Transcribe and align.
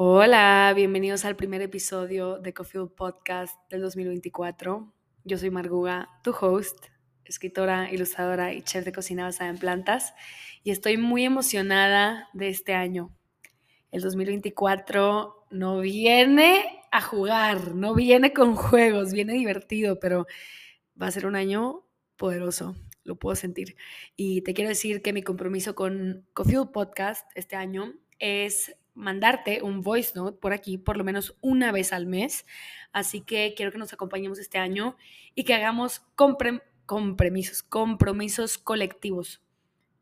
Hola, 0.00 0.72
bienvenidos 0.76 1.24
al 1.24 1.34
primer 1.34 1.60
episodio 1.60 2.38
de 2.38 2.54
Coffee 2.54 2.86
Podcast 2.86 3.58
del 3.68 3.80
2024. 3.80 4.94
Yo 5.24 5.38
soy 5.38 5.50
Marguga, 5.50 6.08
tu 6.22 6.30
host, 6.40 6.86
escritora, 7.24 7.90
ilustradora 7.90 8.54
y 8.54 8.62
chef 8.62 8.84
de 8.84 8.92
cocina 8.92 9.24
basada 9.24 9.50
en 9.50 9.58
plantas, 9.58 10.14
y 10.62 10.70
estoy 10.70 10.98
muy 10.98 11.24
emocionada 11.24 12.28
de 12.32 12.48
este 12.48 12.74
año. 12.74 13.12
El 13.90 14.02
2024 14.02 15.48
no 15.50 15.80
viene 15.80 16.80
a 16.92 17.00
jugar, 17.00 17.74
no 17.74 17.92
viene 17.96 18.32
con 18.32 18.54
juegos, 18.54 19.12
viene 19.12 19.32
divertido, 19.32 19.98
pero 19.98 20.28
va 21.02 21.08
a 21.08 21.10
ser 21.10 21.26
un 21.26 21.34
año 21.34 21.84
poderoso, 22.16 22.76
lo 23.02 23.16
puedo 23.16 23.34
sentir. 23.34 23.74
Y 24.14 24.42
te 24.42 24.54
quiero 24.54 24.68
decir 24.68 25.02
que 25.02 25.12
mi 25.12 25.24
compromiso 25.24 25.74
con 25.74 26.24
Coffee 26.34 26.66
Podcast 26.72 27.28
este 27.34 27.56
año 27.56 27.94
es 28.20 28.76
mandarte 28.98 29.62
un 29.62 29.80
voice 29.80 30.12
note 30.14 30.38
por 30.38 30.52
aquí 30.52 30.76
por 30.76 30.96
lo 30.96 31.04
menos 31.04 31.36
una 31.40 31.72
vez 31.72 31.92
al 31.92 32.06
mes. 32.06 32.44
Así 32.92 33.20
que 33.20 33.54
quiero 33.56 33.72
que 33.72 33.78
nos 33.78 33.92
acompañemos 33.92 34.38
este 34.38 34.58
año 34.58 34.96
y 35.34 35.44
que 35.44 35.54
hagamos 35.54 36.02
compromisos, 36.16 37.62
compromisos 37.62 38.58
colectivos. 38.58 39.40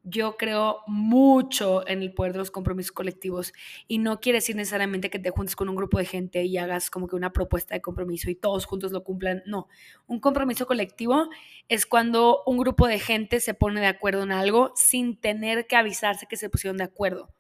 Yo 0.08 0.36
creo 0.36 0.82
mucho 0.86 1.86
en 1.88 2.00
el 2.00 2.14
poder 2.14 2.32
de 2.32 2.38
los 2.38 2.52
compromisos 2.52 2.92
colectivos 2.92 3.52
y 3.88 3.98
no 3.98 4.20
quiere 4.20 4.38
decir 4.38 4.54
necesariamente 4.54 5.10
que 5.10 5.18
te 5.18 5.30
juntes 5.30 5.56
con 5.56 5.68
un 5.68 5.74
grupo 5.74 5.98
de 5.98 6.04
gente 6.04 6.44
y 6.44 6.56
hagas 6.58 6.90
como 6.90 7.08
que 7.08 7.16
una 7.16 7.32
propuesta 7.32 7.74
de 7.74 7.82
compromiso 7.82 8.30
y 8.30 8.36
todos 8.36 8.66
juntos 8.66 8.92
lo 8.92 9.02
cumplan. 9.02 9.42
No, 9.46 9.66
un 10.06 10.20
compromiso 10.20 10.66
colectivo 10.68 11.28
es 11.68 11.86
cuando 11.86 12.44
un 12.46 12.56
grupo 12.56 12.86
de 12.86 13.00
gente 13.00 13.40
se 13.40 13.52
pone 13.52 13.80
de 13.80 13.88
acuerdo 13.88 14.22
en 14.22 14.30
algo 14.30 14.72
sin 14.76 15.16
tener 15.16 15.66
que 15.66 15.74
avisarse 15.74 16.26
que 16.26 16.36
se 16.36 16.48
pusieron 16.48 16.76
de 16.76 16.84
acuerdo 16.84 17.35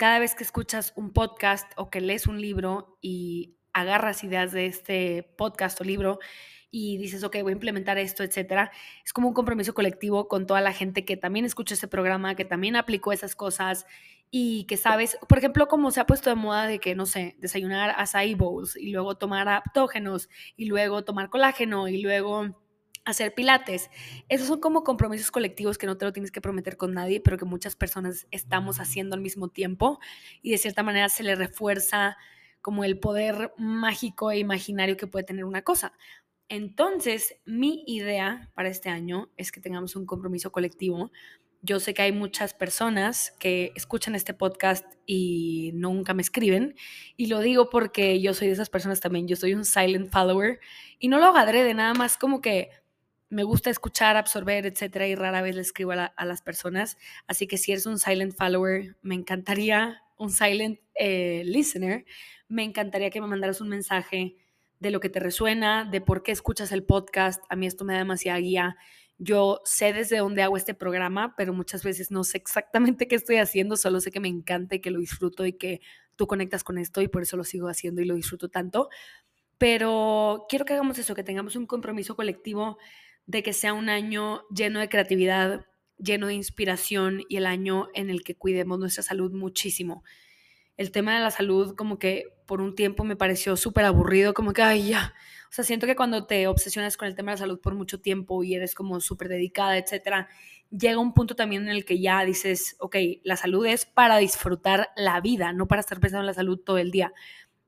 cada 0.00 0.18
vez 0.18 0.34
que 0.34 0.44
escuchas 0.44 0.94
un 0.96 1.12
podcast 1.12 1.70
o 1.76 1.90
que 1.90 2.00
lees 2.00 2.26
un 2.26 2.40
libro 2.40 2.96
y 3.02 3.58
agarras 3.74 4.24
ideas 4.24 4.50
de 4.50 4.64
este 4.64 5.34
podcast 5.36 5.78
o 5.78 5.84
libro 5.84 6.20
y 6.70 6.96
dices, 6.96 7.22
ok, 7.22 7.36
voy 7.42 7.50
a 7.50 7.52
implementar 7.52 7.98
esto, 7.98 8.22
etcétera, 8.22 8.70
es 9.04 9.12
como 9.12 9.28
un 9.28 9.34
compromiso 9.34 9.74
colectivo 9.74 10.26
con 10.26 10.46
toda 10.46 10.62
la 10.62 10.72
gente 10.72 11.04
que 11.04 11.18
también 11.18 11.44
escucha 11.44 11.74
ese 11.74 11.86
programa, 11.86 12.34
que 12.34 12.46
también 12.46 12.76
aplicó 12.76 13.12
esas 13.12 13.36
cosas 13.36 13.84
y 14.30 14.64
que 14.64 14.78
sabes, 14.78 15.18
por 15.28 15.36
ejemplo, 15.36 15.68
como 15.68 15.90
se 15.90 16.00
ha 16.00 16.06
puesto 16.06 16.30
de 16.30 16.36
moda 16.36 16.66
de 16.66 16.78
que, 16.78 16.94
no 16.94 17.04
sé, 17.04 17.36
desayunar 17.38 17.94
acai 17.98 18.34
bowls 18.34 18.76
y 18.76 18.92
luego 18.92 19.18
tomar 19.18 19.50
aptógenos 19.50 20.30
y 20.56 20.64
luego 20.64 21.04
tomar 21.04 21.28
colágeno 21.28 21.88
y 21.88 22.00
luego 22.00 22.56
hacer 23.10 23.34
pilates. 23.34 23.90
Esos 24.28 24.48
son 24.48 24.60
como 24.60 24.84
compromisos 24.84 25.30
colectivos 25.30 25.78
que 25.78 25.86
no 25.86 25.96
te 25.96 26.04
lo 26.04 26.12
tienes 26.12 26.30
que 26.30 26.40
prometer 26.40 26.76
con 26.76 26.94
nadie, 26.94 27.20
pero 27.20 27.36
que 27.36 27.44
muchas 27.44 27.76
personas 27.76 28.26
estamos 28.30 28.80
haciendo 28.80 29.14
al 29.14 29.20
mismo 29.20 29.48
tiempo 29.48 30.00
y 30.42 30.50
de 30.50 30.58
cierta 30.58 30.82
manera 30.82 31.08
se 31.08 31.22
le 31.22 31.34
refuerza 31.34 32.16
como 32.62 32.84
el 32.84 32.98
poder 32.98 33.52
mágico 33.56 34.30
e 34.30 34.38
imaginario 34.38 34.96
que 34.96 35.06
puede 35.06 35.24
tener 35.24 35.44
una 35.44 35.62
cosa. 35.62 35.92
Entonces, 36.48 37.36
mi 37.44 37.84
idea 37.86 38.50
para 38.54 38.68
este 38.68 38.88
año 38.88 39.30
es 39.36 39.52
que 39.52 39.60
tengamos 39.60 39.94
un 39.94 40.04
compromiso 40.04 40.50
colectivo. 40.50 41.12
Yo 41.62 41.78
sé 41.78 41.94
que 41.94 42.02
hay 42.02 42.10
muchas 42.10 42.54
personas 42.54 43.32
que 43.38 43.70
escuchan 43.76 44.16
este 44.16 44.34
podcast 44.34 44.84
y 45.06 45.70
nunca 45.74 46.12
me 46.12 46.22
escriben. 46.22 46.74
Y 47.16 47.26
lo 47.26 47.38
digo 47.38 47.70
porque 47.70 48.20
yo 48.20 48.34
soy 48.34 48.48
de 48.48 48.54
esas 48.54 48.68
personas 48.68 48.98
también. 48.98 49.28
Yo 49.28 49.36
soy 49.36 49.54
un 49.54 49.64
silent 49.64 50.10
follower. 50.10 50.58
Y 50.98 51.06
no 51.06 51.18
lo 51.18 51.26
hago 51.26 51.52
de 51.52 51.74
nada 51.74 51.94
más 51.94 52.16
como 52.16 52.40
que 52.40 52.70
me 53.30 53.44
gusta 53.44 53.70
escuchar, 53.70 54.16
absorber, 54.16 54.66
etcétera, 54.66 55.06
y 55.06 55.14
rara 55.14 55.40
vez 55.40 55.54
le 55.54 55.62
escribo 55.62 55.92
a, 55.92 56.12
las 56.24 56.42
personas. 56.42 56.98
Así 57.28 57.46
que 57.46 57.56
si 57.56 57.70
eres 57.72 57.86
un 57.86 57.98
silent 57.98 58.34
follower, 58.34 58.96
me 59.02 59.14
encantaría, 59.14 60.02
un 60.18 60.30
silent 60.30 60.80
eh, 60.96 61.42
listener, 61.46 62.04
me 62.48 62.64
encantaría 62.64 63.10
que 63.10 63.20
me 63.20 63.28
mandaras 63.28 63.60
un 63.60 63.68
mensaje 63.68 64.36
de 64.80 64.90
lo 64.90 64.98
que 64.98 65.08
te 65.08 65.20
resuena, 65.20 65.84
de 65.84 66.00
por 66.00 66.24
qué 66.24 66.32
escuchas 66.32 66.72
el 66.72 66.82
podcast. 66.82 67.42
A 67.48 67.54
mí 67.54 67.66
esto 67.66 67.84
me 67.84 67.92
da 67.92 68.00
demasiada 68.00 68.40
guía. 68.40 68.76
Yo 69.16 69.60
sé 69.64 69.92
desde 69.92 70.18
dónde 70.18 70.42
hago 70.42 70.56
este 70.56 70.74
programa, 70.74 71.34
pero 71.36 71.52
muchas 71.52 71.84
veces 71.84 72.10
no 72.10 72.24
sé 72.24 72.38
exactamente 72.38 73.06
qué 73.08 73.14
estoy 73.14 73.36
haciendo, 73.36 73.76
solo 73.76 74.00
sé 74.00 74.10
que 74.10 74.20
me 74.20 74.28
encanta 74.28 74.74
y 74.74 74.80
que 74.80 74.90
lo 74.90 74.98
disfruto 74.98 75.46
y 75.46 75.52
que 75.52 75.80
tú 76.16 76.26
conectas 76.26 76.64
con 76.64 76.78
esto 76.78 77.00
y 77.00 77.08
por 77.08 77.22
eso 77.22 77.36
lo 77.36 77.44
sigo 77.44 77.68
haciendo 77.68 78.02
y 78.02 78.06
lo 78.06 78.16
disfruto 78.16 78.48
tanto. 78.48 78.88
Pero 79.56 80.46
quiero 80.48 80.64
que 80.64 80.72
hagamos 80.72 80.98
eso, 80.98 81.14
que 81.14 81.22
tengamos 81.22 81.54
un 81.54 81.66
compromiso 81.66 82.16
colectivo 82.16 82.78
de 83.26 83.42
que 83.42 83.52
sea 83.52 83.72
un 83.72 83.88
año 83.88 84.42
lleno 84.54 84.80
de 84.80 84.88
creatividad, 84.88 85.66
lleno 85.98 86.28
de 86.28 86.34
inspiración 86.34 87.22
y 87.28 87.36
el 87.36 87.46
año 87.46 87.88
en 87.94 88.10
el 88.10 88.22
que 88.22 88.36
cuidemos 88.36 88.78
nuestra 88.78 89.02
salud 89.02 89.32
muchísimo. 89.32 90.02
El 90.76 90.92
tema 90.92 91.14
de 91.14 91.20
la 91.20 91.30
salud 91.30 91.74
como 91.76 91.98
que 91.98 92.24
por 92.46 92.60
un 92.60 92.74
tiempo 92.74 93.04
me 93.04 93.16
pareció 93.16 93.56
súper 93.56 93.84
aburrido, 93.84 94.34
como 94.34 94.52
que, 94.52 94.62
ay, 94.62 94.88
ya. 94.88 95.14
O 95.50 95.52
sea, 95.52 95.64
siento 95.64 95.86
que 95.86 95.96
cuando 95.96 96.26
te 96.26 96.46
obsesionas 96.46 96.96
con 96.96 97.06
el 97.06 97.14
tema 97.14 97.32
de 97.32 97.36
la 97.36 97.40
salud 97.40 97.60
por 97.60 97.74
mucho 97.74 98.00
tiempo 98.00 98.42
y 98.42 98.54
eres 98.54 98.74
como 98.74 99.00
súper 99.00 99.28
dedicada, 99.28 99.76
etcétera, 99.76 100.28
llega 100.70 100.98
un 100.98 101.12
punto 101.12 101.36
también 101.36 101.62
en 101.62 101.68
el 101.68 101.84
que 101.84 102.00
ya 102.00 102.24
dices, 102.24 102.76
ok, 102.78 102.96
la 103.24 103.36
salud 103.36 103.66
es 103.66 103.84
para 103.84 104.16
disfrutar 104.18 104.88
la 104.96 105.20
vida, 105.20 105.52
no 105.52 105.68
para 105.68 105.80
estar 105.80 106.00
pensando 106.00 106.22
en 106.22 106.26
la 106.26 106.34
salud 106.34 106.58
todo 106.58 106.78
el 106.78 106.90
día. 106.90 107.12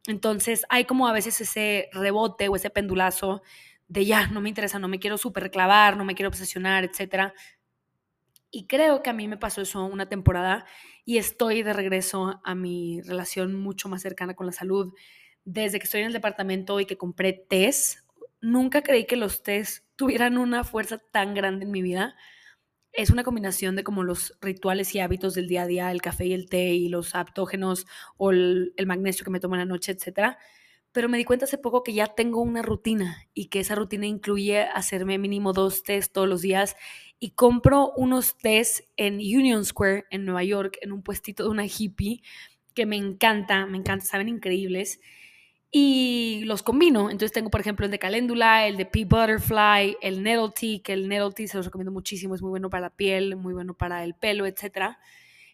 Entonces 0.07 0.65
hay 0.69 0.84
como 0.84 1.07
a 1.07 1.13
veces 1.13 1.41
ese 1.41 1.89
rebote 1.93 2.49
o 2.49 2.57
ese 2.57 2.71
pendulazo 2.71 3.43
de 3.92 4.06
ya, 4.06 4.26
no 4.28 4.41
me 4.41 4.48
interesa, 4.48 4.78
no 4.78 4.88
me 4.88 4.98
quiero 4.98 5.19
súper 5.19 5.50
clavar, 5.50 5.98
no 5.98 6.04
me 6.04 6.14
quiero 6.14 6.30
obsesionar, 6.30 6.82
etc. 6.82 7.32
Y 8.50 8.66
creo 8.66 9.03
que 9.03 9.10
a 9.10 9.12
mí 9.12 9.28
me 9.28 9.36
pasó 9.36 9.60
eso 9.60 9.84
una 9.84 10.08
temporada 10.08 10.64
y 11.04 11.19
estoy 11.19 11.62
de 11.62 11.75
regreso 11.75 12.41
a 12.42 12.54
mi 12.54 13.03
relación 13.03 13.54
mucho 13.54 13.91
más 13.91 14.00
cercana 14.00 14.34
con 14.34 14.47
la 14.47 14.53
salud. 14.53 14.94
Desde 15.44 15.78
que 15.78 15.84
estoy 15.84 16.00
en 16.00 16.06
el 16.06 16.12
departamento 16.14 16.80
y 16.80 16.86
que 16.86 16.97
compré 16.97 17.34
test, 17.34 17.98
nunca 18.41 18.82
creí 18.82 19.04
que 19.04 19.16
los 19.16 19.42
test 19.42 19.84
tuvieran 19.97 20.38
una 20.38 20.64
fuerza 20.64 20.97
tan 20.97 21.34
grande 21.34 21.66
en 21.66 21.70
mi 21.70 21.82
vida. 21.82 22.16
Es 22.92 23.10
una 23.10 23.24
combinación 23.24 23.76
de 23.76 23.84
como 23.84 24.04
los 24.04 24.38
rituales 24.41 24.94
y 24.94 25.00
hábitos 25.00 25.34
del 25.34 25.48
día 25.48 25.62
a 25.62 25.66
día, 25.66 25.91
el 25.91 26.00
café 26.00 26.24
y 26.24 26.32
el 26.32 26.48
té 26.48 26.72
y 26.72 26.88
los 26.88 27.14
aptógenos 27.14 27.86
o 28.16 28.30
el, 28.30 28.72
el 28.78 28.86
magnesio 28.86 29.24
que 29.24 29.30
me 29.30 29.41
tomo 29.41 29.54
en 29.56 29.60
la 29.60 29.66
noche, 29.66 29.92
etcétera 29.92 30.38
pero 30.92 31.08
me 31.08 31.19
di 31.19 31.25
cuenta 31.25 31.47
hace 31.47 31.58
poco 31.58 31.82
que 31.82 31.94
ya 31.94 32.08
tengo 32.08 32.41
una 32.42 32.62
rutina 32.62 33.26
y 33.34 33.47
que 33.47 33.60
esa 33.60 33.75
rutina 33.75 34.06
incluye 34.06 34.62
hacerme 34.62 35.19
mínimo 35.19 35.53
dos 35.53 35.82
test 35.82 36.12
todos 36.12 36.28
los 36.28 36.42
días 36.42 36.76
y 37.19 37.30
compro 37.30 37.92
unos 37.97 38.36
test 38.36 38.80
en 38.97 39.14
Union 39.14 39.64
Square 39.64 40.04
en 40.10 40.25
Nueva 40.25 40.44
York, 40.44 40.76
en 40.82 40.92
un 40.92 41.03
puestito 41.03 41.44
de 41.44 41.50
una 41.50 41.66
hippie 41.66 42.22
que 42.75 42.86
me 42.86 42.97
encanta, 42.97 43.66
me 43.66 43.78
encanta, 43.78 44.04
saben 44.04 44.28
increíbles 44.28 45.00
y 45.70 46.42
los 46.44 46.62
combino. 46.62 47.10
Entonces 47.10 47.32
tengo, 47.32 47.50
por 47.50 47.60
ejemplo, 47.60 47.86
el 47.86 47.92
de 47.92 47.98
caléndula, 47.98 48.66
el 48.66 48.76
de 48.76 48.86
pea 48.86 49.06
butterfly, 49.06 49.97
el 50.03 50.22
nettle 50.22 50.50
tea, 50.54 50.80
que 50.82 50.92
el 50.92 51.09
nettle 51.09 51.32
tea 51.32 51.48
se 51.48 51.56
los 51.56 51.66
recomiendo 51.66 51.92
muchísimo, 51.92 52.34
es 52.34 52.42
muy 52.42 52.50
bueno 52.50 52.69
para 52.69 52.82
la 52.82 52.91
piel, 52.91 53.36
muy 53.36 53.54
bueno 53.54 53.74
para 53.74 54.04
el 54.04 54.14
pelo, 54.14 54.47
etcétera 54.47 54.98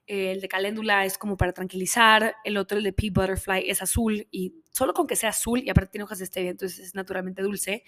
el 0.09 0.41
de 0.41 0.49
caléndula 0.49 1.05
es 1.05 1.19
como 1.19 1.37
para 1.37 1.53
tranquilizar, 1.53 2.35
el 2.45 2.57
otro, 2.57 2.79
el 2.79 2.85
de 2.85 2.93
pea 2.93 3.11
butterfly, 3.13 3.69
es 3.69 3.83
azul 3.83 4.27
y 4.31 4.55
solo 4.73 4.95
con 4.95 5.07
que 5.07 5.17
sea 5.17 5.31
azul, 5.31 5.63
y 5.63 5.71
aparte 5.71 5.93
tiene 5.93 6.05
hojas 6.05 6.19
de 6.19 6.27
stevia, 6.27 6.51
entonces 6.51 6.79
es 6.79 6.95
naturalmente 6.95 7.43
dulce, 7.43 7.85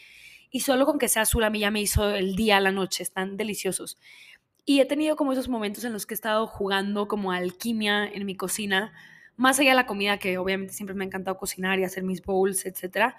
y 0.50 0.60
solo 0.60 0.84
con 0.84 0.98
que 0.98 1.08
sea 1.08 1.22
azul 1.22 1.44
a 1.44 1.50
mí 1.50 1.60
ya 1.60 1.70
me 1.70 1.80
hizo 1.80 2.10
el 2.10 2.36
día, 2.36 2.60
la 2.60 2.72
noche, 2.72 3.02
están 3.02 3.36
deliciosos. 3.36 3.98
Y 4.66 4.80
he 4.80 4.84
tenido 4.84 5.16
como 5.16 5.32
esos 5.32 5.48
momentos 5.48 5.84
en 5.84 5.92
los 5.92 6.06
que 6.06 6.14
he 6.14 6.16
estado 6.16 6.46
jugando 6.46 7.08
como 7.08 7.32
alquimia 7.32 8.06
en 8.06 8.26
mi 8.26 8.36
cocina, 8.36 8.92
más 9.36 9.58
allá 9.58 9.70
de 9.70 9.76
la 9.76 9.86
comida, 9.86 10.18
que 10.18 10.36
obviamente 10.36 10.74
siempre 10.74 10.94
me 10.94 11.04
ha 11.04 11.06
encantado 11.06 11.38
cocinar 11.38 11.78
y 11.78 11.84
hacer 11.84 12.02
mis 12.02 12.22
bowls, 12.22 12.66
etcétera, 12.66 13.16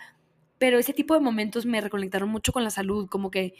pero 0.59 0.77
ese 0.77 0.93
tipo 0.93 1.15
de 1.15 1.21
momentos 1.21 1.65
me 1.65 1.81
reconectaron 1.81 2.29
mucho 2.29 2.53
con 2.53 2.63
la 2.63 2.69
salud, 2.69 3.09
como 3.09 3.31
que 3.31 3.55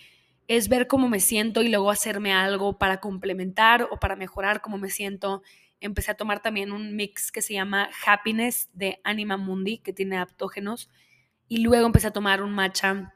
es 0.47 0.69
ver 0.69 0.87
cómo 0.87 1.07
me 1.07 1.19
siento 1.19 1.61
y 1.61 1.69
luego 1.69 1.91
hacerme 1.91 2.33
algo 2.33 2.77
para 2.77 2.99
complementar 2.99 3.87
o 3.91 3.99
para 3.99 4.15
mejorar 4.15 4.61
cómo 4.61 4.77
me 4.77 4.89
siento. 4.89 5.43
Empecé 5.79 6.11
a 6.11 6.17
tomar 6.17 6.41
también 6.41 6.71
un 6.71 6.95
mix 6.95 7.31
que 7.31 7.41
se 7.41 7.53
llama 7.53 7.89
Happiness 8.05 8.69
de 8.73 8.99
Anima 9.03 9.37
Mundi, 9.37 9.79
que 9.79 9.93
tiene 9.93 10.17
aptógenos. 10.17 10.89
Y 11.47 11.57
luego 11.57 11.85
empecé 11.85 12.07
a 12.07 12.11
tomar 12.11 12.43
un 12.43 12.51
matcha 12.51 13.13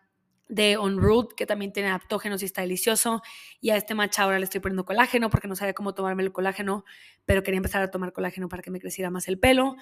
de 0.48 0.78
On 0.78 1.00
Root, 1.00 1.34
que 1.34 1.46
también 1.46 1.74
tiene 1.74 1.90
aptógenos 1.90 2.42
y 2.42 2.46
está 2.46 2.62
delicioso. 2.62 3.22
Y 3.62 3.72
a 3.72 3.78
este 3.78 3.96
matcha 3.96 4.24
ahora 4.24 4.40
le 4.40 4.46
estoy 4.46 4.62
poniendo 4.62 4.86
colágeno 4.86 5.30
porque 5.30 5.48
no 5.48 5.56
sabía 5.56 5.74
cómo 5.74 5.94
tomarme 5.94 6.24
el 6.24 6.32
colágeno, 6.32 6.86
pero 7.26 7.44
quería 7.44 7.58
empezar 7.58 7.82
a 7.82 7.92
tomar 7.92 8.14
colágeno 8.14 8.50
para 8.50 8.62
que 8.62 8.72
me 8.72 8.80
creciera 8.80 9.10
más 9.10 9.28
el 9.28 9.40
pelo. 9.40 9.76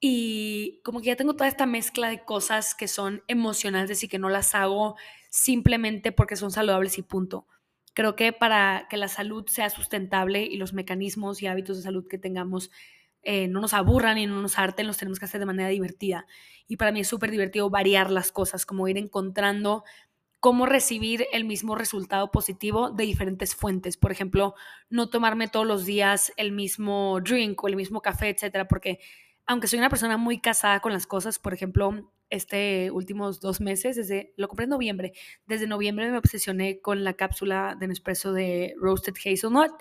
Y 0.00 0.80
como 0.84 1.00
que 1.00 1.06
ya 1.06 1.16
tengo 1.16 1.34
toda 1.34 1.48
esta 1.48 1.66
mezcla 1.66 2.08
de 2.08 2.24
cosas 2.24 2.74
que 2.74 2.88
son 2.88 3.22
emocionales 3.26 4.02
y 4.02 4.08
que 4.08 4.18
no 4.18 4.28
las 4.28 4.54
hago 4.54 4.96
simplemente 5.34 6.12
porque 6.12 6.36
son 6.36 6.52
saludables 6.52 6.96
y 6.96 7.02
punto. 7.02 7.48
Creo 7.92 8.14
que 8.14 8.32
para 8.32 8.86
que 8.88 8.96
la 8.96 9.08
salud 9.08 9.44
sea 9.48 9.68
sustentable 9.68 10.44
y 10.44 10.56
los 10.58 10.72
mecanismos 10.72 11.42
y 11.42 11.48
hábitos 11.48 11.76
de 11.76 11.82
salud 11.82 12.06
que 12.08 12.18
tengamos 12.18 12.70
eh, 13.22 13.48
no 13.48 13.60
nos 13.60 13.74
aburran 13.74 14.16
y 14.16 14.26
no 14.26 14.40
nos 14.40 14.60
harten, 14.60 14.86
los 14.86 14.96
tenemos 14.96 15.18
que 15.18 15.24
hacer 15.24 15.40
de 15.40 15.46
manera 15.46 15.70
divertida. 15.70 16.28
Y 16.68 16.76
para 16.76 16.92
mí 16.92 17.00
es 17.00 17.08
súper 17.08 17.32
divertido 17.32 17.68
variar 17.68 18.12
las 18.12 18.30
cosas, 18.30 18.64
como 18.64 18.86
ir 18.86 18.96
encontrando 18.96 19.82
cómo 20.38 20.66
recibir 20.66 21.26
el 21.32 21.44
mismo 21.44 21.74
resultado 21.74 22.30
positivo 22.30 22.90
de 22.90 23.02
diferentes 23.02 23.56
fuentes. 23.56 23.96
Por 23.96 24.12
ejemplo, 24.12 24.54
no 24.88 25.08
tomarme 25.10 25.48
todos 25.48 25.66
los 25.66 25.84
días 25.84 26.32
el 26.36 26.52
mismo 26.52 27.18
drink 27.20 27.64
o 27.64 27.66
el 27.66 27.74
mismo 27.74 28.02
café, 28.02 28.28
etcétera, 28.28 28.68
porque 28.68 29.00
aunque 29.46 29.66
soy 29.66 29.80
una 29.80 29.90
persona 29.90 30.16
muy 30.16 30.40
casada 30.40 30.78
con 30.78 30.92
las 30.92 31.08
cosas, 31.08 31.40
por 31.40 31.54
ejemplo, 31.54 32.12
este 32.34 32.90
últimos 32.90 33.40
dos 33.40 33.60
meses, 33.60 33.96
desde, 33.96 34.32
lo 34.36 34.48
compré 34.48 34.64
en 34.64 34.70
noviembre, 34.70 35.12
desde 35.46 35.66
noviembre 35.66 36.10
me 36.10 36.18
obsesioné 36.18 36.80
con 36.80 37.04
la 37.04 37.14
cápsula 37.14 37.76
de 37.78 37.88
Nespresso 37.88 38.32
de 38.32 38.74
Roasted 38.78 39.14
Hazelnut 39.24 39.72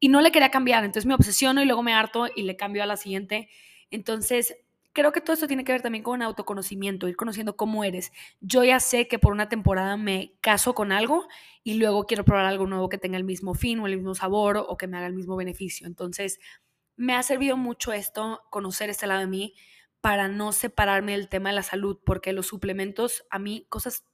y 0.00 0.08
no 0.08 0.20
le 0.20 0.32
quería 0.32 0.50
cambiar, 0.50 0.84
entonces 0.84 1.06
me 1.06 1.14
obsesiono 1.14 1.62
y 1.62 1.66
luego 1.66 1.82
me 1.82 1.92
harto 1.92 2.28
y 2.34 2.42
le 2.42 2.56
cambio 2.56 2.82
a 2.82 2.86
la 2.86 2.96
siguiente. 2.96 3.48
Entonces, 3.90 4.56
creo 4.92 5.12
que 5.12 5.20
todo 5.20 5.34
esto 5.34 5.46
tiene 5.46 5.64
que 5.64 5.72
ver 5.72 5.82
también 5.82 6.02
con 6.02 6.22
autoconocimiento, 6.22 7.08
ir 7.08 7.16
conociendo 7.16 7.56
cómo 7.56 7.84
eres. 7.84 8.12
Yo 8.40 8.64
ya 8.64 8.80
sé 8.80 9.08
que 9.08 9.18
por 9.18 9.32
una 9.32 9.48
temporada 9.48 9.96
me 9.96 10.34
caso 10.40 10.74
con 10.74 10.92
algo 10.92 11.28
y 11.62 11.74
luego 11.74 12.04
quiero 12.04 12.24
probar 12.24 12.46
algo 12.46 12.66
nuevo 12.66 12.88
que 12.88 12.98
tenga 12.98 13.16
el 13.16 13.24
mismo 13.24 13.54
fin 13.54 13.80
o 13.80 13.86
el 13.86 13.96
mismo 13.96 14.14
sabor 14.14 14.56
o 14.56 14.76
que 14.76 14.86
me 14.86 14.96
haga 14.96 15.06
el 15.06 15.14
mismo 15.14 15.36
beneficio. 15.36 15.86
Entonces, 15.86 16.40
me 16.96 17.14
ha 17.14 17.22
servido 17.22 17.56
mucho 17.56 17.92
esto, 17.92 18.42
conocer 18.50 18.90
este 18.90 19.06
lado 19.06 19.20
de 19.20 19.28
mí, 19.28 19.54
para 20.00 20.28
no 20.28 20.52
separarme 20.52 21.12
del 21.12 21.28
tema 21.28 21.50
de 21.50 21.56
la 21.56 21.62
salud, 21.62 21.98
porque 22.04 22.32
los 22.32 22.46
suplementos, 22.46 23.24
a 23.30 23.38
mí, 23.38 23.66
cosas, 23.68 24.04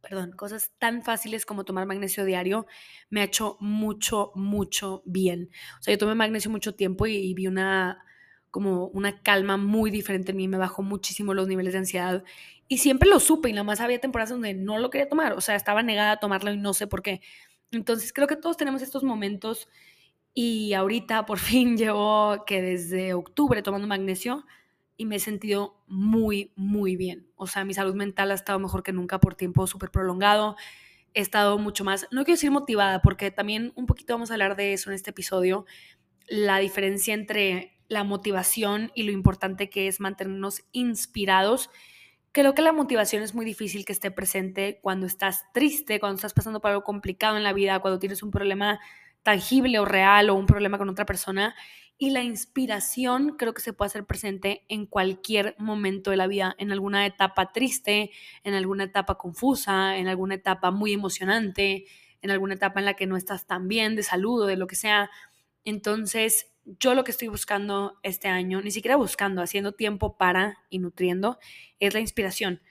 perdón, 0.00 0.32
cosas 0.32 0.72
tan 0.78 1.02
fáciles 1.02 1.44
como 1.44 1.64
tomar 1.64 1.86
magnesio 1.86 2.24
diario, 2.24 2.66
me 3.10 3.20
ha 3.20 3.24
hecho 3.24 3.56
mucho, 3.60 4.32
mucho 4.34 5.02
bien. 5.04 5.50
O 5.78 5.82
sea, 5.82 5.94
yo 5.94 5.98
tomé 5.98 6.14
magnesio 6.14 6.50
mucho 6.50 6.74
tiempo 6.74 7.06
y, 7.06 7.34
vi 7.34 7.46
una 7.46 8.04
como 8.50 8.86
una 8.86 9.22
calma 9.22 9.56
muy 9.56 9.92
diferente 9.92 10.32
en 10.32 10.36
mí, 10.36 10.48
me 10.48 10.58
bajó 10.58 10.82
muchísimo 10.82 11.34
los 11.34 11.46
niveles 11.46 11.72
de 11.72 11.78
ansiedad 11.78 12.24
y 12.66 12.78
siempre 12.78 13.08
lo 13.08 13.20
supe 13.20 13.48
y 13.48 13.52
nada 13.52 13.62
más 13.62 13.80
había 13.80 14.00
temporadas 14.00 14.30
donde 14.30 14.54
no 14.54 14.78
lo 14.78 14.90
quería 14.90 15.08
tomar, 15.08 15.34
o 15.34 15.40
sea, 15.40 15.54
estaba 15.54 15.84
negada 15.84 16.12
a 16.12 16.16
tomarlo 16.18 16.52
y 16.52 16.56
no 16.56 16.74
sé 16.74 16.88
por 16.88 17.00
qué. 17.02 17.20
Entonces 17.70 18.12
creo 18.12 18.26
que 18.26 18.34
todos 18.34 18.56
tenemos 18.56 18.82
estos 18.82 19.04
momentos 19.04 19.68
y 20.34 20.72
ahorita 20.74 21.26
por 21.26 21.38
fin 21.38 21.76
llevo 21.76 22.44
que 22.46 22.60
desde 22.62 23.14
octubre 23.14 23.62
tomando 23.62 23.86
magnesio 23.86 24.44
y 25.00 25.06
me 25.06 25.16
he 25.16 25.18
sentido 25.18 25.82
muy, 25.86 26.52
muy 26.56 26.94
bien. 26.94 27.26
O 27.36 27.46
sea, 27.46 27.64
mi 27.64 27.72
salud 27.72 27.94
mental 27.94 28.30
ha 28.32 28.34
estado 28.34 28.58
mejor 28.58 28.82
que 28.82 28.92
nunca 28.92 29.18
por 29.18 29.34
tiempo 29.34 29.66
súper 29.66 29.90
prolongado. 29.90 30.56
He 31.14 31.22
estado 31.22 31.56
mucho 31.56 31.84
más, 31.84 32.06
no 32.10 32.22
quiero 32.22 32.36
decir 32.36 32.50
motivada, 32.50 33.00
porque 33.00 33.30
también 33.30 33.72
un 33.76 33.86
poquito 33.86 34.12
vamos 34.12 34.30
a 34.30 34.34
hablar 34.34 34.56
de 34.56 34.74
eso 34.74 34.90
en 34.90 34.96
este 34.96 35.08
episodio, 35.08 35.64
la 36.28 36.58
diferencia 36.58 37.14
entre 37.14 37.78
la 37.88 38.04
motivación 38.04 38.92
y 38.94 39.04
lo 39.04 39.12
importante 39.12 39.70
que 39.70 39.88
es 39.88 40.00
mantenernos 40.00 40.64
inspirados. 40.72 41.70
Creo 42.32 42.54
que 42.54 42.60
la 42.60 42.72
motivación 42.72 43.22
es 43.22 43.34
muy 43.34 43.46
difícil 43.46 43.86
que 43.86 43.94
esté 43.94 44.10
presente 44.10 44.80
cuando 44.82 45.06
estás 45.06 45.50
triste, 45.54 45.98
cuando 45.98 46.16
estás 46.16 46.34
pasando 46.34 46.60
por 46.60 46.72
algo 46.72 46.84
complicado 46.84 47.38
en 47.38 47.42
la 47.42 47.54
vida, 47.54 47.80
cuando 47.80 47.98
tienes 47.98 48.22
un 48.22 48.30
problema 48.30 48.80
tangible 49.22 49.78
o 49.78 49.84
real 49.84 50.30
o 50.30 50.34
un 50.34 50.46
problema 50.46 50.78
con 50.78 50.88
otra 50.88 51.06
persona 51.06 51.54
y 52.02 52.10
la 52.10 52.22
inspiración 52.22 53.36
creo 53.36 53.52
que 53.52 53.60
se 53.60 53.74
puede 53.74 53.88
hacer 53.88 54.06
presente 54.06 54.64
en 54.68 54.86
cualquier 54.86 55.54
momento 55.58 56.10
de 56.10 56.16
la 56.16 56.26
vida, 56.26 56.54
en 56.56 56.72
alguna 56.72 57.04
etapa 57.04 57.52
triste, 57.52 58.10
en 58.42 58.54
alguna 58.54 58.84
etapa 58.84 59.18
confusa, 59.18 59.98
en 59.98 60.08
alguna 60.08 60.36
etapa 60.36 60.70
muy 60.70 60.94
emocionante, 60.94 61.84
en 62.22 62.30
alguna 62.30 62.54
etapa 62.54 62.80
en 62.80 62.86
la 62.86 62.94
que 62.94 63.06
no 63.06 63.18
estás 63.18 63.46
tan 63.46 63.68
bien 63.68 63.96
de 63.96 64.02
salud 64.02 64.44
o 64.44 64.46
de 64.46 64.56
lo 64.56 64.66
que 64.66 64.76
sea. 64.76 65.10
Entonces, 65.62 66.50
yo 66.64 66.94
lo 66.94 67.04
que 67.04 67.10
estoy 67.10 67.28
buscando 67.28 67.98
este 68.02 68.28
año, 68.28 68.62
ni 68.62 68.70
siquiera 68.70 68.96
buscando, 68.96 69.42
haciendo 69.42 69.72
tiempo 69.72 70.16
para 70.16 70.56
y 70.70 70.78
nutriendo, 70.78 71.38
es 71.80 71.92
la 71.92 72.00
inspiración. 72.00 72.62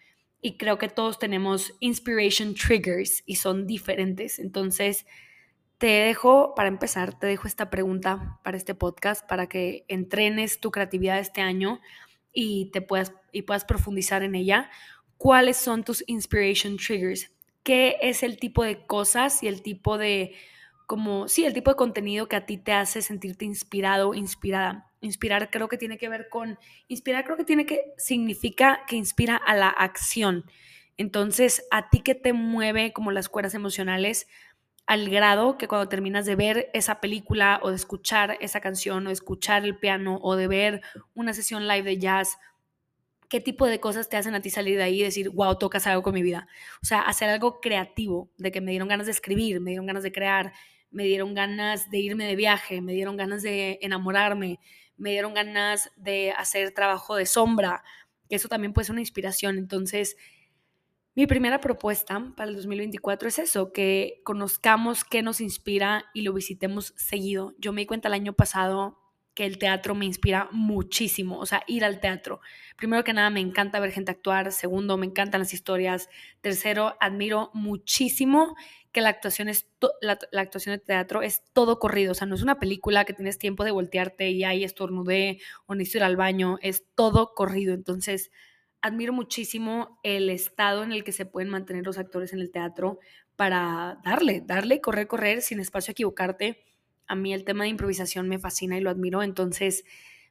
Y 0.41 0.57
creo 0.57 0.79
que 0.79 0.89
todos 0.89 1.19
tenemos 1.19 1.75
inspiration 1.81 2.55
triggers 2.55 3.21
y 3.27 3.35
son 3.35 3.67
diferentes. 3.67 4.39
Entonces, 4.39 5.05
te 5.79 5.87
dejo, 5.87 6.53
para 6.55 6.67
empezar, 6.67 7.17
te 7.17 7.25
dejo 7.25 7.47
esta 7.47 7.69
pregunta 7.69 8.37
para 8.43 8.57
este 8.57 8.75
podcast, 8.75 9.25
para 9.27 9.47
que 9.47 9.85
entrenes 9.87 10.59
tu 10.59 10.71
creatividad 10.71 11.19
este 11.19 11.39
año 11.39 11.79
y, 12.33 12.69
te 12.71 12.81
puedas, 12.81 13.13
y 13.31 13.43
puedas 13.43 13.63
profundizar 13.63 14.21
en 14.21 14.35
ella. 14.35 14.69
¿Cuáles 15.17 15.55
son 15.55 15.85
tus 15.85 16.03
inspiration 16.05 16.75
triggers? 16.75 17.31
¿Qué 17.63 17.95
es 18.01 18.23
el 18.23 18.37
tipo 18.37 18.63
de 18.63 18.85
cosas 18.85 19.41
y 19.41 19.47
el 19.47 19.61
tipo 19.61 19.97
de, 19.97 20.35
como, 20.85 21.29
sí, 21.29 21.45
el 21.45 21.53
tipo 21.53 21.71
de 21.71 21.77
contenido 21.77 22.27
que 22.27 22.35
a 22.35 22.45
ti 22.45 22.57
te 22.57 22.73
hace 22.73 23.01
sentirte 23.01 23.45
inspirado, 23.45 24.13
inspirada? 24.13 24.91
Inspirar 24.99 25.49
creo 25.49 25.69
que 25.69 25.77
tiene 25.77 25.97
que 25.97 26.09
ver 26.09 26.27
con, 26.29 26.59
inspirar 26.89 27.23
creo 27.23 27.37
que 27.37 27.45
tiene 27.45 27.65
que, 27.65 27.93
significa 27.97 28.81
que 28.85 28.97
inspira 28.97 29.37
a 29.37 29.55
la 29.55 29.69
acción. 29.69 30.43
Entonces, 30.97 31.65
¿a 31.71 31.89
ti 31.89 32.01
qué 32.01 32.15
te 32.15 32.33
mueve 32.33 32.91
como 32.91 33.11
las 33.11 33.29
cuerdas 33.29 33.53
emocionales? 33.53 34.27
Al 34.89 35.07
grado 35.07 35.59
que 35.59 35.67
cuando 35.67 35.87
terminas 35.87 36.25
de 36.25 36.35
ver 36.35 36.71
esa 36.73 36.99
película 36.99 37.59
o 37.61 37.69
de 37.69 37.75
escuchar 37.75 38.39
esa 38.41 38.59
canción 38.59 39.05
o 39.05 39.11
escuchar 39.11 39.63
el 39.63 39.77
piano 39.77 40.17
o 40.23 40.35
de 40.35 40.47
ver 40.47 40.81
una 41.13 41.35
sesión 41.35 41.67
live 41.67 41.83
de 41.83 41.99
jazz, 41.99 42.39
qué 43.29 43.39
tipo 43.39 43.67
de 43.67 43.79
cosas 43.79 44.09
te 44.09 44.17
hacen 44.17 44.33
a 44.33 44.41
ti 44.41 44.49
salir 44.49 44.77
de 44.77 44.83
ahí 44.83 45.01
y 45.01 45.03
decir, 45.03 45.29
wow, 45.29 45.59
tocas 45.59 45.85
algo 45.85 46.01
con 46.01 46.15
mi 46.15 46.23
vida. 46.23 46.47
O 46.81 46.87
sea, 46.87 47.01
hacer 47.01 47.29
algo 47.29 47.61
creativo, 47.61 48.31
de 48.39 48.51
que 48.51 48.61
me 48.61 48.71
dieron 48.71 48.87
ganas 48.87 49.05
de 49.05 49.11
escribir, 49.11 49.61
me 49.61 49.69
dieron 49.69 49.85
ganas 49.85 50.01
de 50.01 50.11
crear, 50.11 50.53
me 50.89 51.03
dieron 51.03 51.35
ganas 51.35 51.91
de 51.91 51.99
irme 51.99 52.25
de 52.25 52.35
viaje, 52.35 52.81
me 52.81 52.93
dieron 52.93 53.15
ganas 53.15 53.43
de 53.43 53.77
enamorarme, 53.83 54.59
me 54.97 55.11
dieron 55.11 55.35
ganas 55.35 55.91
de 55.97 56.31
hacer 56.31 56.71
trabajo 56.71 57.15
de 57.15 57.27
sombra, 57.27 57.83
que 58.27 58.37
eso 58.37 58.47
también 58.47 58.73
puede 58.73 58.85
ser 58.85 58.93
una 58.93 59.01
inspiración. 59.01 59.59
Entonces, 59.59 60.17
mi 61.19 61.27
primera 61.27 61.59
propuesta 61.59 62.31
para 62.37 62.49
el 62.49 62.55
2024 62.55 63.27
es 63.27 63.39
eso, 63.39 63.73
que 63.73 64.21
conozcamos 64.23 65.03
qué 65.03 65.21
nos 65.21 65.41
inspira 65.41 66.05
y 66.13 66.21
lo 66.21 66.31
visitemos 66.31 66.93
seguido. 66.95 67.55
Yo 67.57 67.73
me 67.73 67.81
di 67.81 67.87
cuenta 67.87 68.07
el 68.07 68.13
año 68.13 68.31
pasado 68.31 68.97
que 69.33 69.45
el 69.45 69.57
teatro 69.57 69.95
me 69.95 70.05
inspira 70.05 70.47
muchísimo, 70.53 71.37
o 71.37 71.45
sea, 71.45 71.61
ir 71.67 71.83
al 71.83 71.99
teatro. 71.99 72.39
Primero 72.77 73.03
que 73.03 73.11
nada, 73.11 73.29
me 73.31 73.41
encanta 73.41 73.81
ver 73.81 73.91
gente 73.91 74.11
actuar. 74.11 74.53
Segundo, 74.53 74.95
me 74.95 75.07
encantan 75.07 75.41
las 75.41 75.53
historias. 75.53 76.07
Tercero, 76.39 76.95
admiro 77.01 77.51
muchísimo 77.53 78.55
que 78.93 79.01
la 79.01 79.09
actuación, 79.09 79.49
es 79.49 79.67
la, 79.99 80.17
actuación 80.39 80.77
de 80.77 80.79
teatro 80.79 81.21
es 81.21 81.43
todo 81.51 81.79
corrido, 81.79 82.13
o 82.13 82.15
sea, 82.15 82.27
no 82.27 82.35
es 82.35 82.43
una 82.43 82.59
película 82.59 83.03
que 83.03 83.13
tienes 83.13 83.37
tiempo 83.37 83.65
de 83.65 83.71
voltearte 83.71 84.29
y 84.29 84.45
ahí 84.45 84.63
estornudé 84.63 85.41
o 85.65 85.75
necesito 85.75 85.97
ir 85.97 86.03
al 86.05 86.15
baño, 86.15 86.59
es 86.61 86.85
todo 86.95 87.33
corrido. 87.35 87.73
Entonces, 87.73 88.31
admiro 88.81 89.13
muchísimo 89.13 89.99
el 90.03 90.29
estado 90.29 90.83
en 90.83 90.91
el 90.91 91.03
que 91.03 91.11
se 91.11 91.25
pueden 91.25 91.49
mantener 91.49 91.85
los 91.85 91.97
actores 91.97 92.33
en 92.33 92.39
el 92.39 92.51
teatro 92.51 92.99
para 93.35 93.99
darle, 94.03 94.41
darle, 94.41 94.81
correr, 94.81 95.07
correr, 95.07 95.41
sin 95.41 95.59
espacio 95.59 95.91
a 95.91 95.93
equivocarte. 95.93 96.63
A 97.07 97.15
mí 97.15 97.33
el 97.33 97.43
tema 97.43 97.63
de 97.63 97.69
improvisación 97.69 98.27
me 98.27 98.39
fascina 98.39 98.77
y 98.77 98.81
lo 98.81 98.89
admiro, 98.89 99.23
entonces 99.23 99.83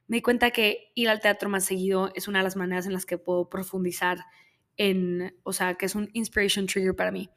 me 0.07 0.17
di 0.17 0.21
cuenta 0.21 0.51
que 0.51 0.91
ir 0.95 1.09
al 1.09 1.19
teatro 1.19 1.49
más 1.49 1.65
seguido 1.65 2.11
es 2.15 2.27
una 2.27 2.39
de 2.39 2.43
las 2.43 2.55
maneras 2.55 2.87
en 2.87 2.93
las 2.93 3.05
que 3.05 3.17
puedo 3.17 3.49
profundizar 3.49 4.19
en, 4.77 5.35
o 5.43 5.53
sea, 5.53 5.75
que 5.75 5.85
es 5.85 5.93
un 5.93 6.09
inspiration 6.13 6.65
trigger 6.65 6.95
para 6.95 7.11
mí. 7.11 7.29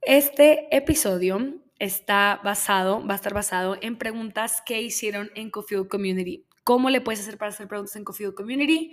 Este 0.00 0.74
episodio 0.74 1.60
está 1.78 2.40
basado, 2.42 3.06
va 3.06 3.14
a 3.14 3.16
estar 3.16 3.34
basado 3.34 3.76
en 3.80 3.98
preguntas 3.98 4.62
que 4.64 4.80
hicieron 4.80 5.30
en 5.34 5.50
Cofield 5.50 5.88
Community. 5.88 6.46
¿Cómo 6.62 6.88
le 6.90 7.00
puedes 7.00 7.20
hacer 7.20 7.36
para 7.36 7.50
hacer 7.50 7.68
preguntas 7.68 7.96
en 7.96 8.04
Cofield 8.04 8.34
Community? 8.34 8.92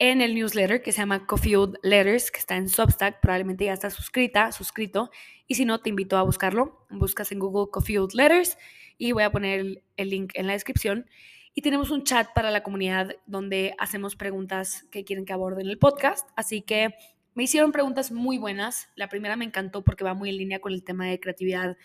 En 0.00 0.22
el 0.22 0.34
newsletter 0.34 0.80
que 0.82 0.92
se 0.92 0.98
llama 0.98 1.26
Cofield 1.26 1.76
Letters, 1.82 2.30
que 2.30 2.38
está 2.38 2.56
en 2.56 2.70
Substack, 2.70 3.20
probablemente 3.20 3.66
ya 3.66 3.74
está 3.74 3.90
suscrita, 3.90 4.50
suscrito, 4.50 5.10
y 5.46 5.56
si 5.56 5.66
no, 5.66 5.80
te 5.80 5.90
invito 5.90 6.16
a 6.16 6.22
buscarlo. 6.22 6.86
Buscas 6.88 7.30
en 7.32 7.38
Google 7.38 7.70
Cofield 7.70 8.14
Letters 8.14 8.56
y 8.96 9.12
voy 9.12 9.24
a 9.24 9.30
poner 9.30 9.82
el, 9.96 10.10
link 10.10 10.32
en 10.34 10.46
la 10.46 10.54
descripción. 10.54 11.06
Y 11.54 11.60
tenemos 11.60 11.90
un 11.90 12.04
chat 12.04 12.32
para 12.34 12.50
la 12.50 12.62
comunidad 12.62 13.16
donde 13.26 13.74
hacemos 13.78 14.16
preguntas 14.16 14.86
que 14.90 15.04
quieren 15.04 15.26
que 15.26 15.34
aborden 15.34 15.68
el 15.68 15.78
podcast. 15.78 16.26
Así 16.34 16.62
que 16.62 16.94
me 17.34 17.42
hicieron 17.42 17.70
preguntas 17.70 18.10
muy 18.10 18.38
buenas. 18.38 18.88
La 18.94 19.10
primera 19.10 19.36
me 19.36 19.44
encantó 19.44 19.84
porque 19.84 20.04
va 20.04 20.14
muy 20.14 20.30
en 20.30 20.38
línea 20.38 20.60
con 20.60 20.72
el 20.72 20.82
tema 20.82 21.08
de 21.08 21.20
creatividad. 21.20 21.76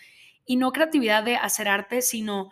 Y 0.46 0.56
no 0.56 0.72
creatividad 0.72 1.22
de 1.22 1.36
hacer 1.36 1.68
arte, 1.68 2.00
sino 2.00 2.50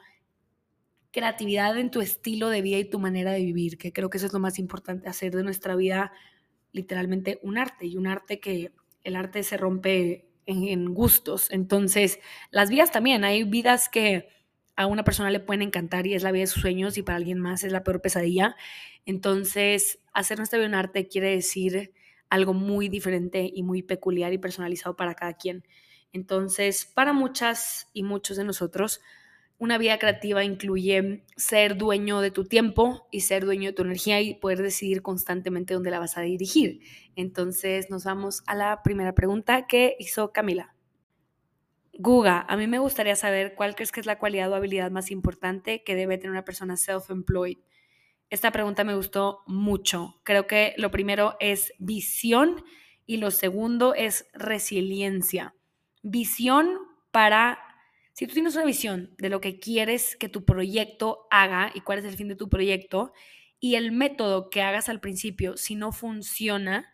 creatividad 1.14 1.78
en 1.78 1.92
tu 1.92 2.00
estilo 2.00 2.49
de 2.49 2.61
vida 2.61 2.76
y 2.78 2.85
tu 2.85 2.99
manera 2.99 3.30
de 3.30 3.38
vivir, 3.38 3.78
que 3.78 3.92
creo 3.92 4.11
que 4.11 4.18
eso 4.18 4.26
es 4.26 4.33
lo 4.33 4.40
más 4.40 4.59
importante, 4.59 5.09
hacer 5.09 5.35
de 5.35 5.44
nuestra 5.44 5.76
vida 5.76 6.12
literalmente 6.73 7.38
un 7.42 7.56
arte 7.56 7.87
y 7.87 7.97
un 7.97 8.09
arte 8.09 8.40
que 8.40 8.73
el 9.04 9.14
arte 9.14 9.44
se 9.44 9.56
rompe 9.56 10.26
en, 10.44 10.92
gustos. 10.92 11.52
Entonces, 11.52 12.18
las 12.50 12.68
vidas 12.68 12.90
también, 12.90 13.23
hay 13.23 13.44
vidas 13.44 13.88
que 13.88 14.28
a 14.75 14.87
una 14.87 15.04
persona 15.04 15.30
le 15.30 15.38
pueden 15.38 15.62
encantar 15.62 16.04
y 16.09 16.14
es 16.14 16.25
la 16.25 16.33
vida 16.33 16.42
de 16.42 16.49
sus 16.49 16.62
sueños 16.62 16.99
y 16.99 17.02
para 17.02 17.16
alguien 17.16 17.38
más 17.38 17.62
es 17.62 17.71
la 17.71 17.85
peor 17.85 18.02
pesadilla. 18.02 18.56
Entonces, 19.06 20.00
hacer 20.12 20.38
nuestra 20.38 20.59
vida 20.59 20.66
un 20.66 20.75
arte 20.75 21.06
quiere 21.06 21.30
decir 21.30 21.92
algo 22.28 22.54
muy 22.54 22.88
diferente 22.88 23.49
y 23.54 23.62
muy 23.62 23.83
peculiar 23.83 24.33
y 24.33 24.38
personalizado 24.38 24.97
para 24.97 25.14
cada 25.14 25.35
quien. 25.35 25.64
Entonces, 26.12 26.87
para 26.87 27.12
muchas 27.12 27.88
y 27.92 28.02
muchos 28.02 28.37
de 28.37 28.42
nosotros, 28.42 29.00
una 29.58 29.78
vida 29.78 29.99
creativa 29.99 30.44
incluye 30.44 31.25
ser 31.37 31.76
dueño 31.76 32.20
de 32.20 32.30
tu 32.30 32.44
tiempo 32.44 33.06
y 33.11 33.20
ser 33.20 33.44
dueño 33.44 33.70
de 33.70 33.73
tu 33.73 33.82
energía 33.82 34.20
y 34.20 34.34
poder 34.34 34.62
decidir 34.62 35.02
constantemente 35.02 35.75
dónde 35.75 35.90
la 35.90 36.00
vas 36.00 36.18
a 36.18 36.23
dirigir. 36.23 36.80
Entonces 37.16 37.90
nos 37.90 38.04
vamos 38.04 38.42
a 38.46 38.54
la 38.54 38.82
primera 38.82 39.14
pregunta 39.14 39.66
que 39.66 39.96
hizo 39.99 40.32
Camila. 40.32 40.75
Guga, 41.96 42.44
a 42.49 42.56
mí 42.56 42.66
me 42.66 42.80
gustaría 42.80 43.14
saber 43.14 43.54
cuál 43.54 43.76
crees 43.76 43.92
que 43.92 44.00
es 44.00 44.06
la 44.06 44.18
cualidad 44.18 44.50
o 44.50 44.56
habilidad 44.56 44.90
más 44.90 45.12
importante 45.12 45.84
que 45.84 45.94
debe 45.94 46.18
tener 46.18 46.32
una 46.32 46.44
persona 46.44 46.76
self-employed. 46.76 47.58
Esta 48.30 48.50
pregunta 48.50 48.82
me 48.82 48.96
gustó 48.96 49.44
mucho. 49.46 50.20
Creo 50.25 50.49
que 50.49 50.75
lo 50.76 50.90
primero 50.90 51.37
es 51.38 51.73
visión 51.78 52.64
y 53.06 53.18
lo 53.18 53.30
segundo 53.30 53.94
es 53.94 54.26
resiliencia. 54.32 55.54
Visión 56.02 56.78
para, 57.12 57.61
si 58.14 58.26
tú 58.26 58.35
tienes 58.35 58.54
una 58.54 58.64
visión 58.64 59.14
de 59.18 59.28
lo 59.28 59.40
que 59.40 59.59
quieres 59.59 60.16
que 60.16 60.28
tu 60.28 60.44
proyecto 60.44 61.26
haga 61.30 61.71
y 61.75 61.80
cuál 61.80 61.99
es 61.99 62.04
el 62.04 62.16
fin 62.16 62.28
de 62.28 62.37
tu 62.37 62.49
proyecto 62.49 63.12
y 63.59 63.75
el 63.75 63.92
método 63.92 64.50
que 64.50 64.62
hagas 64.62 64.88
al 64.88 65.00
principio, 65.00 65.56
si 65.56 65.75
no 65.75 65.90
funciona, 65.90 66.92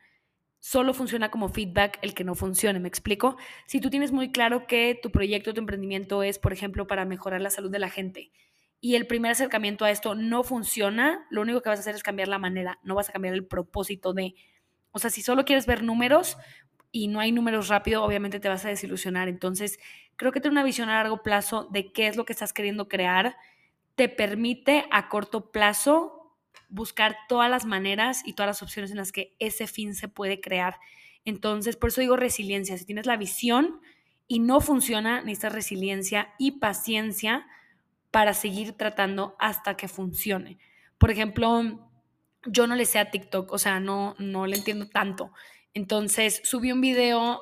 solo 0.61 0.95
funciona 0.95 1.31
como 1.31 1.51
feedback 1.51 1.99
el 2.01 2.15
que 2.15 2.25
no 2.25 2.35
funcione, 2.35 2.81
¿me 2.81 2.89
explico? 2.89 3.37
Si 3.67 3.81
tú 3.81 3.91
tienes 3.91 4.13
muy 4.13 4.33
claro 4.33 4.67
que 4.67 4.99
tu 5.01 5.11
proyecto, 5.11 5.53
tu 5.53 5.61
emprendimiento 5.61 6.23
es, 6.23 6.39
por 6.39 6.55
ejemplo, 6.55 6.87
para 6.87 7.05
mejorar 7.05 7.43
la 7.43 7.51
salud 7.51 7.71
de 7.71 7.79
la 7.79 7.91
gente 7.91 8.33
y 8.81 8.95
el 8.95 9.07
primer 9.07 9.33
acercamiento 9.33 9.85
a 9.85 9.91
esto 9.91 10.15
no 10.15 10.43
funciona, 10.43 11.27
lo 11.31 11.43
único 11.43 11.61
que 11.61 11.69
vas 11.69 11.79
a 11.79 11.83
hacer 11.83 11.95
es 11.95 12.03
cambiar 12.03 12.29
la 12.29 12.39
manera, 12.39 12.79
no 12.83 12.95
vas 12.95 13.11
a 13.11 13.13
cambiar 13.13 13.35
el 13.35 13.47
propósito 13.47 14.15
de, 14.15 14.35
o 14.91 14.99
sea, 14.99 15.11
si 15.11 15.21
solo 15.21 15.45
quieres 15.45 15.67
ver 15.67 15.83
números 15.83 16.39
y 16.93 17.09
no 17.09 17.21
hay 17.21 17.31
números 17.31 17.69
rápido, 17.69 18.03
obviamente 18.03 18.41
te 18.41 18.49
vas 18.49 18.65
a 18.65 18.69
desilusionar. 18.69 19.29
Entonces, 19.29 19.79
creo 20.21 20.33
que 20.33 20.41
tener 20.43 20.53
una 20.53 20.65
visión 20.65 20.91
a 20.91 20.97
largo 20.97 21.23
plazo 21.23 21.67
de 21.71 21.93
qué 21.93 22.07
es 22.07 22.15
lo 22.15 22.27
que 22.27 22.35
estás 22.35 22.53
queriendo 22.53 22.89
crear 22.89 23.39
te 23.95 24.11
permite 24.11 24.85
a 24.91 25.09
corto 25.09 25.51
plazo 25.51 26.37
buscar 26.69 27.17
todas 27.27 27.49
las 27.49 27.65
maneras 27.65 28.21
y 28.27 28.35
todas 28.35 28.49
las 28.49 28.63
opciones 28.63 28.91
en 28.91 28.99
las 28.99 29.13
que 29.13 29.35
ese 29.39 29.67
fin 29.67 29.95
se 29.95 30.09
puede 30.09 30.43
crear. 30.43 30.79
Entonces, 31.25 31.77
por 31.77 31.89
eso 31.89 32.03
digo 32.03 32.17
resiliencia. 32.17 32.77
Si 32.77 32.85
tienes 32.85 33.07
la 33.07 33.17
visión 33.17 33.81
y 34.29 34.41
no 34.41 34.61
funciona, 34.61 35.23
necesitas 35.23 35.55
resiliencia 35.55 36.35
y 36.39 36.59
paciencia 36.59 37.47
para 38.11 38.35
seguir 38.35 38.75
tratando 38.75 39.37
hasta 39.39 39.75
que 39.75 39.89
funcione. 39.89 40.59
Por 40.99 41.11
ejemplo, 41.11 41.91
yo 42.45 42.67
no 42.67 42.77
le 42.77 42.85
sé 42.85 42.99
a 42.99 43.11
TikTok, 43.11 43.51
o 43.51 43.59
sea, 43.59 43.81
no, 43.81 44.17
no 44.19 44.47
le 44.47 44.59
entiendo 44.59 44.87
tanto. 44.87 45.33
Entonces 45.73 46.43
subí 46.45 46.73
un 46.73 46.83
video 46.83 47.41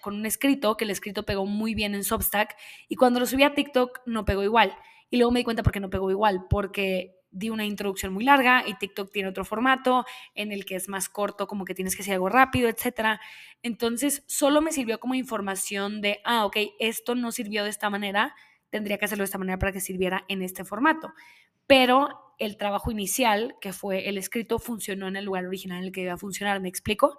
con 0.00 0.14
un 0.14 0.26
escrito, 0.26 0.76
que 0.76 0.84
el 0.84 0.90
escrito 0.90 1.24
pegó 1.24 1.46
muy 1.46 1.74
bien 1.74 1.94
en 1.94 2.04
Substack, 2.04 2.56
y 2.88 2.96
cuando 2.96 3.20
lo 3.20 3.26
subí 3.26 3.42
a 3.42 3.54
TikTok 3.54 4.00
no 4.06 4.24
pegó 4.24 4.42
igual. 4.42 4.74
Y 5.10 5.16
luego 5.16 5.32
me 5.32 5.40
di 5.40 5.44
cuenta 5.44 5.62
por 5.62 5.72
qué 5.72 5.80
no 5.80 5.90
pegó 5.90 6.10
igual, 6.10 6.46
porque 6.48 7.14
di 7.34 7.50
una 7.50 7.64
introducción 7.64 8.12
muy 8.12 8.24
larga 8.24 8.64
y 8.66 8.74
TikTok 8.74 9.10
tiene 9.12 9.28
otro 9.28 9.44
formato 9.44 10.06
en 10.34 10.52
el 10.52 10.64
que 10.64 10.76
es 10.76 10.88
más 10.88 11.08
corto, 11.08 11.48
como 11.48 11.64
que 11.64 11.74
tienes 11.74 11.96
que 11.96 12.02
hacer 12.02 12.14
algo 12.14 12.28
rápido, 12.28 12.68
etc. 12.68 13.18
Entonces 13.62 14.22
solo 14.26 14.62
me 14.62 14.72
sirvió 14.72 15.00
como 15.00 15.14
información 15.14 16.00
de, 16.00 16.20
ah, 16.24 16.46
ok, 16.46 16.56
esto 16.78 17.16
no 17.16 17.32
sirvió 17.32 17.64
de 17.64 17.70
esta 17.70 17.90
manera, 17.90 18.34
tendría 18.70 18.98
que 18.98 19.04
hacerlo 19.06 19.22
de 19.22 19.26
esta 19.26 19.38
manera 19.38 19.58
para 19.58 19.72
que 19.72 19.80
sirviera 19.80 20.24
en 20.28 20.42
este 20.42 20.64
formato. 20.64 21.12
Pero 21.66 22.34
el 22.38 22.56
trabajo 22.56 22.92
inicial, 22.92 23.56
que 23.60 23.72
fue 23.72 24.08
el 24.08 24.16
escrito, 24.16 24.60
funcionó 24.60 25.08
en 25.08 25.16
el 25.16 25.24
lugar 25.24 25.44
original 25.44 25.78
en 25.78 25.84
el 25.86 25.92
que 25.92 26.02
iba 26.02 26.12
a 26.12 26.18
funcionar, 26.18 26.60
¿me 26.60 26.68
explico? 26.68 27.18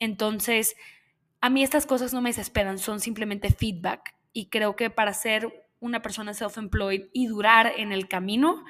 Entonces, 0.00 0.74
a 1.42 1.50
mí 1.50 1.64
estas 1.64 1.86
cosas 1.86 2.14
no 2.14 2.22
me 2.22 2.30
desesperan, 2.30 2.78
son 2.78 3.00
simplemente 3.00 3.50
feedback. 3.50 4.14
Y 4.32 4.46
creo 4.46 4.76
que 4.76 4.90
para 4.90 5.12
ser 5.12 5.66
una 5.80 6.00
persona 6.00 6.32
self-employed 6.32 7.08
y 7.12 7.26
durar 7.26 7.72
en 7.76 7.90
el 7.90 8.06
camino, 8.06 8.64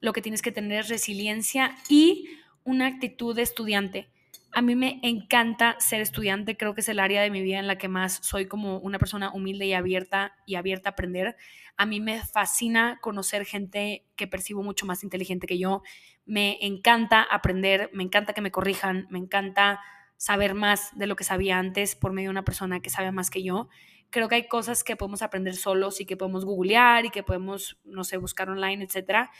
lo 0.00 0.12
que 0.12 0.22
tienes 0.22 0.40
que 0.40 0.52
tener 0.52 0.80
es 0.80 0.88
resiliencia 0.88 1.76
y 1.88 2.28
una 2.62 2.86
actitud 2.86 3.34
de 3.34 3.42
estudiante. 3.42 4.08
A 4.52 4.62
mí 4.62 4.76
me 4.76 5.00
encanta 5.02 5.74
ser 5.80 6.00
estudiante, 6.00 6.56
creo 6.56 6.74
que 6.74 6.82
es 6.82 6.88
el 6.88 7.00
área 7.00 7.22
de 7.22 7.30
mi 7.30 7.42
vida 7.42 7.58
en 7.58 7.66
la 7.66 7.76
que 7.76 7.88
más 7.88 8.20
soy 8.22 8.46
como 8.46 8.78
una 8.78 9.00
persona 9.00 9.32
humilde 9.32 9.66
y 9.66 9.72
abierta 9.72 10.36
y 10.46 10.54
abierta 10.54 10.90
a 10.90 10.92
aprender. 10.92 11.36
A 11.76 11.86
mí 11.86 12.00
me 12.00 12.24
fascina 12.24 13.00
conocer 13.02 13.44
gente 13.44 14.06
que 14.14 14.28
percibo 14.28 14.62
mucho 14.62 14.86
más 14.86 15.02
inteligente 15.02 15.48
que 15.48 15.58
yo. 15.58 15.82
Me 16.24 16.58
encanta 16.60 17.22
aprender, 17.22 17.90
me 17.92 18.04
encanta 18.04 18.32
que 18.32 18.42
me 18.42 18.52
corrijan, 18.52 19.08
me 19.10 19.18
encanta 19.18 19.80
saber 20.22 20.54
más 20.54 20.96
de 20.96 21.08
lo 21.08 21.16
que 21.16 21.24
sabía 21.24 21.58
antes 21.58 21.96
por 21.96 22.12
medio 22.12 22.28
de 22.28 22.32
una 22.32 22.44
persona 22.44 22.80
que 22.80 22.90
sabe 22.90 23.10
más 23.10 23.28
que 23.28 23.42
yo. 23.42 23.68
Creo 24.10 24.28
que 24.28 24.36
hay 24.36 24.46
cosas 24.46 24.84
que 24.84 24.94
podemos 24.94 25.22
aprender 25.22 25.56
solos 25.56 26.00
y 26.00 26.06
que 26.06 26.16
podemos 26.16 26.44
googlear 26.44 27.06
y 27.06 27.10
que 27.10 27.24
podemos, 27.24 27.80
no 27.82 28.04
sé, 28.04 28.18
buscar 28.18 28.48
online, 28.48 28.84
etcétera 28.84 29.30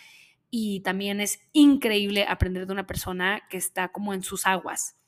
y 0.54 0.80
también 0.80 1.20
es 1.20 1.40
increíble 1.54 2.26
aprender 2.28 2.66
de 2.66 2.74
una 2.74 2.86
persona 2.86 3.40
que 3.48 3.56
está 3.56 3.88
como 3.88 4.12
en 4.12 4.22
sus 4.22 4.46
aguas, 4.46 4.98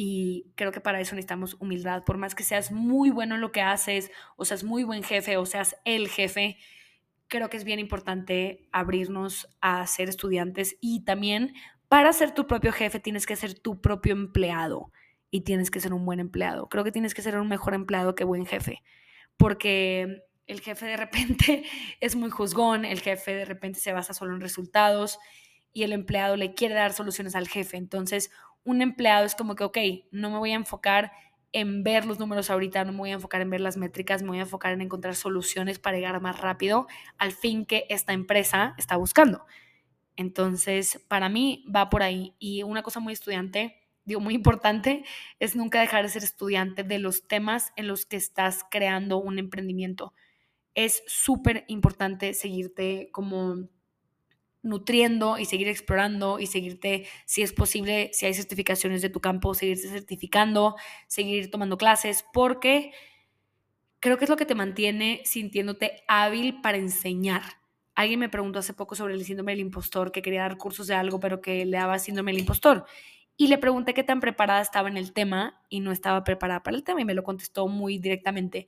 y 0.00 0.52
creo 0.54 0.70
que 0.70 0.80
para 0.80 1.00
eso 1.00 1.16
necesitamos 1.16 1.56
humildad. 1.58 2.04
Por 2.04 2.18
más 2.18 2.36
que 2.36 2.44
seas 2.44 2.70
muy 2.70 3.10
bueno 3.10 3.34
en 3.34 3.40
lo 3.40 3.50
que 3.50 3.62
haces, 3.62 4.12
o 4.36 4.44
seas 4.44 4.62
muy 4.62 4.84
buen 4.84 5.02
jefe, 5.02 5.36
o 5.36 5.44
seas 5.44 5.76
el 5.84 6.08
jefe, 6.08 6.56
creo 7.26 7.50
que 7.50 7.56
es 7.56 7.64
bien 7.64 7.80
importante 7.80 8.68
abrirnos 8.70 9.48
a 9.60 9.84
ser 9.88 10.08
estudiantes 10.08 10.76
y 10.80 11.04
también 11.04 11.52
para 11.88 12.12
ser 12.12 12.32
tu 12.32 12.46
propio 12.46 12.72
jefe 12.72 13.00
tienes 13.00 13.26
que 13.26 13.36
ser 13.36 13.58
tu 13.58 13.80
propio 13.80 14.12
empleado 14.12 14.92
y 15.30 15.42
tienes 15.42 15.70
que 15.70 15.80
ser 15.80 15.92
un 15.92 16.04
buen 16.04 16.20
empleado. 16.20 16.68
Creo 16.68 16.84
que 16.84 16.92
tienes 16.92 17.14
que 17.14 17.22
ser 17.22 17.38
un 17.38 17.48
mejor 17.48 17.74
empleado 17.74 18.14
que 18.14 18.24
buen 18.24 18.46
jefe, 18.46 18.82
porque 19.36 20.22
el 20.46 20.60
jefe 20.60 20.86
de 20.86 20.96
repente 20.96 21.64
es 22.00 22.16
muy 22.16 22.30
juzgón, 22.30 22.84
el 22.84 23.00
jefe 23.00 23.34
de 23.34 23.44
repente 23.44 23.78
se 23.78 23.92
basa 23.92 24.14
solo 24.14 24.34
en 24.34 24.40
resultados 24.40 25.18
y 25.72 25.82
el 25.84 25.92
empleado 25.92 26.36
le 26.36 26.54
quiere 26.54 26.74
dar 26.74 26.92
soluciones 26.92 27.34
al 27.34 27.48
jefe. 27.48 27.76
Entonces, 27.76 28.30
un 28.64 28.82
empleado 28.82 29.24
es 29.24 29.34
como 29.34 29.54
que, 29.54 29.64
ok, 29.64 29.78
no 30.10 30.30
me 30.30 30.38
voy 30.38 30.52
a 30.52 30.56
enfocar 30.56 31.12
en 31.52 31.82
ver 31.82 32.04
los 32.04 32.18
números 32.18 32.50
ahorita, 32.50 32.84
no 32.84 32.92
me 32.92 32.98
voy 32.98 33.10
a 33.10 33.14
enfocar 33.14 33.40
en 33.40 33.50
ver 33.50 33.60
las 33.60 33.76
métricas, 33.76 34.22
me 34.22 34.28
voy 34.28 34.38
a 34.38 34.42
enfocar 34.42 34.72
en 34.72 34.82
encontrar 34.82 35.14
soluciones 35.14 35.78
para 35.78 35.96
llegar 35.96 36.20
más 36.20 36.40
rápido 36.40 36.86
al 37.16 37.32
fin 37.32 37.64
que 37.64 37.86
esta 37.88 38.12
empresa 38.12 38.74
está 38.76 38.96
buscando. 38.96 39.46
Entonces, 40.16 41.04
para 41.08 41.28
mí 41.28 41.64
va 41.74 41.88
por 41.90 42.02
ahí. 42.02 42.34
Y 42.38 42.64
una 42.64 42.82
cosa 42.82 43.00
muy 43.00 43.12
estudiante, 43.12 43.77
digo, 44.08 44.20
muy 44.20 44.34
importante, 44.34 45.04
es 45.38 45.54
nunca 45.54 45.80
dejar 45.80 46.02
de 46.02 46.08
ser 46.08 46.24
estudiante 46.24 46.82
de 46.82 46.98
los 46.98 47.28
temas 47.28 47.72
en 47.76 47.86
los 47.86 48.06
que 48.06 48.16
estás 48.16 48.64
creando 48.70 49.18
un 49.18 49.38
emprendimiento. 49.38 50.14
Es 50.74 51.02
súper 51.06 51.64
importante 51.68 52.32
seguirte 52.32 53.10
como 53.12 53.68
nutriendo 54.62 55.38
y 55.38 55.44
seguir 55.44 55.68
explorando 55.68 56.40
y 56.40 56.46
seguirte, 56.46 57.06
si 57.26 57.42
es 57.42 57.52
posible, 57.52 58.10
si 58.14 58.24
hay 58.24 58.32
certificaciones 58.32 59.02
de 59.02 59.10
tu 59.10 59.20
campo, 59.20 59.52
seguirte 59.52 59.88
certificando, 59.88 60.76
seguir 61.06 61.50
tomando 61.50 61.76
clases, 61.76 62.24
porque 62.32 62.92
creo 64.00 64.16
que 64.16 64.24
es 64.24 64.30
lo 64.30 64.36
que 64.36 64.46
te 64.46 64.54
mantiene 64.54 65.20
sintiéndote 65.26 66.02
hábil 66.08 66.62
para 66.62 66.78
enseñar. 66.78 67.42
Alguien 67.94 68.20
me 68.20 68.28
preguntó 68.30 68.60
hace 68.60 68.72
poco 68.72 68.94
sobre 68.94 69.14
el 69.14 69.24
síndrome 69.24 69.52
del 69.52 69.60
impostor, 69.60 70.12
que 70.12 70.22
quería 70.22 70.42
dar 70.42 70.56
cursos 70.56 70.86
de 70.86 70.94
algo, 70.94 71.20
pero 71.20 71.42
que 71.42 71.66
le 71.66 71.76
daba 71.76 71.98
síndrome 71.98 72.32
del 72.32 72.40
impostor. 72.40 72.86
Y 73.40 73.46
le 73.46 73.56
pregunté 73.56 73.94
qué 73.94 74.02
tan 74.02 74.18
preparada 74.18 74.60
estaba 74.60 74.88
en 74.88 74.96
el 74.96 75.12
tema 75.12 75.62
y 75.68 75.78
no 75.78 75.92
estaba 75.92 76.24
preparada 76.24 76.64
para 76.64 76.76
el 76.76 76.82
tema 76.82 77.00
y 77.00 77.04
me 77.04 77.14
lo 77.14 77.22
contestó 77.22 77.68
muy 77.68 77.98
directamente. 77.98 78.66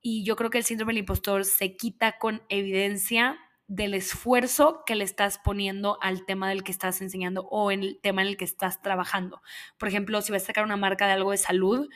Y 0.00 0.24
yo 0.24 0.36
creo 0.36 0.50
que 0.50 0.58
el 0.58 0.64
síndrome 0.64 0.92
del 0.92 1.00
impostor 1.00 1.44
se 1.44 1.76
quita 1.76 2.16
con 2.18 2.40
evidencia 2.48 3.36
del 3.66 3.92
esfuerzo 3.92 4.84
que 4.86 4.94
le 4.94 5.02
estás 5.02 5.40
poniendo 5.42 5.98
al 6.00 6.24
tema 6.26 6.48
del 6.48 6.62
que 6.62 6.70
estás 6.70 7.00
enseñando 7.00 7.48
o 7.50 7.72
en 7.72 7.82
el 7.82 8.00
tema 8.00 8.22
en 8.22 8.28
el 8.28 8.36
que 8.36 8.44
estás 8.44 8.80
trabajando. 8.82 9.42
Por 9.78 9.88
ejemplo, 9.88 10.22
si 10.22 10.30
vas 10.30 10.44
a 10.44 10.46
sacar 10.46 10.62
una 10.62 10.76
marca 10.76 11.08
de 11.08 11.14
algo 11.14 11.32
de 11.32 11.38
salud, 11.38 11.88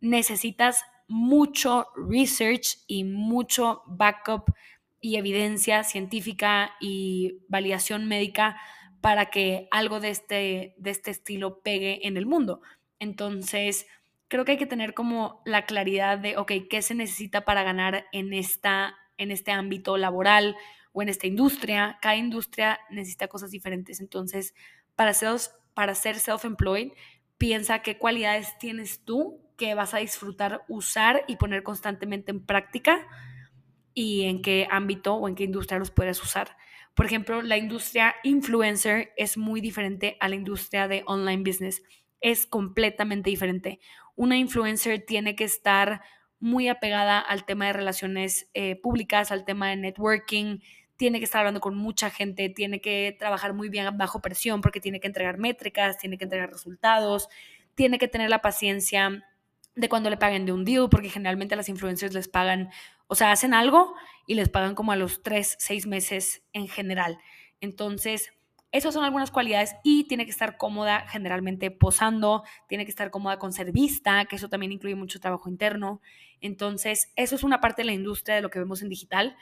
necesitas 0.00 0.84
mucho 1.08 1.88
research 1.96 2.78
y 2.86 3.02
mucho 3.02 3.82
backup 3.86 4.52
y 5.00 5.16
evidencia 5.16 5.82
científica 5.82 6.72
y 6.80 7.40
validación 7.48 8.06
médica 8.06 8.60
para 9.00 9.26
que 9.26 9.68
algo 9.70 10.00
de 10.00 10.10
este, 10.10 10.74
de 10.78 10.90
este 10.90 11.10
estilo 11.10 11.60
pegue 11.60 12.06
en 12.06 12.16
el 12.16 12.26
mundo. 12.26 12.60
Entonces, 12.98 13.86
creo 14.28 14.44
que 14.44 14.52
hay 14.52 14.58
que 14.58 14.66
tener 14.66 14.94
como 14.94 15.42
la 15.44 15.66
claridad 15.66 16.18
de, 16.18 16.36
ok, 16.36 16.52
¿qué 16.68 16.82
se 16.82 16.94
necesita 16.94 17.44
para 17.44 17.62
ganar 17.62 18.06
en, 18.12 18.32
esta, 18.32 18.96
en 19.16 19.30
este 19.30 19.52
ámbito 19.52 19.96
laboral? 19.96 20.56
o 20.92 21.02
en 21.02 21.08
esta 21.08 21.26
industria, 21.26 21.98
cada 22.00 22.16
industria 22.16 22.80
necesita 22.90 23.28
cosas 23.28 23.50
diferentes. 23.50 24.00
Entonces, 24.00 24.54
para 24.96 25.14
ser, 25.14 25.36
para 25.74 25.94
ser 25.94 26.16
self-employed, 26.16 26.92
piensa 27.36 27.82
qué 27.82 27.98
cualidades 27.98 28.58
tienes 28.58 29.04
tú 29.04 29.40
que 29.56 29.74
vas 29.74 29.94
a 29.94 29.98
disfrutar 29.98 30.64
usar 30.68 31.24
y 31.28 31.36
poner 31.36 31.62
constantemente 31.62 32.30
en 32.30 32.44
práctica 32.44 33.06
y 33.94 34.24
en 34.24 34.42
qué 34.42 34.66
ámbito 34.70 35.14
o 35.14 35.28
en 35.28 35.34
qué 35.34 35.44
industria 35.44 35.78
los 35.78 35.90
puedes 35.90 36.22
usar. 36.22 36.56
Por 36.98 37.06
ejemplo, 37.06 37.42
la 37.42 37.56
industria 37.56 38.16
influencer 38.24 39.12
es 39.16 39.38
muy 39.38 39.60
diferente 39.60 40.16
a 40.18 40.28
la 40.28 40.34
industria 40.34 40.88
de 40.88 41.04
online 41.06 41.44
business. 41.44 41.80
Es 42.20 42.44
completamente 42.44 43.30
diferente. 43.30 43.78
Una 44.16 44.36
influencer 44.36 45.04
tiene 45.06 45.36
que 45.36 45.44
estar 45.44 46.00
muy 46.40 46.66
apegada 46.66 47.20
al 47.20 47.44
tema 47.44 47.68
de 47.68 47.74
relaciones 47.74 48.50
eh, 48.52 48.74
públicas, 48.74 49.30
al 49.30 49.44
tema 49.44 49.68
de 49.68 49.76
networking, 49.76 50.58
tiene 50.96 51.20
que 51.20 51.24
estar 51.26 51.38
hablando 51.38 51.60
con 51.60 51.76
mucha 51.76 52.10
gente, 52.10 52.48
tiene 52.48 52.80
que 52.80 53.14
trabajar 53.16 53.54
muy 53.54 53.68
bien 53.68 53.96
bajo 53.96 54.20
presión 54.20 54.60
porque 54.60 54.80
tiene 54.80 54.98
que 54.98 55.06
entregar 55.06 55.38
métricas, 55.38 55.98
tiene 55.98 56.18
que 56.18 56.24
entregar 56.24 56.50
resultados, 56.50 57.28
tiene 57.76 58.00
que 58.00 58.08
tener 58.08 58.28
la 58.28 58.42
paciencia 58.42 59.24
de 59.78 59.88
cuando 59.88 60.10
le 60.10 60.16
paguen 60.16 60.44
de 60.44 60.52
un 60.52 60.64
deal, 60.64 60.88
porque 60.90 61.08
generalmente 61.08 61.56
las 61.56 61.68
influencers 61.68 62.12
les 62.12 62.28
pagan, 62.28 62.70
o 63.06 63.14
sea, 63.14 63.30
hacen 63.30 63.54
algo 63.54 63.94
y 64.26 64.34
les 64.34 64.48
pagan 64.48 64.74
como 64.74 64.92
a 64.92 64.96
los 64.96 65.22
tres, 65.22 65.56
seis 65.58 65.86
meses 65.86 66.42
en 66.52 66.68
general. 66.68 67.18
Entonces, 67.60 68.32
esas 68.72 68.92
son 68.92 69.04
algunas 69.04 69.30
cualidades 69.30 69.76
y 69.84 70.04
tiene 70.08 70.24
que 70.24 70.32
estar 70.32 70.56
cómoda 70.56 71.06
generalmente 71.08 71.70
posando, 71.70 72.42
tiene 72.68 72.84
que 72.84 72.90
estar 72.90 73.10
cómoda 73.10 73.38
con 73.38 73.52
ser 73.52 73.72
vista, 73.72 74.24
que 74.26 74.36
eso 74.36 74.48
también 74.48 74.72
incluye 74.72 74.96
mucho 74.96 75.20
trabajo 75.20 75.48
interno. 75.48 76.02
Entonces, 76.40 77.12
eso 77.16 77.36
es 77.36 77.44
una 77.44 77.60
parte 77.60 77.82
de 77.82 77.86
la 77.86 77.92
industria 77.92 78.34
de 78.34 78.42
lo 78.42 78.50
que 78.50 78.58
vemos 78.58 78.82
en 78.82 78.88
digital. 78.88 79.36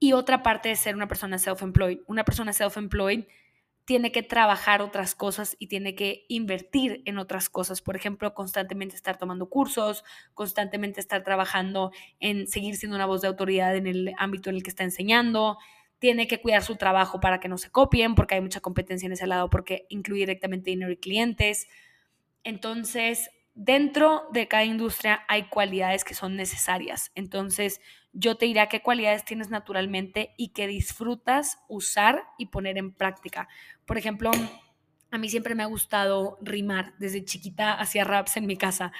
Y 0.00 0.12
otra 0.12 0.42
parte 0.42 0.70
es 0.72 0.80
ser 0.80 0.96
una 0.96 1.08
persona 1.08 1.38
self-employed. 1.38 2.00
Una 2.06 2.24
persona 2.24 2.52
self-employed 2.52 3.26
tiene 3.88 4.12
que 4.12 4.22
trabajar 4.22 4.82
otras 4.82 5.14
cosas 5.14 5.56
y 5.58 5.68
tiene 5.68 5.94
que 5.94 6.26
invertir 6.28 7.00
en 7.06 7.16
otras 7.16 7.48
cosas. 7.48 7.80
Por 7.80 7.96
ejemplo, 7.96 8.34
constantemente 8.34 8.94
estar 8.94 9.16
tomando 9.16 9.48
cursos, 9.48 10.04
constantemente 10.34 11.00
estar 11.00 11.24
trabajando 11.24 11.90
en 12.20 12.48
seguir 12.48 12.76
siendo 12.76 12.96
una 12.96 13.06
voz 13.06 13.22
de 13.22 13.28
autoridad 13.28 13.74
en 13.74 13.86
el 13.86 14.12
ámbito 14.18 14.50
en 14.50 14.56
el 14.56 14.62
que 14.62 14.68
está 14.68 14.84
enseñando. 14.84 15.56
Tiene 15.98 16.28
que 16.28 16.38
cuidar 16.42 16.62
su 16.62 16.76
trabajo 16.76 17.18
para 17.18 17.40
que 17.40 17.48
no 17.48 17.56
se 17.56 17.70
copien, 17.70 18.14
porque 18.14 18.34
hay 18.34 18.42
mucha 18.42 18.60
competencia 18.60 19.06
en 19.06 19.12
ese 19.12 19.26
lado, 19.26 19.48
porque 19.48 19.86
incluye 19.88 20.20
directamente 20.20 20.68
dinero 20.68 20.92
y 20.92 20.98
clientes. 20.98 21.66
Entonces, 22.44 23.30
dentro 23.54 24.24
de 24.34 24.48
cada 24.48 24.66
industria 24.66 25.24
hay 25.28 25.48
cualidades 25.48 26.04
que 26.04 26.12
son 26.12 26.36
necesarias. 26.36 27.10
Entonces, 27.14 27.80
yo 28.12 28.36
te 28.36 28.46
diré 28.46 28.66
qué 28.68 28.80
cualidades 28.80 29.24
tienes 29.24 29.50
naturalmente 29.50 30.34
y 30.36 30.48
que 30.48 30.66
disfrutas 30.66 31.58
usar 31.68 32.24
y 32.38 32.46
poner 32.46 32.78
en 32.78 32.92
práctica. 32.92 33.48
Por 33.86 33.98
ejemplo, 33.98 34.30
a 35.10 35.18
mí 35.18 35.28
siempre 35.28 35.54
me 35.54 35.62
ha 35.62 35.66
gustado 35.66 36.38
rimar. 36.40 36.94
Desde 36.98 37.24
chiquita 37.24 37.74
hacía 37.74 38.04
raps 38.04 38.36
en 38.36 38.46
mi 38.46 38.56
casa. 38.56 38.92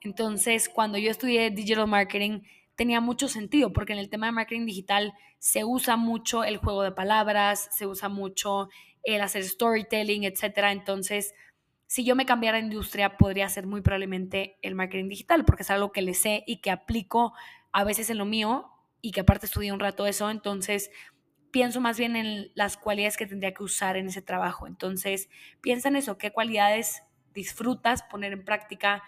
Entonces, 0.00 0.68
cuando 0.68 0.98
yo 0.98 1.10
estudié 1.10 1.50
digital 1.50 1.86
marketing, 1.86 2.40
tenía 2.74 3.00
mucho 3.00 3.28
sentido, 3.28 3.72
porque 3.72 3.92
en 3.92 3.98
el 3.98 4.10
tema 4.10 4.26
de 4.26 4.32
marketing 4.32 4.66
digital 4.66 5.14
se 5.38 5.64
usa 5.64 5.96
mucho 5.96 6.44
el 6.44 6.56
juego 6.56 6.82
de 6.82 6.92
palabras, 6.92 7.68
se 7.72 7.86
usa 7.86 8.08
mucho 8.08 8.68
el 9.02 9.20
hacer 9.20 9.44
storytelling, 9.44 10.24
etcétera. 10.24 10.72
Entonces, 10.72 11.34
si 11.86 12.04
yo 12.04 12.16
me 12.16 12.26
cambiara 12.26 12.58
de 12.58 12.64
industria, 12.64 13.16
podría 13.16 13.48
ser 13.48 13.66
muy 13.66 13.80
probablemente 13.80 14.58
el 14.62 14.74
marketing 14.74 15.08
digital, 15.08 15.44
porque 15.44 15.62
es 15.62 15.70
algo 15.70 15.92
que 15.92 16.02
le 16.02 16.14
sé 16.14 16.42
y 16.46 16.60
que 16.60 16.70
aplico 16.70 17.34
a 17.74 17.84
veces 17.84 18.08
en 18.08 18.18
lo 18.18 18.24
mío 18.24 18.70
y 19.02 19.10
que 19.10 19.20
aparte 19.20 19.46
estudié 19.46 19.72
un 19.72 19.80
rato 19.80 20.06
eso, 20.06 20.30
entonces 20.30 20.90
pienso 21.50 21.80
más 21.80 21.98
bien 21.98 22.16
en 22.16 22.50
las 22.54 22.76
cualidades 22.76 23.16
que 23.16 23.26
tendría 23.26 23.52
que 23.52 23.64
usar 23.64 23.96
en 23.96 24.06
ese 24.06 24.22
trabajo. 24.22 24.66
Entonces, 24.66 25.28
piensa 25.60 25.88
en 25.88 25.96
eso, 25.96 26.16
qué 26.16 26.30
cualidades 26.30 27.02
disfrutas 27.34 28.04
poner 28.04 28.32
en 28.32 28.44
práctica, 28.44 29.02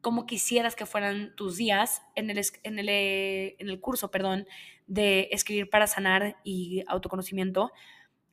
cómo 0.00 0.26
quisieras 0.26 0.76
que 0.76 0.86
fueran 0.86 1.34
tus 1.36 1.56
días 1.56 2.02
en 2.14 2.30
el, 2.30 2.40
en 2.62 2.78
el, 2.78 2.88
en 2.88 3.68
el 3.68 3.80
curso, 3.80 4.10
perdón, 4.10 4.46
de 4.86 5.28
escribir 5.32 5.68
para 5.68 5.86
sanar 5.88 6.36
y 6.44 6.84
autoconocimiento 6.86 7.72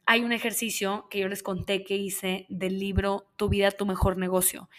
hay 0.06 0.24
un 0.24 0.32
ejercicio 0.32 1.08
que 1.10 1.20
yo 1.20 1.28
les 1.28 1.44
conté 1.44 1.84
que 1.84 1.96
hice 1.96 2.46
del 2.50 2.80
libro 2.80 3.32
Tu 3.38 3.50
vida, 3.50 3.72
tu 3.72 3.86
mejor 3.86 4.18
negocio. 4.18 4.70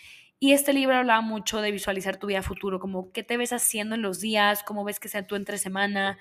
Y 0.42 0.54
este 0.54 0.72
libro 0.72 0.96
hablaba 0.96 1.20
mucho 1.20 1.60
de 1.60 1.70
visualizar 1.70 2.16
tu 2.16 2.26
vida 2.26 2.42
futuro, 2.42 2.80
como 2.80 3.12
qué 3.12 3.22
te 3.22 3.36
ves 3.36 3.52
haciendo 3.52 3.94
en 3.94 4.02
los 4.02 4.18
días, 4.18 4.64
cómo 4.64 4.82
ves 4.82 4.98
que 4.98 5.06
sea 5.06 5.24
tu 5.24 5.36
entre 5.36 5.56
semana. 5.56 6.18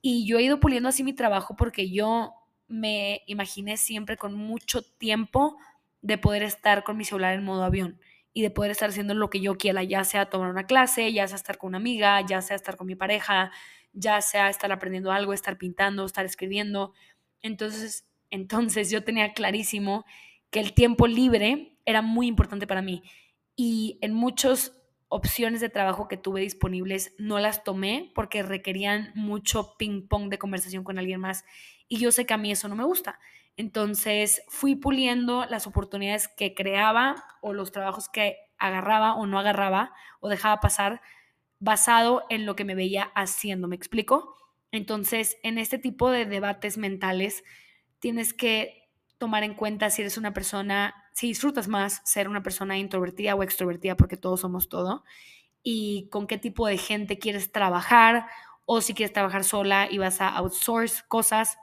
Y 0.00 0.24
yo 0.24 0.38
he 0.38 0.44
ido 0.44 0.60
puliendo 0.60 0.88
así 0.88 1.02
mi 1.02 1.14
trabajo 1.14 1.56
porque 1.56 1.90
yo 1.90 2.32
me 2.68 3.22
imaginé 3.26 3.76
siempre 3.76 4.16
con 4.16 4.34
mucho 4.34 4.82
tiempo 4.82 5.58
de 6.00 6.16
poder 6.16 6.44
estar 6.44 6.84
con 6.84 6.96
mi 6.96 7.04
celular 7.04 7.34
en 7.34 7.42
modo 7.42 7.64
avión 7.64 8.00
y 8.32 8.42
de 8.42 8.50
poder 8.50 8.70
estar 8.70 8.90
haciendo 8.90 9.14
lo 9.14 9.30
que 9.30 9.40
yo 9.40 9.58
quiera, 9.58 9.82
ya 9.82 10.04
sea 10.04 10.30
tomar 10.30 10.50
una 10.50 10.66
clase, 10.66 11.12
ya 11.12 11.26
sea 11.26 11.34
estar 11.34 11.58
con 11.58 11.66
una 11.66 11.78
amiga, 11.78 12.24
ya 12.24 12.42
sea 12.42 12.54
estar 12.54 12.76
con 12.76 12.86
mi 12.86 12.94
pareja, 12.94 13.50
ya 13.92 14.20
sea 14.20 14.48
estar 14.48 14.70
aprendiendo 14.70 15.10
algo, 15.10 15.32
estar 15.32 15.58
pintando, 15.58 16.04
estar 16.04 16.24
escribiendo. 16.24 16.92
Entonces, 17.42 18.06
entonces 18.30 18.92
yo 18.92 19.02
tenía 19.02 19.32
clarísimo 19.32 20.04
que 20.50 20.60
el 20.60 20.72
tiempo 20.72 21.08
libre 21.08 21.76
era 21.84 22.00
muy 22.00 22.28
importante 22.28 22.68
para 22.68 22.80
mí 22.80 23.02
y 23.56 23.98
en 24.02 24.12
muchas 24.12 24.72
opciones 25.08 25.60
de 25.60 25.68
trabajo 25.68 26.08
que 26.08 26.16
tuve 26.16 26.42
disponibles 26.42 27.14
no 27.18 27.38
las 27.38 27.64
tomé 27.64 28.12
porque 28.14 28.42
requerían 28.42 29.12
mucho 29.14 29.76
ping 29.78 30.06
pong 30.08 30.28
de 30.28 30.38
conversación 30.38 30.84
con 30.84 30.98
alguien 30.98 31.20
más 31.20 31.44
y 31.88 31.98
yo 31.98 32.12
sé 32.12 32.26
que 32.26 32.34
a 32.34 32.38
mí 32.38 32.50
eso 32.50 32.68
no 32.68 32.76
me 32.76 32.84
gusta. 32.84 33.18
Entonces 33.56 34.42
fui 34.48 34.74
puliendo 34.74 35.46
las 35.46 35.66
oportunidades 35.66 36.28
que 36.28 36.54
creaba 36.54 37.24
o 37.40 37.52
los 37.54 37.72
trabajos 37.72 38.08
que 38.08 38.36
agarraba 38.58 39.14
o 39.14 39.26
no 39.26 39.38
agarraba 39.38 39.92
o 40.20 40.28
dejaba 40.28 40.60
pasar 40.60 41.00
basado 41.58 42.24
en 42.28 42.44
lo 42.44 42.56
que 42.56 42.64
me 42.64 42.74
veía 42.74 43.04
haciendo, 43.14 43.68
¿me 43.68 43.76
explico? 43.76 44.36
Entonces, 44.72 45.38
en 45.42 45.58
este 45.58 45.78
tipo 45.78 46.10
de 46.10 46.26
debates 46.26 46.76
mentales, 46.76 47.44
tienes 47.98 48.34
que 48.34 48.90
tomar 49.16 49.42
en 49.42 49.54
cuenta 49.54 49.88
si 49.88 50.02
eres 50.02 50.18
una 50.18 50.34
persona, 50.34 50.94
si 51.16 51.28
disfrutas 51.28 51.66
más 51.66 52.02
ser 52.04 52.28
una 52.28 52.42
persona 52.42 52.76
introvertida 52.76 53.34
o 53.34 53.42
extrovertida, 53.42 53.96
porque 53.96 54.18
todos 54.18 54.40
somos 54.42 54.68
todo, 54.68 55.02
y 55.62 56.10
con 56.10 56.26
qué 56.26 56.36
tipo 56.36 56.66
de 56.66 56.76
gente 56.76 57.18
quieres 57.18 57.52
trabajar, 57.52 58.26
o 58.66 58.82
si 58.82 58.92
quieres 58.92 59.14
trabajar 59.14 59.42
sola 59.42 59.88
y 59.90 59.96
vas 59.96 60.20
a 60.20 60.28
outsource 60.28 61.04
cosas, 61.08 61.56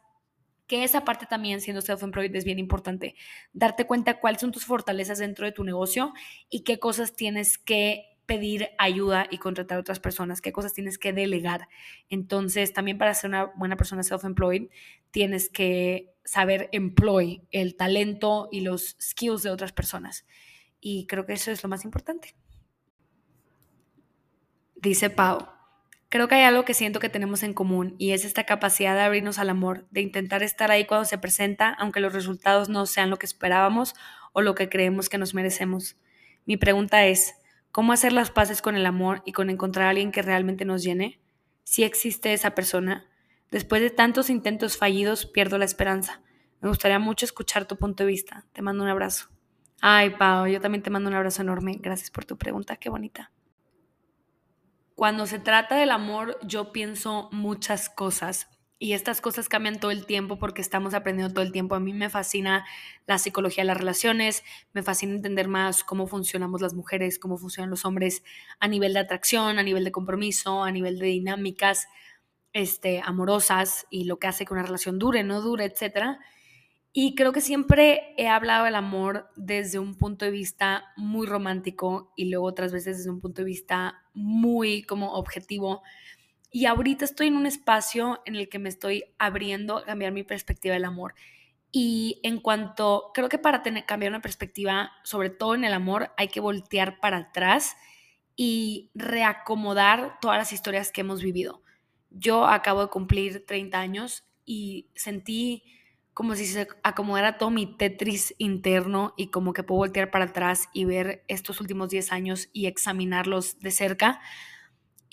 que 0.65 0.83
esa 0.83 1.05
parte 1.05 1.27
también 1.27 1.61
siendo 1.61 1.83
self-employed 1.83 2.35
es 2.35 2.45
bien 2.45 2.57
importante, 2.57 3.15
darte 3.51 3.85
cuenta 3.85 4.19
cuáles 4.19 4.41
son 4.41 4.51
tus 4.51 4.65
fortalezas 4.65 5.19
dentro 5.19 5.45
de 5.45 5.51
tu 5.51 5.63
negocio 5.63 6.13
y 6.49 6.63
qué 6.63 6.79
cosas 6.79 7.15
tienes 7.15 7.59
que 7.59 8.05
pedir 8.25 8.69
ayuda 8.79 9.27
y 9.29 9.37
contratar 9.37 9.77
a 9.77 9.81
otras 9.81 9.99
personas, 9.99 10.41
qué 10.41 10.51
cosas 10.51 10.73
tienes 10.73 10.97
que 10.97 11.13
delegar. 11.13 11.67
Entonces, 12.09 12.73
también 12.73 12.97
para 12.97 13.13
ser 13.13 13.29
una 13.29 13.51
buena 13.55 13.75
persona 13.75 14.01
self-employed, 14.01 14.69
tienes 15.11 15.47
que 15.47 16.12
saber 16.25 16.69
employ 16.71 17.43
el 17.51 17.75
talento 17.75 18.49
y 18.51 18.61
los 18.61 18.95
skills 19.01 19.43
de 19.43 19.49
otras 19.49 19.71
personas. 19.71 20.25
Y 20.79 21.07
creo 21.07 21.25
que 21.25 21.33
eso 21.33 21.51
es 21.51 21.63
lo 21.63 21.69
más 21.69 21.85
importante. 21.85 22.35
Dice 24.75 25.09
Pau, 25.09 25.47
creo 26.09 26.27
que 26.27 26.35
hay 26.35 26.43
algo 26.43 26.65
que 26.65 26.73
siento 26.73 26.99
que 26.99 27.09
tenemos 27.09 27.43
en 27.43 27.53
común 27.53 27.95
y 27.97 28.11
es 28.11 28.25
esta 28.25 28.45
capacidad 28.45 28.95
de 28.95 29.01
abrirnos 29.01 29.39
al 29.39 29.49
amor, 29.49 29.87
de 29.91 30.01
intentar 30.01 30.43
estar 30.43 30.71
ahí 30.71 30.85
cuando 30.85 31.05
se 31.05 31.17
presenta, 31.17 31.69
aunque 31.69 32.01
los 32.01 32.13
resultados 32.13 32.69
no 32.69 32.85
sean 32.85 33.09
lo 33.09 33.17
que 33.17 33.25
esperábamos 33.25 33.95
o 34.33 34.41
lo 34.41 34.55
que 34.55 34.69
creemos 34.69 35.09
que 35.09 35.17
nos 35.17 35.33
merecemos. 35.33 35.97
Mi 36.45 36.57
pregunta 36.57 37.05
es, 37.05 37.35
cómo 37.73 37.91
hacer 37.91 38.13
las 38.13 38.29
paces 38.29 38.61
con 38.61 38.75
el 38.75 38.85
amor 38.85 39.23
y 39.25 39.31
con 39.31 39.49
encontrar 39.49 39.87
a 39.87 39.89
alguien 39.89 40.11
que 40.11 40.21
realmente 40.21 40.63
nos 40.63 40.83
llene. 40.83 41.19
Si 41.63 41.83
existe 41.83 42.31
esa 42.31 42.53
persona, 42.53 43.07
después 43.53 43.81
de 43.81 43.91
tantos 43.91 44.29
intentos 44.29 44.77
fallidos, 44.77 45.27
pierdo 45.27 45.57
la 45.57 45.65
esperanza. 45.65 46.21
Me 46.59 46.69
gustaría 46.69 46.97
mucho 46.97 47.23
escuchar 47.23 47.65
tu 47.65 47.77
punto 47.77 48.03
de 48.03 48.07
vista. 48.07 48.45
Te 48.51 48.63
mando 48.63 48.83
un 48.83 48.89
abrazo. 48.89 49.29
Ay, 49.79 50.09
Pau, 50.09 50.47
yo 50.47 50.59
también 50.59 50.81
te 50.81 50.89
mando 50.89 51.09
un 51.09 51.15
abrazo 51.15 51.43
enorme. 51.43 51.77
Gracias 51.79 52.09
por 52.09 52.25
tu 52.25 52.37
pregunta, 52.37 52.77
qué 52.77 52.89
bonita. 52.89 53.31
Cuando 54.95 55.27
se 55.27 55.39
trata 55.39 55.75
del 55.75 55.91
amor, 55.91 56.37
yo 56.43 56.71
pienso 56.71 57.29
muchas 57.31 57.89
cosas 57.89 58.49
y 58.79 58.93
estas 58.93 59.21
cosas 59.21 59.49
cambian 59.49 59.79
todo 59.79 59.91
el 59.91 60.05
tiempo 60.05 60.39
porque 60.39 60.61
estamos 60.61 60.93
aprendiendo 60.93 61.33
todo 61.33 61.45
el 61.45 61.51
tiempo. 61.51 61.75
A 61.75 61.79
mí 61.79 61.93
me 61.93 62.09
fascina 62.09 62.65
la 63.05 63.19
psicología 63.19 63.63
de 63.63 63.67
las 63.67 63.77
relaciones, 63.77 64.43
me 64.73 64.81
fascina 64.81 65.13
entender 65.13 65.47
más 65.47 65.83
cómo 65.83 66.07
funcionamos 66.07 66.59
las 66.61 66.73
mujeres, 66.73 67.19
cómo 67.19 67.37
funcionan 67.37 67.69
los 67.69 67.85
hombres 67.85 68.23
a 68.59 68.67
nivel 68.67 68.93
de 68.93 68.99
atracción, 68.99 69.59
a 69.59 69.63
nivel 69.63 69.83
de 69.83 69.91
compromiso, 69.91 70.63
a 70.63 70.71
nivel 70.71 70.97
de 70.97 71.05
dinámicas 71.05 71.87
este, 72.53 73.01
amorosas 73.03 73.85
y 73.89 74.05
lo 74.05 74.17
que 74.19 74.27
hace 74.27 74.45
que 74.45 74.53
una 74.53 74.63
relación 74.63 74.99
dure, 74.99 75.23
no 75.23 75.41
dure, 75.41 75.65
etc. 75.65 76.17
Y 76.91 77.15
creo 77.15 77.33
que 77.33 77.41
siempre 77.41 78.13
he 78.17 78.27
hablado 78.27 78.65
del 78.65 78.75
amor 78.75 79.29
desde 79.35 79.79
un 79.79 79.97
punto 79.97 80.25
de 80.25 80.31
vista 80.31 80.85
muy 80.95 81.27
romántico 81.27 82.13
y 82.15 82.29
luego 82.29 82.45
otras 82.45 82.71
veces 82.71 82.97
desde 82.97 83.09
un 83.09 83.19
punto 83.19 83.41
de 83.41 83.47
vista 83.47 84.03
muy 84.13 84.83
como 84.83 85.13
objetivo 85.13 85.81
y 86.55 86.67
ahorita 86.67 87.03
estoy 87.03 87.27
en 87.27 87.35
un 87.35 87.47
espacio 87.47 88.21
en 88.25 88.35
el 88.35 88.47
que 88.47 88.59
me 88.59 88.69
estoy 88.69 89.05
abriendo 89.17 89.79
a 89.79 89.85
cambiar 89.85 90.11
mi 90.11 90.21
perspectiva 90.21 90.75
del 90.75 90.85
amor. 90.85 91.15
Y 91.71 92.19
en 92.21 92.39
cuanto, 92.39 93.09
creo 93.15 93.27
que 93.27 93.39
para 93.39 93.63
tener, 93.63 93.87
cambiar 93.87 94.11
una 94.11 94.21
perspectiva, 94.21 94.91
sobre 95.03 95.31
todo 95.31 95.55
en 95.55 95.63
el 95.63 95.73
amor, 95.73 96.11
hay 96.15 96.27
que 96.27 96.39
voltear 96.39 96.99
para 96.99 97.17
atrás 97.17 97.75
y 98.35 98.91
reacomodar 98.93 100.19
todas 100.21 100.37
las 100.37 100.53
historias 100.53 100.91
que 100.91 101.01
hemos 101.01 101.23
vivido. 101.23 101.62
Yo 102.13 102.45
acabo 102.45 102.81
de 102.81 102.87
cumplir 102.89 103.45
30 103.45 103.79
años 103.79 104.23
y 104.45 104.87
sentí 104.95 105.63
como 106.13 106.35
si 106.35 106.45
se 106.45 106.67
acomodara 106.83 107.37
todo 107.37 107.49
mi 107.49 107.65
Tetris 107.65 108.35
interno 108.37 109.13
y 109.17 109.27
como 109.27 109.51
que 109.53 109.63
puedo 109.63 109.79
voltear 109.79 110.11
para 110.11 110.25
atrás 110.25 110.69
y 110.71 110.85
ver 110.85 111.23
estos 111.27 111.59
últimos 111.59 111.89
10 111.89 112.11
años 112.11 112.49
y 112.53 112.67
examinarlos 112.67 113.59
de 113.59 113.71
cerca 113.71 114.21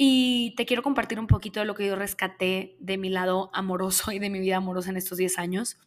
y 0.03 0.55
te 0.57 0.65
quiero 0.65 0.83
compartir 0.83 1.21
un 1.21 1.27
poquito 1.27 1.61
de 1.61 1.67
lo 1.67 1.75
que 1.75 1.87
yo 1.87 1.95
rescaté 1.95 2.75
de 2.81 2.97
mi 2.97 3.11
lado 3.11 3.51
amoroso 3.53 4.13
y 4.13 4.19
de 4.19 4.31
mi 4.31 4.41
vida 4.41 4.57
amorosa 4.57 4.89
en 4.89 4.97
estos 4.97 5.19
10 5.19 5.39
años. 5.39 5.79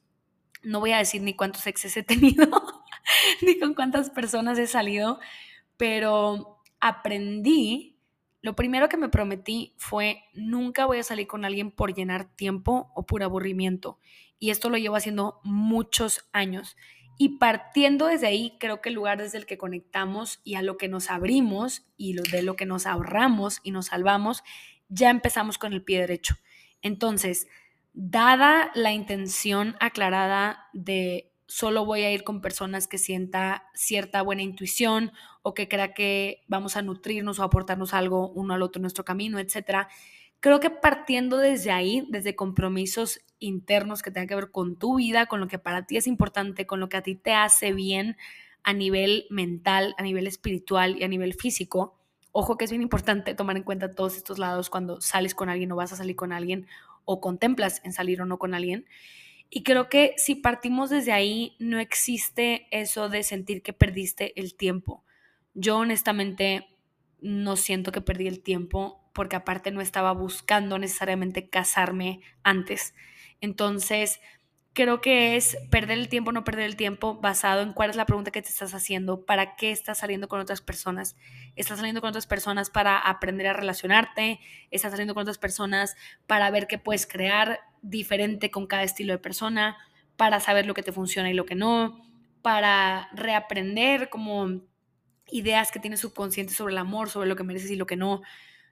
No 0.62 0.80
voy 0.80 0.91
a 0.91 0.99
decir 0.99 1.23
ni 1.23 1.36
cuántos 1.36 1.65
exes 1.65 1.97
he 1.97 2.04
tenido, 2.04 2.45
ni 3.41 3.58
con 3.58 3.73
cuántas 3.73 4.12
personas 4.12 4.60
he 4.60 4.67
salido, 4.67 5.19
pero 5.78 6.60
aprendí, 6.80 7.92
lo 8.43 8.58
primero 8.58 8.89
que 8.89 8.97
me 8.97 9.08
prometí 9.08 9.73
fue 9.77 10.25
nunca 10.34 10.86
voy 10.86 10.99
a 10.99 11.03
salir 11.03 11.27
con 11.27 11.45
alguien 11.45 11.71
por 11.71 11.95
llenar 11.95 12.36
tiempo 12.36 12.91
o 12.93 13.06
por 13.06 13.23
aburrimiento. 13.23 13.99
Y 14.38 14.49
esto 14.49 14.69
lo 14.69 14.77
llevo 14.77 14.97
haciendo 14.97 15.39
muchos 15.45 16.27
años. 16.34 16.75
Y 17.17 17.38
partiendo 17.38 18.08
desde 18.08 18.27
ahí, 18.27 18.58
creo 18.60 18.82
que 18.82 18.89
el 18.89 18.95
lugar 18.95 19.17
desde 19.17 19.38
el 19.38 19.45
que 19.45 19.58
conectamos 19.58 20.41
y 20.43 20.56
a 20.56 20.62
lo 20.62 20.77
que 20.77 20.89
nos 20.89 21.10
abrimos 21.10 21.88
y 21.95 22.15
lo, 22.15 22.23
de 22.23 22.43
lo 22.43 22.58
que 22.58 22.65
nos 22.65 22.86
ahorramos 22.86 23.62
y 23.63 23.71
nos 23.71 23.88
salvamos, 23.88 24.43
ya 24.89 25.10
empezamos 25.10 25.58
con 25.58 25.71
el 25.71 25.82
pie 25.82 26.01
derecho. 26.01 26.36
Entonces, 26.82 27.47
dada 27.93 28.71
la 28.75 28.91
intención 28.91 29.77
aclarada 29.79 30.67
de 30.73 31.33
solo 31.54 31.86
voy 31.86 32.02
a 32.02 32.12
ir 32.12 32.24
con 32.24 32.42
personas 32.42 32.88
que 32.88 32.98
sienta 32.98 33.70
cierta 33.76 34.24
buena 34.24 34.42
intuición 34.42 35.12
o 35.44 35.54
que 35.54 35.68
crea 35.68 35.94
que 35.94 36.42
vamos 36.48 36.78
a 36.78 36.82
nutrirnos 36.82 37.38
o 37.38 37.44
aportarnos 37.44 37.94
algo 37.94 38.30
uno 38.30 38.56
al 38.56 38.63
otro 38.63 38.80
en 38.80 38.82
nuestro 38.82 39.06
camino, 39.06 39.38
etcétera. 39.38 39.88
Creo 40.39 40.60
que 40.60 40.72
partiendo 40.72 41.38
desde 41.38 41.70
ahí, 41.70 42.08
desde 42.10 42.36
compromisos 42.36 43.20
internos 43.38 44.02
que 44.02 44.10
tengan 44.10 44.28
que 44.28 44.34
ver 44.34 44.50
con 44.50 44.78
tu 44.80 44.96
vida, 44.96 45.28
con 45.28 45.42
lo 45.42 45.48
que 45.48 45.60
para 45.60 45.86
ti 45.86 45.96
es 45.96 46.08
importante, 46.08 46.66
con 46.66 46.80
lo 46.80 46.89
que 46.89 46.98
a 46.98 47.04
ti 47.04 47.13
te 47.13 47.36
hace 47.36 47.72
bien 47.72 48.18
a 48.63 48.74
nivel 48.74 49.28
mental, 49.30 49.94
a 50.00 50.02
nivel 50.02 50.26
espiritual 50.26 50.98
y 50.98 51.04
a 51.04 51.08
nivel 51.08 51.36
físico. 51.36 52.00
Ojo 52.32 52.58
que 52.58 52.66
es 52.66 52.72
bien 52.72 52.82
importante 52.82 53.36
tomar 53.36 53.58
en 53.58 53.63
cuenta 53.63 53.92
todos 53.92 54.18
estos 54.18 54.39
lados 54.39 54.72
cuando 54.72 55.02
sales 55.02 55.36
con 55.36 55.50
alguien 55.50 55.72
o 55.72 55.76
vas 55.76 55.94
a 55.94 55.98
salir 55.98 56.16
con 56.16 56.34
alguien 56.34 56.66
o 57.06 57.22
contemplas 57.22 57.80
en 57.84 57.94
salir 57.94 58.24
o 58.24 58.26
no 58.26 58.39
con 58.39 58.56
alguien. 58.56 58.88
Y 59.56 59.62
creo 59.62 59.88
que 59.88 60.16
si 60.18 60.34
partimos 60.34 60.89
desde 60.89 61.12
ahí, 61.12 61.56
no 61.60 61.78
existe 61.78 62.66
eso 62.72 63.08
de 63.08 63.22
sentir 63.22 63.62
que 63.62 63.72
perdiste 63.72 64.34
el 64.42 64.56
tiempo. 64.56 65.06
Yo 65.54 65.78
honestamente 65.78 66.66
no 67.22 67.56
siento 67.56 67.92
que 67.92 68.02
perdí 68.02 68.26
el 68.26 68.42
tiempo 68.42 69.08
porque 69.13 69.36
aparte 69.36 69.70
no 69.70 69.80
estaba 69.80 70.12
buscando 70.12 70.80
necesariamente 70.80 71.50
casarme 71.50 72.22
antes. 72.42 72.96
Entonces, 73.42 74.22
creo 74.74 75.02
que 75.02 75.36
es 75.36 75.58
perder 75.70 76.00
el 76.00 76.10
tiempo, 76.10 76.32
no 76.32 76.44
perder 76.44 76.66
el 76.66 76.76
tiempo, 76.76 77.20
basado 77.20 77.62
en 77.62 77.74
cuál 77.74 77.92
es 77.92 77.96
la 77.96 78.06
pregunta 78.06 78.32
que 78.32 78.42
te 78.42 78.50
estás 78.50 78.74
haciendo, 78.74 79.26
para 79.26 79.56
qué 79.56 79.72
estás 79.72 80.00
saliendo 80.00 80.28
con 80.28 80.40
otras 80.40 80.62
personas. 80.62 81.16
Estás 81.56 81.78
saliendo 81.78 82.02
con 82.02 82.10
otras 82.10 82.26
personas 82.26 82.70
para 82.70 82.98
aprender 82.98 83.48
a 83.48 83.54
relacionarte, 83.54 84.40
estás 84.72 84.92
saliendo 84.92 85.14
con 85.14 85.22
otras 85.22 85.38
personas 85.38 85.96
para 86.28 86.50
ver 86.50 86.68
qué 86.68 86.80
puedes 86.80 87.06
crear 87.06 87.60
diferente 87.82 88.50
con 88.50 88.66
cada 88.66 88.84
estilo 88.84 89.14
de 89.14 89.20
persona, 89.20 89.78
para 90.18 90.40
saber 90.40 90.66
lo 90.66 90.74
que 90.74 90.84
te 90.84 90.92
funciona 90.92 91.30
y 91.30 91.34
lo 91.34 91.46
que 91.46 91.56
no, 91.56 92.02
para 92.42 93.10
reaprender 93.14 94.10
como 94.10 94.62
ideas 95.28 95.72
que 95.72 95.80
tienes 95.80 96.00
subconsciente 96.00 96.54
sobre 96.54 96.74
el 96.74 96.80
amor, 96.80 97.10
sobre 97.10 97.30
lo 97.30 97.36
que 97.36 97.44
mereces 97.44 97.72
y 97.72 97.76
lo 97.76 97.86
que 97.86 97.96
no. 97.96 98.22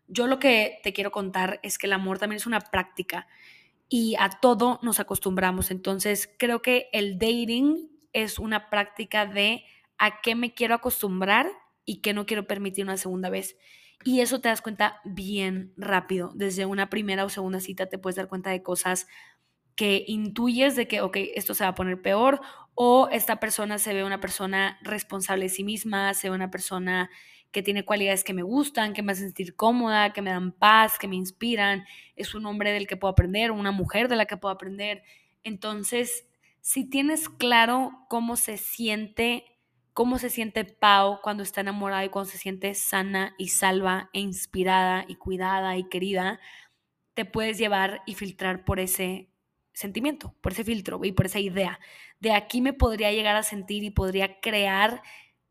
Yo 0.08 0.28
lo 0.28 0.40
que 0.40 0.80
te 0.84 0.94
quiero 0.94 1.12
contar 1.12 1.60
es 1.64 1.78
que 1.78 1.88
el 1.88 1.94
amor 1.94 2.18
también 2.18 2.38
es 2.38 2.48
una 2.48 2.60
práctica 2.60 3.28
y 3.94 4.16
a 4.18 4.30
todo 4.30 4.80
nos 4.82 5.02
acostumbramos. 5.02 5.70
Entonces, 5.70 6.34
creo 6.40 6.62
que 6.62 6.88
el 6.94 7.20
dating 7.20 7.90
es 8.14 8.40
una 8.40 8.70
práctica 8.70 9.26
de 9.26 9.66
a 9.98 10.22
qué 10.22 10.34
me 10.34 10.54
quiero 10.54 10.76
acostumbrar 10.76 11.52
y 11.84 12.02
qué 12.02 12.14
no 12.14 12.26
quiero 12.26 12.48
permitir 12.48 12.86
una 12.86 12.96
segunda 12.96 13.30
vez. 13.30 13.58
Y 14.06 14.22
eso 14.22 14.40
te 14.40 14.48
das 14.48 14.62
cuenta 14.62 15.02
bien 15.04 15.74
rápido. 15.76 16.32
Desde 16.36 16.66
una 16.66 16.90
primera 16.90 17.26
o 17.26 17.30
segunda 17.30 17.60
cita 17.60 17.90
te 17.90 17.98
puedes 17.98 18.16
dar 18.16 18.30
cuenta 18.30 18.50
de 18.52 18.64
cosas 18.64 19.08
que 19.76 20.06
intuyes 20.08 20.78
de 20.78 20.88
que, 20.88 21.02
ok, 21.02 21.18
esto 21.36 21.54
se 21.54 21.66
va 21.66 21.72
a 21.72 21.76
poner 21.76 22.02
peor 22.02 22.40
o 22.76 23.10
esta 23.12 23.42
persona 23.42 23.78
se 23.78 23.94
ve 23.94 24.06
una 24.06 24.22
persona 24.22 24.80
responsable 24.84 25.46
de 25.46 25.50
sí 25.50 25.66
misma, 25.66 26.14
se 26.14 26.30
ve 26.30 26.36
una 26.36 26.50
persona 26.50 27.10
que 27.52 27.62
tiene 27.62 27.86
cualidades 27.86 28.24
que 28.24 28.34
me 28.34 28.44
gustan, 28.44 28.94
que 28.94 29.04
me 29.04 29.12
hacen 29.12 29.28
sentir 29.28 29.56
cómoda, 29.56 30.14
que 30.14 30.22
me 30.22 30.32
dan 30.32 30.52
paz, 30.54 30.98
que 30.98 31.08
me 31.08 31.16
inspiran. 31.16 31.86
Es 32.16 32.34
un 32.34 32.46
hombre 32.46 32.72
del 32.72 32.88
que 32.88 32.98
puedo 32.98 33.12
aprender, 33.12 33.52
una 33.52 33.72
mujer 33.72 34.08
de 34.08 34.16
la 34.16 34.26
que 34.26 34.38
puedo 34.38 34.54
aprender. 34.54 35.04
Entonces, 35.44 36.28
si 36.62 36.90
tienes 36.90 37.28
claro 37.28 38.06
cómo 38.10 38.36
se 38.36 38.58
siente, 38.58 39.46
cómo 39.94 40.18
se 40.20 40.30
siente 40.30 40.64
Pau 40.64 41.20
cuando 41.22 41.44
está 41.44 41.62
enamorada 41.62 42.06
y 42.06 42.10
cuando 42.10 42.32
se 42.32 42.38
siente 42.38 42.74
sana 42.76 43.36
y 43.38 43.50
salva 43.50 44.10
e 44.14 44.20
inspirada 44.20 45.06
y 45.08 45.16
cuidada 45.16 45.76
y 45.78 45.90
querida, 45.90 46.40
te 47.14 47.26
puedes 47.26 47.58
llevar 47.58 48.02
y 48.06 48.16
filtrar 48.16 48.64
por 48.64 48.80
ese 48.80 49.32
sentimiento, 49.74 50.36
por 50.42 50.54
ese 50.54 50.64
filtro 50.64 51.00
y 51.04 51.12
por 51.12 51.26
esa 51.26 51.40
idea. 51.40 51.80
De 52.20 52.32
aquí 52.34 52.62
me 52.62 52.74
podría 52.74 53.12
llegar 53.12 53.36
a 53.36 53.44
sentir 53.44 53.84
y 53.84 53.90
podría 53.90 54.40
crear 54.40 55.02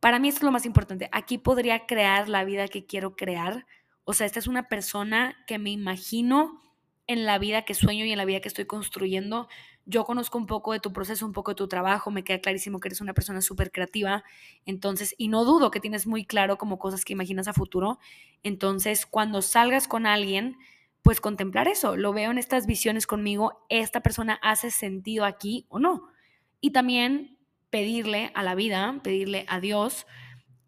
para 0.00 0.18
mí 0.18 0.28
esto 0.28 0.38
es 0.40 0.44
lo 0.44 0.52
más 0.52 0.66
importante. 0.66 1.08
Aquí 1.12 1.38
podría 1.38 1.86
crear 1.86 2.28
la 2.28 2.44
vida 2.44 2.68
que 2.68 2.86
quiero 2.86 3.16
crear. 3.16 3.66
O 4.04 4.14
sea, 4.14 4.26
esta 4.26 4.38
es 4.38 4.46
una 4.46 4.68
persona 4.68 5.36
que 5.46 5.58
me 5.58 5.70
imagino 5.70 6.60
en 7.06 7.26
la 7.26 7.38
vida 7.38 7.62
que 7.62 7.74
sueño 7.74 8.04
y 8.04 8.12
en 8.12 8.18
la 8.18 8.24
vida 8.24 8.40
que 8.40 8.48
estoy 8.48 8.66
construyendo. 8.66 9.48
Yo 9.84 10.04
conozco 10.04 10.38
un 10.38 10.46
poco 10.46 10.72
de 10.72 10.78
tu 10.78 10.92
proceso, 10.92 11.26
un 11.26 11.32
poco 11.32 11.50
de 11.50 11.56
tu 11.56 11.66
trabajo, 11.66 12.12
me 12.12 12.22
queda 12.22 12.38
clarísimo 12.38 12.78
que 12.78 12.86
eres 12.86 13.00
una 13.00 13.14
persona 13.14 13.42
súper 13.42 13.72
creativa, 13.72 14.22
entonces, 14.64 15.16
y 15.18 15.26
no 15.26 15.44
dudo 15.44 15.72
que 15.72 15.80
tienes 15.80 16.06
muy 16.06 16.24
claro 16.24 16.56
como 16.56 16.78
cosas 16.78 17.04
que 17.04 17.12
imaginas 17.12 17.48
a 17.48 17.52
futuro. 17.52 17.98
Entonces, 18.44 19.06
cuando 19.06 19.42
salgas 19.42 19.88
con 19.88 20.06
alguien, 20.06 20.56
pues 21.02 21.20
contemplar 21.20 21.66
eso, 21.66 21.96
lo 21.96 22.12
veo 22.12 22.30
en 22.30 22.38
estas 22.38 22.66
visiones 22.66 23.08
conmigo, 23.08 23.66
esta 23.68 24.00
persona 24.02 24.38
hace 24.40 24.70
sentido 24.70 25.24
aquí 25.24 25.66
o 25.68 25.80
no. 25.80 26.04
Y 26.60 26.70
también 26.70 27.39
pedirle 27.70 28.30
a 28.34 28.42
la 28.42 28.54
vida, 28.54 29.00
pedirle 29.02 29.44
a 29.48 29.60
Dios 29.60 30.06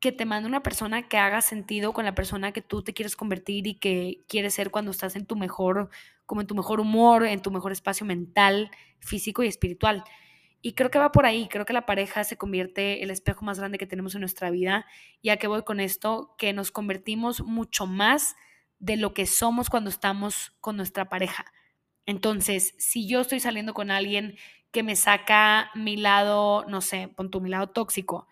que 0.00 0.10
te 0.10 0.24
mande 0.24 0.48
una 0.48 0.64
persona 0.64 1.08
que 1.08 1.16
haga 1.16 1.40
sentido 1.42 1.92
con 1.92 2.04
la 2.04 2.14
persona 2.14 2.52
que 2.52 2.60
tú 2.60 2.82
te 2.82 2.92
quieres 2.92 3.14
convertir 3.14 3.68
y 3.68 3.74
que 3.74 4.24
quieres 4.28 4.54
ser 4.54 4.72
cuando 4.72 4.90
estás 4.90 5.14
en 5.14 5.26
tu 5.26 5.36
mejor, 5.36 5.90
como 6.26 6.40
en 6.40 6.48
tu 6.48 6.56
mejor 6.56 6.80
humor, 6.80 7.24
en 7.24 7.40
tu 7.40 7.52
mejor 7.52 7.70
espacio 7.70 8.04
mental, 8.04 8.70
físico 8.98 9.44
y 9.44 9.46
espiritual. 9.46 10.02
Y 10.60 10.72
creo 10.74 10.90
que 10.90 10.98
va 10.98 11.12
por 11.12 11.24
ahí, 11.24 11.48
creo 11.48 11.64
que 11.64 11.72
la 11.72 11.86
pareja 11.86 12.24
se 12.24 12.36
convierte 12.36 13.02
el 13.02 13.10
espejo 13.10 13.44
más 13.44 13.58
grande 13.58 13.78
que 13.78 13.86
tenemos 13.86 14.14
en 14.14 14.20
nuestra 14.20 14.50
vida. 14.50 14.86
Y 15.20 15.30
a 15.30 15.36
qué 15.36 15.46
voy 15.46 15.62
con 15.62 15.78
esto, 15.78 16.34
que 16.36 16.52
nos 16.52 16.72
convertimos 16.72 17.40
mucho 17.42 17.86
más 17.86 18.34
de 18.80 18.96
lo 18.96 19.14
que 19.14 19.26
somos 19.26 19.70
cuando 19.70 19.90
estamos 19.90 20.52
con 20.60 20.76
nuestra 20.76 21.08
pareja. 21.08 21.44
Entonces, 22.06 22.74
si 22.78 23.06
yo 23.06 23.20
estoy 23.20 23.38
saliendo 23.38 23.74
con 23.74 23.92
alguien 23.92 24.36
que 24.72 24.82
me 24.82 24.96
saca 24.96 25.70
mi 25.74 25.96
lado, 25.96 26.64
no 26.66 26.80
sé, 26.80 27.08
pon 27.08 27.30
tu 27.30 27.40
mi 27.40 27.50
lado 27.50 27.68
tóxico, 27.68 28.26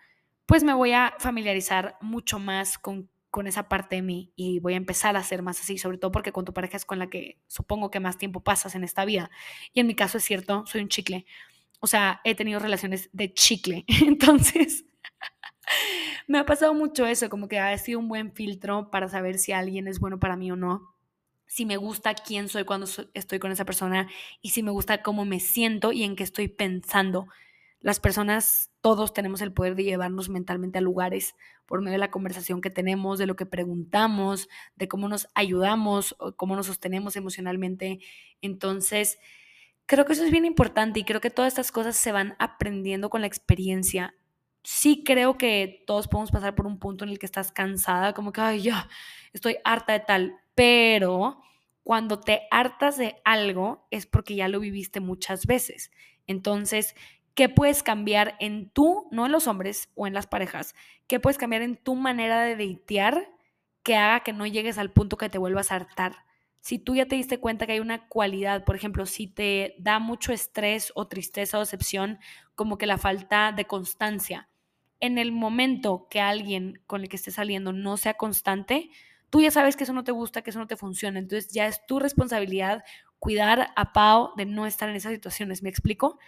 pues 0.45 0.63
me 0.63 0.73
voy 0.73 0.91
a 0.91 1.13
familiarizar 1.19 1.97
mucho 2.01 2.39
más 2.39 2.77
con, 2.77 3.09
con 3.29 3.47
esa 3.47 3.69
parte 3.69 3.97
de 3.97 4.01
mí 4.01 4.33
y 4.35 4.59
voy 4.59 4.73
a 4.73 4.77
empezar 4.77 5.15
a 5.15 5.23
ser 5.23 5.43
más 5.43 5.61
así, 5.61 5.77
sobre 5.77 5.97
todo 5.97 6.11
porque 6.11 6.31
con 6.31 6.43
tu 6.43 6.53
pareja 6.53 6.77
es 6.77 6.85
con 6.85 6.99
la 6.99 7.09
que 7.09 7.37
supongo 7.47 7.91
que 7.91 7.99
más 7.99 8.17
tiempo 8.17 8.43
pasas 8.43 8.75
en 8.75 8.83
esta 8.83 9.05
vida. 9.05 9.29
Y 9.71 9.79
en 9.79 9.87
mi 9.87 9.95
caso 9.95 10.17
es 10.17 10.25
cierto, 10.25 10.65
soy 10.65 10.81
un 10.81 10.89
chicle. 10.89 11.25
O 11.79 11.87
sea, 11.87 12.21
he 12.23 12.35
tenido 12.35 12.59
relaciones 12.59 13.09
de 13.13 13.33
chicle. 13.33 13.85
Entonces, 14.05 14.85
me 16.27 16.39
ha 16.39 16.45
pasado 16.45 16.73
mucho 16.73 17.05
eso, 17.05 17.29
como 17.29 17.47
que 17.47 17.59
ha 17.59 17.77
sido 17.77 17.99
un 17.99 18.09
buen 18.09 18.33
filtro 18.33 18.89
para 18.91 19.07
saber 19.07 19.37
si 19.37 19.51
alguien 19.51 19.87
es 19.87 19.99
bueno 19.99 20.19
para 20.19 20.35
mí 20.35 20.51
o 20.51 20.55
no 20.55 20.90
si 21.51 21.65
me 21.65 21.75
gusta 21.75 22.13
quién 22.13 22.47
soy 22.47 22.63
cuando 22.63 22.87
estoy 23.13 23.39
con 23.39 23.51
esa 23.51 23.65
persona 23.65 24.07
y 24.41 24.51
si 24.51 24.63
me 24.63 24.71
gusta 24.71 25.03
cómo 25.03 25.25
me 25.25 25.41
siento 25.41 25.91
y 25.91 26.03
en 26.03 26.15
qué 26.15 26.23
estoy 26.23 26.47
pensando. 26.47 27.27
Las 27.81 27.99
personas, 27.99 28.71
todos 28.79 29.11
tenemos 29.11 29.41
el 29.41 29.51
poder 29.51 29.75
de 29.75 29.83
llevarnos 29.83 30.29
mentalmente 30.29 30.77
a 30.77 30.81
lugares 30.81 31.35
por 31.65 31.81
medio 31.81 31.95
de 31.95 31.99
la 31.99 32.09
conversación 32.09 32.61
que 32.61 32.69
tenemos, 32.69 33.19
de 33.19 33.25
lo 33.25 33.35
que 33.35 33.45
preguntamos, 33.45 34.47
de 34.77 34.87
cómo 34.87 35.09
nos 35.09 35.27
ayudamos, 35.35 36.15
cómo 36.37 36.55
nos 36.55 36.67
sostenemos 36.67 37.17
emocionalmente. 37.17 37.99
Entonces, 38.41 39.19
creo 39.87 40.05
que 40.05 40.13
eso 40.13 40.23
es 40.23 40.31
bien 40.31 40.45
importante 40.45 41.01
y 41.01 41.03
creo 41.03 41.19
que 41.19 41.31
todas 41.31 41.49
estas 41.51 41.73
cosas 41.73 41.97
se 41.97 42.13
van 42.13 42.37
aprendiendo 42.39 43.09
con 43.09 43.19
la 43.19 43.27
experiencia. 43.27 44.15
Sí 44.63 45.03
creo 45.03 45.37
que 45.37 45.83
todos 45.85 46.07
podemos 46.07 46.31
pasar 46.31 46.55
por 46.55 46.65
un 46.65 46.79
punto 46.79 47.03
en 47.03 47.09
el 47.09 47.19
que 47.19 47.25
estás 47.25 47.51
cansada, 47.51 48.13
como 48.13 48.31
que, 48.31 48.39
ay, 48.39 48.61
ya, 48.61 48.87
estoy 49.33 49.57
harta 49.65 49.91
de 49.91 49.99
tal, 49.99 50.40
pero 50.55 51.41
cuando 51.83 52.19
te 52.19 52.43
hartas 52.51 52.97
de 52.97 53.21
algo 53.25 53.87
es 53.91 54.05
porque 54.05 54.35
ya 54.35 54.47
lo 54.47 54.59
viviste 54.59 54.99
muchas 54.99 55.45
veces. 55.45 55.91
Entonces, 56.27 56.95
¿qué 57.35 57.49
puedes 57.49 57.83
cambiar 57.83 58.35
en 58.39 58.69
tú, 58.69 59.07
no 59.11 59.25
en 59.25 59.31
los 59.31 59.47
hombres 59.47 59.89
o 59.95 60.07
en 60.07 60.13
las 60.13 60.27
parejas? 60.27 60.75
¿Qué 61.07 61.19
puedes 61.19 61.37
cambiar 61.37 61.61
en 61.61 61.77
tu 61.77 61.95
manera 61.95 62.41
de 62.41 62.55
deitear 62.55 63.29
que 63.83 63.95
haga 63.95 64.21
que 64.21 64.33
no 64.33 64.45
llegues 64.45 64.77
al 64.77 64.91
punto 64.91 65.17
que 65.17 65.29
te 65.29 65.37
vuelvas 65.37 65.71
a 65.71 65.75
hartar? 65.75 66.25
Si 66.59 66.77
tú 66.77 66.95
ya 66.95 67.07
te 67.07 67.15
diste 67.15 67.39
cuenta 67.39 67.65
que 67.65 67.73
hay 67.73 67.79
una 67.79 68.07
cualidad, 68.07 68.63
por 68.63 68.75
ejemplo, 68.75 69.07
si 69.07 69.25
te 69.25 69.73
da 69.79 69.97
mucho 69.97 70.31
estrés 70.31 70.91
o 70.93 71.07
tristeza 71.07 71.57
o 71.57 71.61
decepción, 71.61 72.19
como 72.53 72.77
que 72.77 72.85
la 72.85 72.99
falta 72.99 73.51
de 73.51 73.65
constancia. 73.65 74.47
En 74.99 75.17
el 75.17 75.31
momento 75.31 76.07
que 76.11 76.21
alguien 76.21 76.79
con 76.85 77.01
el 77.01 77.09
que 77.09 77.15
estés 77.15 77.33
saliendo 77.33 77.73
no 77.73 77.97
sea 77.97 78.13
constante, 78.13 78.91
tú 79.31 79.41
ya 79.41 79.49
sabes 79.49 79.75
que 79.75 79.85
eso 79.85 79.93
no 79.93 80.03
te 80.03 80.11
gusta, 80.11 80.43
que 80.43 80.51
eso 80.51 80.59
no 80.59 80.67
te 80.67 80.77
funciona. 80.77 81.17
Entonces 81.17 81.51
ya 81.51 81.65
es 81.65 81.83
tu 81.87 81.99
responsabilidad 81.99 82.83
cuidar 83.17 83.69
a 83.75 83.93
Pau 83.93 84.31
de 84.37 84.45
no 84.45 84.67
estar 84.67 84.89
en 84.89 84.95
esas 84.95 85.13
situaciones. 85.13 85.63
¿Me 85.63 85.69
explico? 85.69 86.19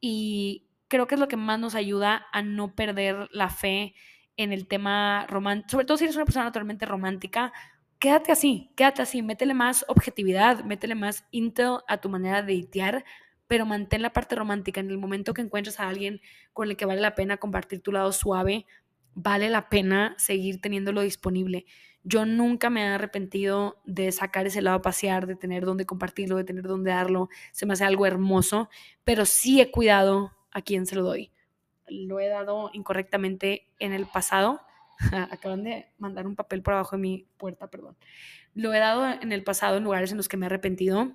Y 0.00 0.68
creo 0.88 1.06
que 1.06 1.14
es 1.16 1.20
lo 1.20 1.28
que 1.28 1.36
más 1.36 1.58
nos 1.58 1.74
ayuda 1.74 2.26
a 2.32 2.42
no 2.42 2.74
perder 2.74 3.28
la 3.32 3.48
fe 3.48 3.94
en 4.36 4.52
el 4.52 4.68
tema 4.68 5.26
romántico. 5.28 5.70
Sobre 5.70 5.86
todo 5.86 5.96
si 5.96 6.04
eres 6.04 6.16
una 6.16 6.26
persona 6.26 6.44
naturalmente 6.44 6.84
romántica, 6.84 7.52
quédate 7.98 8.32
así, 8.32 8.70
quédate 8.76 9.00
así, 9.00 9.22
métele 9.22 9.54
más 9.54 9.84
objetividad, 9.88 10.64
métele 10.64 10.94
más 10.94 11.24
intel 11.30 11.78
a 11.88 11.98
tu 11.98 12.08
manera 12.08 12.42
de 12.42 12.52
itear, 12.52 13.04
pero 13.46 13.64
mantén 13.64 14.02
la 14.02 14.12
parte 14.12 14.34
romántica. 14.34 14.80
En 14.80 14.90
el 14.90 14.98
momento 14.98 15.32
que 15.32 15.40
encuentres 15.40 15.80
a 15.80 15.88
alguien 15.88 16.20
con 16.52 16.68
el 16.68 16.76
que 16.76 16.84
vale 16.84 17.00
la 17.00 17.14
pena 17.14 17.38
compartir 17.38 17.80
tu 17.80 17.92
lado 17.92 18.12
suave, 18.12 18.66
vale 19.14 19.48
la 19.48 19.68
pena 19.68 20.14
seguir 20.18 20.60
teniéndolo 20.60 21.00
disponible. 21.02 21.64
Yo 22.04 22.26
nunca 22.26 22.68
me 22.70 22.82
he 22.82 22.86
arrepentido 22.86 23.80
de 23.84 24.10
sacar 24.10 24.46
ese 24.46 24.62
lado 24.62 24.78
a 24.78 24.82
pasear, 24.82 25.26
de 25.26 25.36
tener 25.36 25.64
donde 25.64 25.86
compartirlo, 25.86 26.36
de 26.36 26.44
tener 26.44 26.64
donde 26.64 26.90
darlo. 26.90 27.28
Se 27.52 27.66
me 27.66 27.74
hace 27.74 27.84
algo 27.84 28.06
hermoso, 28.06 28.68
pero 29.04 29.24
sí 29.24 29.60
he 29.60 29.70
cuidado 29.70 30.32
a 30.50 30.62
quien 30.62 30.86
se 30.86 30.96
lo 30.96 31.02
doy. 31.02 31.30
Lo 31.88 32.18
he 32.20 32.28
dado 32.28 32.70
incorrectamente 32.72 33.68
en 33.78 33.92
el 33.92 34.06
pasado. 34.06 34.60
Acaban 35.30 35.62
de 35.62 35.86
mandar 35.98 36.26
un 36.26 36.36
papel 36.36 36.62
por 36.62 36.74
abajo 36.74 36.96
de 36.96 37.02
mi 37.02 37.26
puerta, 37.36 37.70
perdón. 37.70 37.96
Lo 38.54 38.74
he 38.74 38.78
dado 38.78 39.06
en 39.20 39.32
el 39.32 39.44
pasado 39.44 39.76
en 39.76 39.84
lugares 39.84 40.10
en 40.10 40.16
los 40.16 40.28
que 40.28 40.36
me 40.36 40.46
he 40.46 40.48
arrepentido 40.48 41.12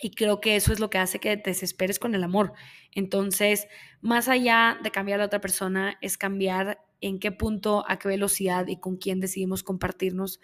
y 0.00 0.10
creo 0.10 0.40
que 0.40 0.56
eso 0.56 0.72
es 0.72 0.80
lo 0.80 0.90
que 0.90 0.98
hace 0.98 1.20
que 1.20 1.36
te 1.36 1.50
desesperes 1.50 1.98
con 1.98 2.14
el 2.14 2.24
amor. 2.24 2.52
Entonces, 2.92 3.68
más 4.00 4.28
allá 4.28 4.78
de 4.82 4.90
cambiar 4.90 5.20
a 5.20 5.22
la 5.22 5.26
otra 5.26 5.40
persona, 5.40 5.98
es 6.00 6.18
cambiar 6.18 6.80
en 7.06 7.18
qué 7.18 7.32
punto, 7.32 7.84
a 7.86 7.98
qué 7.98 8.08
velocidad 8.08 8.66
y 8.66 8.76
con 8.78 8.96
quién 8.96 9.20
decidimos 9.20 9.62
compartirnos. 9.62 10.40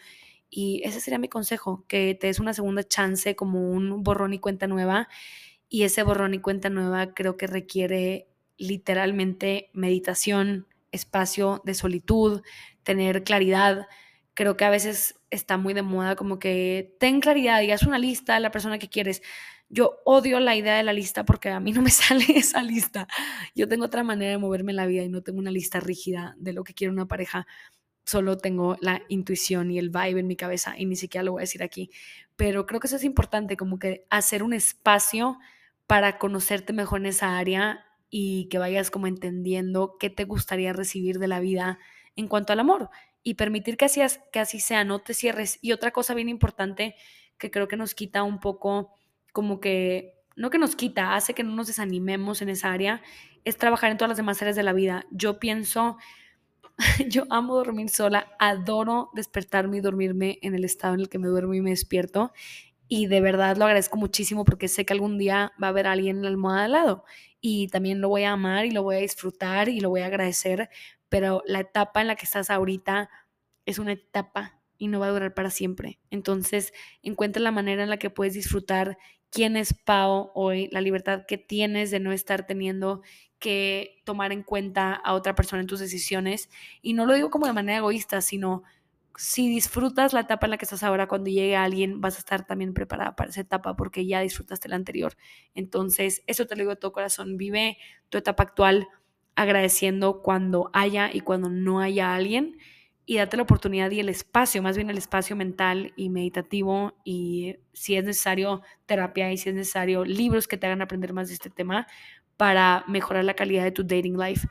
Y 0.51 0.83
ese 0.85 1.01
sería 1.01 1.19
mi 1.19 1.29
consejo, 1.29 1.85
que 1.89 2.15
te 2.15 2.27
des 2.27 2.41
una 2.41 2.53
segunda 2.53 2.83
chance 2.83 3.35
como 3.37 3.71
un 3.71 4.03
borrón 4.03 4.35
y 4.35 4.41
cuenta 4.41 4.67
nueva. 4.67 5.09
Y 5.69 5.85
ese 5.85 6.03
borrón 6.03 6.35
y 6.35 6.41
cuenta 6.41 6.69
nueva 6.69 7.15
creo 7.15 7.37
que 7.37 7.47
requiere 7.47 8.29
literalmente 8.59 9.71
meditación, 9.73 10.67
espacio 10.93 11.63
de 11.65 11.75
solitud, 11.75 12.43
tener 12.83 13.25
claridad. 13.25 13.87
Creo 14.35 14.57
que 14.59 14.65
a 14.67 14.71
veces 14.71 15.19
está 15.31 15.57
muy 15.57 15.73
de 15.73 15.83
moda 15.83 16.15
como 16.15 16.39
que 16.39 16.95
ten 17.01 17.21
claridad 17.21 17.63
y 17.63 17.71
haz 17.71 17.85
una 17.85 17.99
lista 17.99 18.35
de 18.35 18.41
la 18.41 18.51
persona 18.51 18.79
que 18.79 18.89
quieres. 18.89 19.23
Yo 19.71 20.01
odio 20.05 20.41
la 20.41 20.57
idea 20.57 20.77
de 20.77 20.83
la 20.83 20.93
lista 20.93 21.25
porque 21.25 21.49
a 21.49 21.61
mí 21.61 21.73
no 21.73 21.81
me 21.81 21.91
sale 21.91 22.25
esa 22.37 22.63
lista. 22.63 23.07
Yo 23.55 23.69
tengo 23.69 23.87
otra 23.87 24.03
manera 24.03 24.33
de 24.33 24.39
moverme 24.39 24.73
en 24.73 24.77
la 24.77 24.87
vida 24.87 25.03
y 25.03 25.09
no 25.09 25.23
tengo 25.23 25.39
una 25.39 25.51
lista 25.51 25.81
rígida 25.81 26.35
de 26.39 26.53
lo 26.53 26.65
que 26.65 26.75
quiere 26.75 26.93
una 26.93 27.07
pareja. 27.07 27.47
Solo 28.05 28.37
tengo 28.37 28.77
la 28.81 29.03
intuición 29.09 29.71
y 29.71 29.79
el 29.79 29.91
vibe 29.91 30.21
en 30.21 30.27
mi 30.27 30.37
cabeza 30.37 30.75
y 30.77 30.87
ni 30.87 30.97
siquiera 30.97 31.23
lo 31.23 31.33
voy 31.33 31.41
a 31.41 31.45
decir 31.45 31.63
aquí. 31.63 31.91
Pero 32.37 32.67
creo 32.67 32.81
que 32.81 32.89
eso 32.89 32.97
es 32.97 33.05
importante, 33.05 33.57
como 33.57 33.79
que 33.79 34.07
hacer 34.11 34.43
un 34.43 34.53
espacio 34.53 35.39
para 35.87 36.19
conocerte 36.19 36.73
mejor 36.73 37.01
en 37.01 37.07
esa 37.07 37.39
área 37.39 37.85
y 38.11 38.49
que 38.49 38.59
vayas 38.59 38.91
como 38.91 39.07
entendiendo 39.07 39.97
qué 39.99 40.11
te 40.11 40.25
gustaría 40.25 40.73
recibir 40.73 41.19
de 41.21 41.29
la 41.29 41.39
vida 41.39 41.79
en 42.17 42.27
cuanto 42.27 42.53
al 42.53 42.61
amor 42.61 42.91
y 43.23 43.35
permitir 43.35 43.77
que 43.77 43.85
así, 43.85 44.01
que 44.33 44.41
así 44.41 44.61
sea, 44.61 44.85
no 44.85 44.99
te 44.99 45.15
cierres. 45.15 45.59
Y 45.63 45.73
otra 45.73 45.93
cosa 45.93 46.15
bien 46.15 46.29
importante 46.29 46.97
que 47.39 47.51
creo 47.51 47.69
que 47.69 47.77
nos 47.77 47.95
quita 47.95 48.23
un 48.23 48.41
poco, 48.41 48.95
como 49.33 49.61
que, 49.61 50.15
no 50.37 50.51
que 50.51 50.59
nos 50.59 50.77
quita, 50.77 51.15
hace 51.15 51.35
que 51.35 51.43
no 51.43 51.55
nos 51.55 51.67
desanimemos 51.67 52.43
en 52.43 52.49
esa 52.49 52.73
área, 52.73 53.03
es 53.45 53.57
trabajar 53.57 53.91
en 53.91 53.97
todas 53.97 54.11
las 54.11 54.17
demás 54.17 54.41
áreas 54.43 54.57
de 54.57 54.63
la 54.63 54.73
vida. 54.73 55.07
Yo 55.11 55.39
pienso, 55.39 55.97
yo 57.09 57.25
amo 57.31 57.57
dormir 57.57 57.89
sola, 57.89 58.33
adoro 58.39 59.11
despertarme 59.15 59.79
y 59.79 59.81
dormirme 59.81 60.39
en 60.43 60.55
el 60.55 60.65
estado 60.65 60.95
en 60.95 61.01
el 61.01 61.09
que 61.09 61.19
me 61.19 61.29
duermo 61.29 61.55
y 61.55 61.61
me 61.61 61.71
despierto. 61.71 62.33
Y 62.89 63.07
de 63.07 63.21
verdad 63.21 63.57
lo 63.57 63.65
agradezco 63.65 63.97
muchísimo 63.97 64.45
porque 64.45 64.69
sé 64.69 64.85
que 64.85 64.93
algún 64.93 65.17
día 65.17 65.53
va 65.63 65.69
a 65.69 65.71
haber 65.71 65.87
alguien 65.87 66.17
en 66.17 66.23
la 66.23 66.29
almohada 66.29 66.65
al 66.65 66.73
lado. 66.73 67.05
Y 67.41 67.69
también 67.69 68.01
lo 68.01 68.09
voy 68.09 68.25
a 68.25 68.33
amar 68.33 68.67
y 68.67 68.71
lo 68.71 68.83
voy 68.83 68.97
a 68.97 68.99
disfrutar 68.99 69.69
y 69.69 69.81
lo 69.81 69.91
voy 69.91 70.01
a 70.01 70.07
agradecer 70.07 70.69
pero 71.11 71.43
la 71.45 71.61
etapa 71.61 72.01
en 72.01 72.07
la 72.07 72.17
que 72.17 72.25
estás 72.25 72.49
ahorita 72.49 73.11
es 73.67 73.79
una 73.79 73.93
etapa 73.93 74.63
y 74.79 74.89
no 74.89 75.01
va 75.01 75.09
a 75.09 75.11
durar 75.11 75.35
para 75.35 75.51
siempre. 75.51 75.99
Entonces, 76.09 76.73
encuentra 77.03 77.43
la 77.43 77.51
manera 77.51 77.83
en 77.83 77.91
la 77.91 77.99
que 77.99 78.09
puedes 78.09 78.33
disfrutar 78.33 78.97
quién 79.31 79.57
es 79.57 79.75
Pau 79.75 80.31
hoy, 80.35 80.69
la 80.73 80.81
libertad 80.81 81.25
que 81.27 81.39
tienes 81.39 81.91
de 81.91 82.01
no 82.01 82.13
estar 82.13 82.47
teniendo 82.47 83.03
que 83.39 84.03
tomar 84.05 84.33
en 84.33 84.43
cuenta 84.43 84.93
a 84.95 85.15
otra 85.15 85.35
persona 85.35 85.61
en 85.63 85.67
tus 85.67 85.81
decisiones. 85.81 86.51
Y 86.83 86.93
no 86.95 87.07
lo 87.07 87.15
digo 87.15 87.31
como 87.31 87.47
de 87.47 87.53
manera 87.53 87.79
egoísta, 87.79 88.21
sino 88.21 88.63
si 89.17 89.49
disfrutas 89.49 90.13
la 90.13 90.21
etapa 90.21 90.47
en 90.47 90.53
la 90.53 90.57
que 90.59 90.65
estás 90.65 90.83
ahora, 90.83 91.09
cuando 91.09 91.31
llegue 91.31 91.57
alguien, 91.57 92.01
vas 92.01 92.17
a 92.17 92.19
estar 92.21 92.47
también 92.47 92.75
preparada 92.75 93.17
para 93.17 93.31
esa 93.31 93.41
etapa 93.43 93.77
porque 93.77 94.07
ya 94.07 94.21
disfrutaste 94.21 94.69
la 94.69 94.77
anterior. 94.77 95.17
Entonces, 95.55 96.23
eso 96.27 96.47
te 96.47 96.55
lo 96.57 96.61
digo 96.61 96.71
de 96.71 96.77
todo 96.77 96.93
corazón. 96.93 97.37
Vive 97.37 97.79
tu 98.09 98.19
etapa 98.19 98.45
actual 98.45 98.89
agradeciendo 99.35 100.23
cuando 100.23 100.71
haya 100.73 101.11
y 101.13 101.21
cuando 101.21 101.51
no 101.51 101.81
haya 101.81 102.15
alguien 102.15 102.57
y 103.11 103.17
date 103.17 103.37
la 103.37 103.43
oportunidad 103.43 103.91
y 103.91 103.99
el 103.99 104.09
espacio, 104.09 104.63
más 104.63 104.77
bien 104.77 104.89
el 104.89 104.97
espacio 104.97 105.35
mental 105.35 105.93
y 105.97 106.11
meditativo 106.11 106.95
y 107.05 107.57
si 107.73 107.97
es 107.97 108.05
necesario 108.05 108.63
terapia 108.87 109.33
y 109.33 109.37
si 109.37 109.49
es 109.49 109.57
necesario 109.57 110.05
libros 110.05 110.47
que 110.47 110.57
te 110.57 110.69
hagan 110.69 110.81
aprender 110.81 111.13
más 111.13 111.27
de 111.27 111.35
este 111.35 111.51
tema 111.51 111.89
para 112.37 112.85
mejorar 112.87 113.25
la 113.25 113.35
calidad 113.35 113.65
de 113.65 113.73
tu 113.73 113.83
dating 113.83 114.17
life. 114.17 114.47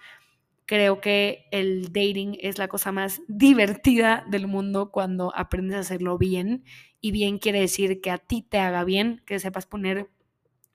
Creo 0.66 1.00
que 1.00 1.46
el 1.52 1.94
dating 1.94 2.38
es 2.42 2.58
la 2.58 2.68
cosa 2.68 2.92
más 2.92 3.22
divertida 3.30 4.26
del 4.30 4.48
mundo 4.48 4.92
cuando 4.92 5.34
aprendes 5.38 5.78
a 5.78 5.80
hacerlo 5.80 6.18
bien 6.18 6.66
y 7.00 7.12
bien 7.12 7.38
quiere 7.38 7.62
decir 7.62 8.02
que 8.02 8.12
a 8.12 8.18
ti 8.18 8.42
te 8.42 8.58
haga 8.58 8.84
bien, 8.84 9.22
que 9.26 9.40
sepas 9.40 9.68
poner 9.68 10.10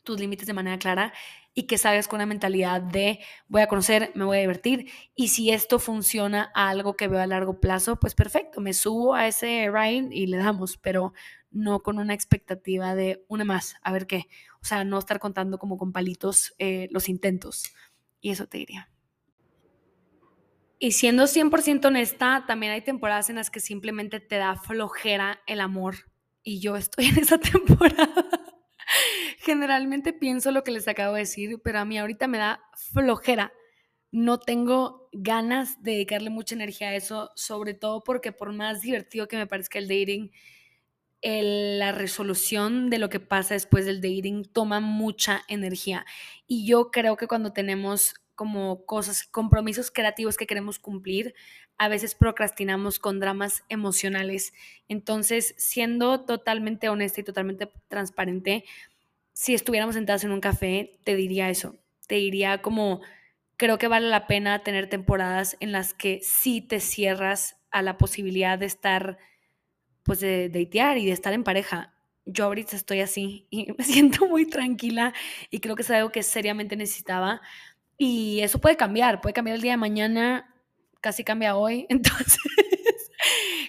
tus 0.05 0.19
límites 0.19 0.47
de 0.47 0.55
manera 0.55 0.79
clara 0.79 1.13
y 1.55 1.63
que 1.69 1.79
salgas 1.79 2.09
con 2.09 2.19
una 2.19 2.27
mentalidad 2.27 2.83
de 2.83 3.21
voy 3.47 3.63
a 3.63 3.69
conocer, 3.69 4.11
me 4.15 4.25
voy 4.25 4.39
a 4.39 4.41
divertir 4.41 4.91
y 5.15 5.29
si 5.29 5.51
esto 5.51 5.79
funciona 5.79 6.51
a 6.55 6.69
algo 6.69 6.97
que 6.97 7.09
veo 7.09 7.21
a 7.21 7.27
largo 7.27 7.61
plazo, 7.61 7.97
pues 7.97 8.15
perfecto, 8.15 8.61
me 8.61 8.75
subo 8.75 9.15
a 9.15 9.29
ese 9.29 9.71
ride 9.73 10.09
y 10.11 10.27
le 10.27 10.39
damos, 10.39 10.77
pero 10.77 11.15
no 11.51 11.81
con 11.81 11.99
una 11.99 12.13
expectativa 12.13 12.97
de 12.97 13.25
una 13.29 13.45
más, 13.45 13.77
a 13.83 13.93
ver 13.93 14.07
qué, 14.07 14.27
o 14.61 14.65
sea, 14.65 14.85
no 14.85 14.99
estar 14.99 15.21
contando 15.21 15.59
como 15.59 15.79
con 15.79 15.93
palitos 15.93 16.55
eh, 16.59 16.89
los 16.91 17.09
intentos 17.09 17.73
y 18.21 18.31
eso 18.31 18.47
te 18.47 18.59
diría. 18.59 18.91
Y 20.81 20.93
siendo 20.93 21.25
100% 21.25 21.87
honesta, 21.87 22.45
también 22.47 22.73
hay 22.73 22.83
temporadas 22.83 23.31
en 23.31 23.37
las 23.37 23.51
que 23.51 23.61
simplemente 23.61 24.19
te 24.21 24.37
da 24.37 24.57
flojera 24.57 25.41
el 25.47 25.61
amor 25.61 26.11
y 26.43 26.61
yo 26.61 26.77
estoy 26.77 27.07
en 27.07 27.19
esa 27.21 27.39
temporada. 27.53 28.27
Generalmente 29.39 30.13
pienso 30.13 30.51
lo 30.51 30.65
que 30.65 30.71
les 30.71 30.89
acabo 30.89 31.15
de 31.15 31.21
decir, 31.21 31.61
pero 31.63 31.79
a 31.81 31.85
mí 31.85 31.99
ahorita 31.99 32.27
me 32.29 32.39
da 32.39 32.61
flojera. 32.75 33.53
No 34.11 34.39
tengo 34.39 35.09
ganas 35.13 35.83
de 35.83 35.93
dedicarle 35.93 36.31
mucha 36.31 36.55
energía 36.55 36.89
a 36.89 36.95
eso, 36.95 37.31
sobre 37.35 37.75
todo 37.75 38.05
porque 38.05 38.33
por 38.33 38.53
más 38.53 38.81
divertido 38.81 39.29
que 39.29 39.37
me 39.37 39.47
parezca 39.47 39.79
el 39.79 39.89
dating, 39.89 40.31
la 41.23 41.93
resolución 41.93 42.91
de 42.91 42.99
lo 42.99 43.09
que 43.09 43.19
pasa 43.19 43.55
después 43.55 43.87
del 43.87 44.01
dating 44.01 44.45
toma 44.53 44.81
mucha 44.81 45.43
energía. 45.49 46.05
Y 46.47 46.67
yo 46.67 46.91
creo 46.91 47.17
que 47.17 47.27
cuando 47.27 47.53
tenemos 47.53 48.15
como 48.35 48.85
cosas, 48.85 49.25
compromisos 49.25 49.91
creativos 49.91 50.37
que 50.37 50.47
queremos 50.47 50.79
cumplir, 50.79 51.35
a 51.79 51.89
veces 51.89 52.15
procrastinamos 52.15 52.99
con 52.99 53.21
dramas 53.21 53.65
emocionales. 53.69 54.53
Entonces, 54.89 55.55
siendo 55.59 56.21
totalmente 56.21 56.89
honesta 56.89 57.21
y 57.21 57.25
totalmente 57.25 57.69
transparente, 57.89 58.65
si 59.33 59.55
estuviéramos 59.55 59.97
sentados 59.97 60.25
en 60.25 60.31
un 60.31 60.41
café, 60.41 60.93
te 61.05 61.17
diría 61.17 61.51
eso. 61.51 61.77
Te 62.07 62.17
diría 62.17 62.63
como, 62.63 63.03
creo 63.57 63.79
que 63.79 63.89
vale 63.89 64.09
la 64.09 64.27
pena 64.27 64.63
tener 64.63 64.89
temporadas 64.89 65.57
en 65.61 65.73
las 65.73 65.95
que 65.95 66.21
sí 66.23 66.61
te 66.61 66.81
cierras 66.81 67.57
a 67.71 67.83
la 67.83 67.99
posibilidad 67.99 68.59
de 68.59 68.67
estar, 68.67 69.19
pues 70.05 70.21
de 70.21 70.49
datear 70.49 70.99
y 70.99 71.07
de 71.07 71.13
estar 71.13 71.33
en 71.33 71.43
pareja. 71.43 71.93
Yo 72.25 72.45
ahorita 72.45 72.77
estoy 72.77 73.01
así 73.01 73.47
y 73.51 73.73
me 73.79 73.85
siento 73.85 74.27
muy 74.27 74.47
tranquila 74.47 75.13
y 75.51 75.59
creo 75.59 75.75
que 75.75 75.83
es 75.83 75.91
algo 75.91 76.11
que 76.11 76.23
seriamente 76.23 76.77
necesitaba. 76.77 77.41
Y 77.99 78.41
eso 78.41 78.61
puede 78.61 78.77
cambiar, 78.77 79.21
puede 79.21 79.35
cambiar 79.35 79.57
el 79.57 79.63
día 79.63 79.73
de 79.73 79.77
mañana, 79.79 80.54
casi 81.05 81.23
cambia 81.23 81.55
hoy. 81.55 81.87
Entonces, 81.91 82.41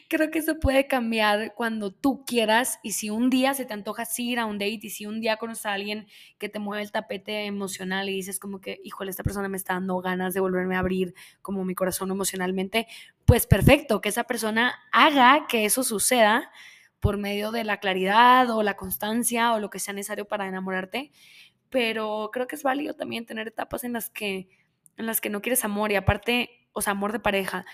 creo 0.07 0.31
que 0.31 0.39
eso 0.39 0.57
puede 0.57 0.87
cambiar 0.87 1.53
cuando 1.53 1.91
tú 1.91 2.23
quieras 2.25 2.79
y 2.81 2.93
si 2.93 3.09
un 3.09 3.29
día 3.29 3.53
se 3.53 3.65
te 3.65 3.73
antoja 3.73 4.03
ir 4.17 4.39
a 4.39 4.45
un 4.45 4.57
date 4.57 4.79
y 4.83 4.89
si 4.89 5.05
un 5.05 5.19
día 5.19 5.35
conoces 5.35 5.65
a 5.65 5.73
alguien 5.73 6.07
que 6.37 6.47
te 6.47 6.59
mueve 6.59 6.83
el 6.83 6.93
tapete 6.93 7.45
emocional 7.45 8.07
y 8.07 8.13
dices 8.13 8.39
como 8.39 8.61
que, 8.61 8.79
híjole, 8.85 9.11
esta 9.11 9.23
persona 9.23 9.49
me 9.49 9.57
está 9.57 9.73
dando 9.73 9.99
ganas 9.99 10.33
de 10.33 10.39
volverme 10.39 10.77
a 10.77 10.79
abrir 10.79 11.13
como 11.41 11.65
mi 11.65 11.75
corazón 11.75 12.09
emocionalmente, 12.09 12.87
pues 13.25 13.47
perfecto, 13.47 13.99
que 13.99 14.09
esa 14.09 14.23
persona 14.23 14.73
haga 14.93 15.45
que 15.47 15.65
eso 15.65 15.83
suceda 15.83 16.49
por 17.01 17.17
medio 17.17 17.51
de 17.51 17.65
la 17.65 17.81
claridad 17.81 18.49
o 18.49 18.63
la 18.63 18.77
constancia 18.77 19.53
o 19.53 19.59
lo 19.59 19.69
que 19.69 19.79
sea 19.79 19.93
necesario 19.93 20.25
para 20.25 20.47
enamorarte, 20.47 21.11
pero 21.69 22.29
creo 22.31 22.47
que 22.47 22.55
es 22.55 22.63
válido 22.63 22.93
también 22.93 23.25
tener 23.25 23.49
etapas 23.49 23.83
en 23.83 23.91
las 23.91 24.09
que 24.09 24.47
en 24.97 25.05
las 25.05 25.21
que 25.21 25.29
no 25.29 25.41
quieres 25.41 25.65
amor 25.65 25.91
y 25.91 25.95
aparte, 25.95 26.64
o 26.75 26.81
sea, 26.83 26.91
amor 26.91 27.11
de 27.11 27.19
pareja. 27.19 27.65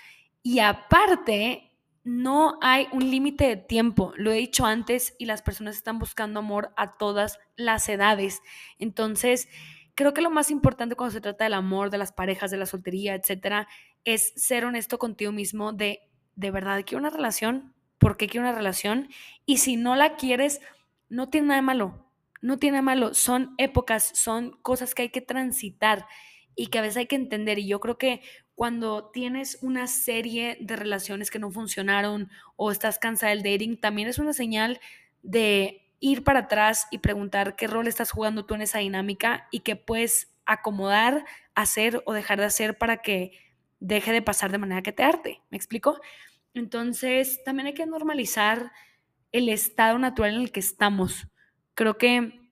Y 0.44 0.60
aparte, 0.60 1.68
no 2.04 2.58
hay 2.62 2.88
un 2.94 3.12
límite 3.12 3.46
de 3.48 3.58
tiempo, 3.58 4.14
lo 4.16 4.32
he 4.32 4.38
dicho 4.38 4.66
antes, 4.66 5.14
y 5.20 5.26
las 5.26 5.42
personas 5.42 5.76
están 5.76 6.00
buscando 6.00 6.40
amor 6.40 6.74
a 6.78 6.98
todas 6.98 7.38
las 7.56 7.88
edades. 7.90 8.42
Entonces, 8.80 9.50
creo 9.94 10.14
que 10.14 10.22
lo 10.22 10.32
más 10.32 10.50
importante 10.50 10.96
cuando 10.96 11.14
se 11.14 11.22
trata 11.22 11.44
del 11.44 11.54
amor, 11.54 11.90
de 11.92 11.98
las 12.00 12.12
parejas, 12.12 12.50
de 12.50 12.58
la 12.58 12.66
soltería, 12.66 13.14
etcétera, 13.16 13.68
es 14.06 14.34
ser 14.36 14.66
honesto 14.66 14.98
contigo 14.98 15.32
mismo 15.32 15.74
de, 15.74 16.00
de 16.36 16.52
verdad, 16.52 16.82
quiero 16.86 17.00
una 17.00 17.12
relación, 17.12 17.76
¿por 18.00 18.18
qué 18.18 18.28
quiero 18.28 18.48
una 18.48 18.58
relación? 18.58 19.10
Y 19.46 19.58
si 19.58 19.76
no 19.76 19.96
la 19.96 20.16
quieres, 20.16 20.62
no 21.10 21.30
tiene 21.30 21.50
nada 21.50 21.62
malo. 21.62 22.08
no 22.42 22.58
tiene 22.58 22.82
malo, 22.82 23.14
son 23.14 23.54
épocas, 23.58 24.12
son 24.16 24.58
cosas 24.64 24.96
que 24.96 25.04
hay 25.04 25.10
que 25.10 25.22
transitar 25.22 26.08
y 26.56 26.68
que 26.68 26.80
a 26.80 26.82
veces 26.82 26.98
hay 26.98 27.06
que 27.08 27.16
entender. 27.16 27.60
Y 27.60 27.68
yo 27.68 27.80
creo 27.80 27.98
que 27.98 28.22
cuando 28.62 29.06
tienes 29.06 29.58
una 29.64 29.88
serie 29.88 30.56
de 30.62 30.76
relaciones 30.76 31.32
que 31.32 31.40
no 31.40 31.50
funcionaron 31.50 32.30
o 32.58 32.70
estás 32.70 33.00
cansada 33.00 33.32
del 33.32 33.42
dating, 33.42 33.76
también 33.76 34.08
es 34.08 34.20
una 34.20 34.34
señal 34.34 34.80
de 35.24 35.90
ir 36.00 36.24
para 36.24 36.42
atrás 36.42 36.86
y 36.92 37.00
preguntar 37.00 37.56
qué 37.56 37.66
rol 37.66 37.88
estás 37.88 38.12
jugando 38.12 38.46
tú 38.46 38.54
en 38.54 38.62
esa 38.62 38.78
dinámica 38.78 39.48
y 39.50 39.62
qué 39.62 39.76
puedes 39.76 40.32
acomodar, 40.46 41.26
hacer 41.56 42.04
o 42.06 42.14
dejar 42.14 42.38
de 42.38 42.46
hacer 42.46 42.78
para 42.78 42.98
que 42.98 43.32
deje 43.80 44.12
de 44.12 44.22
pasar 44.22 44.52
de 44.52 44.60
manera 44.60 44.84
que 44.84 44.92
te 44.92 45.02
arte. 45.02 45.42
¿Me 45.50 45.58
explico? 45.58 46.00
Entonces, 46.54 47.44
también 47.44 47.66
hay 47.66 47.74
que 47.74 47.88
normalizar 47.88 48.72
el 49.32 49.50
estado 49.50 49.98
natural 49.98 50.36
en 50.36 50.42
el 50.42 50.52
que 50.52 50.60
estamos. 50.60 51.26
Creo 51.74 51.98
que 51.98 52.52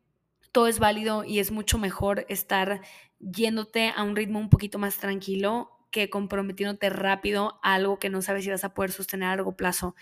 todo 0.51 0.65
es 0.65 0.79
válido 0.79 1.23
y 1.23 1.37
es 1.37 1.51
mucho 1.51 1.77
mejor 1.77 2.25
estar 2.29 2.81
yéndote 3.19 3.93
a 3.95 4.01
un 4.01 4.15
ritmo 4.15 4.39
un 4.39 4.49
poquito 4.49 4.79
más 4.79 4.97
tranquilo 4.97 5.75
que 5.91 6.09
comprometiéndote 6.09 6.89
rápido 6.89 7.59
a 7.63 7.75
algo 7.75 7.99
que 7.99 8.09
no 8.09 8.21
sabes 8.21 8.43
si 8.43 8.51
vas 8.51 8.63
a 8.63 8.73
poder 8.73 8.91
sostener 8.91 9.27
a 9.27 9.35
largo 9.35 9.55
plazo. 9.55 9.95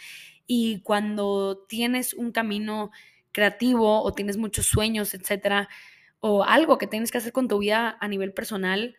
Y 0.48 0.82
cuando 0.82 1.66
tienes 1.68 2.14
un 2.14 2.32
camino 2.32 2.92
creativo 3.32 4.02
o 4.04 4.14
tienes 4.14 4.38
muchos 4.38 4.66
sueños, 4.68 5.14
etcétera, 5.14 5.70
o 6.20 6.44
algo 6.44 6.78
que 6.78 6.88
tienes 6.88 7.12
que 7.12 7.20
hacer 7.20 7.32
con 7.34 7.48
tu 7.48 7.60
vida 7.60 7.98
a 8.00 8.08
nivel 8.08 8.34
personal, 8.34 8.96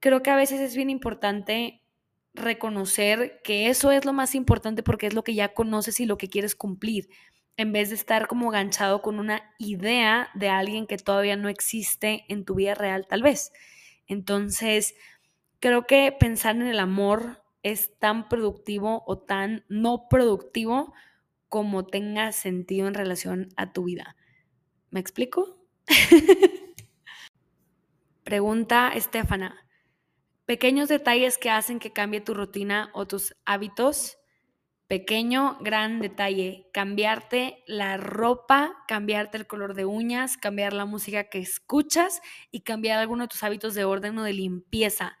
creo 0.00 0.22
que 0.22 0.30
a 0.30 0.36
veces 0.36 0.60
es 0.60 0.76
bien 0.76 0.90
importante 0.90 1.82
reconocer 2.34 3.40
que 3.42 3.68
eso 3.68 3.90
es 3.90 4.04
lo 4.04 4.12
más 4.12 4.34
importante 4.34 4.82
porque 4.82 5.06
es 5.06 5.14
lo 5.14 5.24
que 5.24 5.34
ya 5.34 5.52
conoces 5.54 6.00
y 6.00 6.06
lo 6.06 6.16
que 6.18 6.28
quieres 6.28 6.54
cumplir, 6.54 7.08
en 7.56 7.72
vez 7.72 7.90
de 7.90 7.96
estar 7.96 8.26
como 8.28 8.50
ganchado 8.50 9.02
con 9.02 9.18
una 9.18 9.42
idea 9.58 10.30
de 10.34 10.48
alguien 10.48 10.86
que 10.86 10.96
todavía 10.96 11.36
no 11.36 11.48
existe 11.48 12.24
en 12.28 12.44
tu 12.44 12.54
vida 12.54 12.74
real, 12.74 13.06
tal 13.08 13.22
vez. 13.22 13.52
Entonces, 14.06 14.94
creo 15.60 15.86
que 15.86 16.10
pensar 16.18 16.56
en 16.56 16.66
el 16.66 16.80
amor 16.80 17.42
es 17.62 17.98
tan 17.98 18.28
productivo 18.28 19.04
o 19.06 19.18
tan 19.18 19.64
no 19.68 20.08
productivo 20.08 20.94
como 21.48 21.86
tenga 21.86 22.32
sentido 22.32 22.88
en 22.88 22.94
relación 22.94 23.48
a 23.56 23.72
tu 23.72 23.84
vida. 23.84 24.16
¿Me 24.90 25.00
explico? 25.00 25.58
Pregunta 28.24 28.92
Estefana. 28.94 29.66
Pequeños 30.46 30.88
detalles 30.88 31.38
que 31.38 31.50
hacen 31.50 31.78
que 31.78 31.92
cambie 31.92 32.20
tu 32.20 32.34
rutina 32.34 32.90
o 32.94 33.06
tus 33.06 33.36
hábitos. 33.44 34.18
Pequeño, 34.88 35.58
gran 35.60 36.00
detalle. 36.00 36.68
Cambiarte 36.72 37.62
la 37.66 37.96
ropa, 37.96 38.74
cambiarte 38.88 39.36
el 39.36 39.46
color 39.46 39.74
de 39.74 39.84
uñas, 39.84 40.36
cambiar 40.36 40.72
la 40.72 40.86
música 40.86 41.24
que 41.28 41.38
escuchas 41.38 42.20
y 42.50 42.62
cambiar 42.62 42.98
alguno 42.98 43.24
de 43.24 43.28
tus 43.28 43.42
hábitos 43.44 43.74
de 43.74 43.84
orden 43.84 44.18
o 44.18 44.24
de 44.24 44.32
limpieza. 44.32 45.19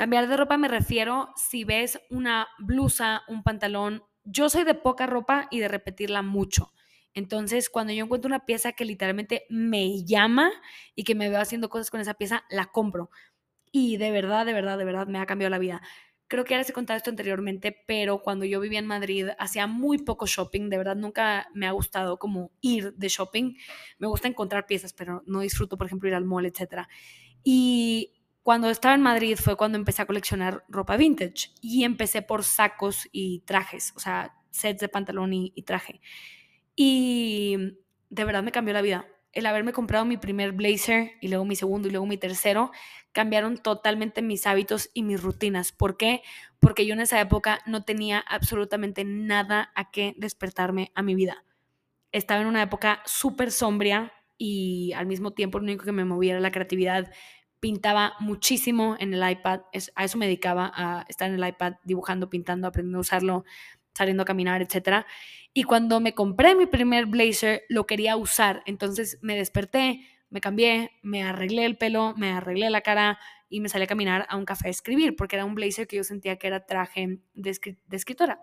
Cambiar 0.00 0.28
de 0.28 0.36
ropa 0.38 0.56
me 0.56 0.68
refiero 0.68 1.28
si 1.36 1.64
ves 1.64 2.00
una 2.08 2.48
blusa, 2.58 3.20
un 3.28 3.42
pantalón. 3.42 4.02
Yo 4.24 4.48
soy 4.48 4.64
de 4.64 4.72
poca 4.72 5.06
ropa 5.06 5.46
y 5.50 5.58
de 5.58 5.68
repetirla 5.68 6.22
mucho. 6.22 6.72
Entonces, 7.12 7.68
cuando 7.68 7.92
yo 7.92 8.04
encuentro 8.04 8.26
una 8.26 8.46
pieza 8.46 8.72
que 8.72 8.86
literalmente 8.86 9.44
me 9.50 10.02
llama 10.06 10.52
y 10.94 11.04
que 11.04 11.14
me 11.14 11.28
veo 11.28 11.38
haciendo 11.38 11.68
cosas 11.68 11.90
con 11.90 12.00
esa 12.00 12.14
pieza, 12.14 12.44
la 12.48 12.64
compro. 12.72 13.10
Y 13.72 13.98
de 13.98 14.10
verdad, 14.10 14.46
de 14.46 14.54
verdad, 14.54 14.78
de 14.78 14.86
verdad 14.86 15.06
me 15.06 15.18
ha 15.18 15.26
cambiado 15.26 15.50
la 15.50 15.58
vida. 15.58 15.82
Creo 16.28 16.44
que 16.44 16.52
ya 16.52 16.58
les 16.58 16.70
he 16.70 16.72
contado 16.72 16.96
esto 16.96 17.10
anteriormente, 17.10 17.84
pero 17.86 18.22
cuando 18.22 18.46
yo 18.46 18.58
vivía 18.58 18.78
en 18.78 18.86
Madrid 18.86 19.28
hacía 19.38 19.66
muy 19.66 19.98
poco 19.98 20.24
shopping. 20.24 20.70
De 20.70 20.78
verdad, 20.78 20.96
nunca 20.96 21.48
me 21.52 21.66
ha 21.66 21.72
gustado 21.72 22.18
como 22.18 22.52
ir 22.62 22.94
de 22.94 23.08
shopping. 23.08 23.54
Me 23.98 24.06
gusta 24.06 24.28
encontrar 24.28 24.64
piezas, 24.64 24.94
pero 24.94 25.22
no 25.26 25.40
disfruto, 25.40 25.76
por 25.76 25.88
ejemplo, 25.88 26.08
ir 26.08 26.14
al 26.14 26.24
mall, 26.24 26.46
etc. 26.46 26.88
Y 27.44 28.19
cuando 28.42 28.70
estaba 28.70 28.94
en 28.94 29.02
Madrid 29.02 29.36
fue 29.36 29.56
cuando 29.56 29.76
empecé 29.76 30.02
a 30.02 30.06
coleccionar 30.06 30.64
ropa 30.68 30.96
vintage 30.96 31.50
y 31.60 31.84
empecé 31.84 32.22
por 32.22 32.44
sacos 32.44 33.08
y 33.12 33.40
trajes, 33.40 33.92
o 33.96 34.00
sea, 34.00 34.34
sets 34.50 34.80
de 34.80 34.88
pantalón 34.88 35.32
y, 35.32 35.50
traje. 35.62 36.00
Y 36.74 37.76
de 38.08 38.24
verdad 38.24 38.42
me 38.42 38.52
cambió 38.52 38.74
la 38.74 38.82
vida. 38.82 39.06
El 39.32 39.46
haberme 39.46 39.72
comprado 39.72 40.04
mi 40.04 40.16
primer 40.16 40.52
blazer 40.52 41.12
y 41.20 41.28
luego 41.28 41.44
mi 41.44 41.54
segundo 41.54 41.86
y 41.86 41.92
luego 41.92 42.06
mi 42.06 42.16
tercero 42.16 42.72
cambiaron 43.12 43.58
totalmente 43.58 44.22
mis 44.22 44.46
hábitos 44.46 44.90
y 44.92 45.02
mis 45.02 45.22
rutinas. 45.22 45.70
¿Por 45.70 45.96
qué? 45.96 46.22
Porque 46.58 46.84
yo 46.84 46.94
en 46.94 47.00
esa 47.00 47.20
época 47.20 47.60
no 47.66 47.84
tenía 47.84 48.18
absolutamente 48.18 49.04
nada 49.04 49.70
a 49.76 49.92
qué 49.92 50.14
despertarme 50.16 50.90
a 50.96 51.02
mi 51.02 51.14
vida. 51.14 51.44
Estaba 52.10 52.40
en 52.40 52.48
una 52.48 52.62
época 52.62 53.02
súper 53.04 53.52
sombria 53.52 54.12
y 54.36 54.92
al 54.94 55.06
mismo 55.06 55.32
tiempo 55.32 55.58
lo 55.58 55.64
único 55.64 55.84
que 55.84 55.92
me 55.92 56.04
movía 56.04 56.32
era 56.32 56.40
la 56.40 56.50
creatividad. 56.50 57.12
Pintaba 57.60 58.14
muchísimo 58.20 58.96
en 58.98 59.14
el 59.14 59.30
iPad, 59.30 59.60
a 59.94 60.04
eso 60.04 60.18
me 60.18 60.26
dedicaba, 60.26 60.72
a 60.74 61.04
estar 61.08 61.28
en 61.28 61.40
el 61.40 61.48
iPad 61.48 61.74
dibujando, 61.84 62.30
pintando, 62.30 62.66
aprendiendo 62.66 62.98
a 62.98 63.02
usarlo, 63.02 63.44
saliendo 63.94 64.22
a 64.22 64.26
caminar, 64.26 64.62
etc. 64.62 65.04
Y 65.52 65.64
cuando 65.64 66.00
me 66.00 66.14
compré 66.14 66.54
mi 66.54 66.66
primer 66.66 67.06
blazer, 67.06 67.62
lo 67.68 67.86
quería 67.86 68.16
usar. 68.16 68.62
Entonces 68.66 69.18
me 69.20 69.36
desperté, 69.36 70.00
me 70.30 70.40
cambié, 70.40 70.92
me 71.02 71.22
arreglé 71.22 71.66
el 71.66 71.76
pelo, 71.76 72.14
me 72.16 72.30
arreglé 72.30 72.70
la 72.70 72.80
cara 72.80 73.18
y 73.48 73.60
me 73.60 73.68
salí 73.68 73.84
a 73.84 73.88
caminar 73.88 74.26
a 74.28 74.36
un 74.36 74.44
café 74.44 74.68
a 74.68 74.70
escribir, 74.70 75.16
porque 75.16 75.36
era 75.36 75.44
un 75.44 75.56
blazer 75.56 75.86
que 75.88 75.96
yo 75.96 76.04
sentía 76.04 76.36
que 76.36 76.46
era 76.46 76.64
traje 76.66 77.18
de, 77.34 77.58
escritora. 77.90 78.40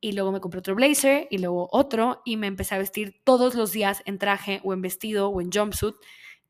Y 0.00 0.12
luego 0.12 0.30
me 0.30 0.40
compré 0.40 0.60
otro 0.60 0.76
blazer 0.76 1.26
y 1.30 1.38
luego 1.38 1.68
otro 1.72 2.22
y 2.24 2.36
me 2.36 2.46
empecé 2.46 2.76
a 2.76 2.78
vestir 2.78 3.20
todos 3.24 3.54
los 3.54 3.72
días 3.72 4.02
en 4.06 4.18
traje 4.18 4.60
o 4.62 4.72
en 4.72 4.82
vestido 4.82 5.28
o 5.28 5.40
en 5.40 5.50
jumpsuit, 5.50 5.96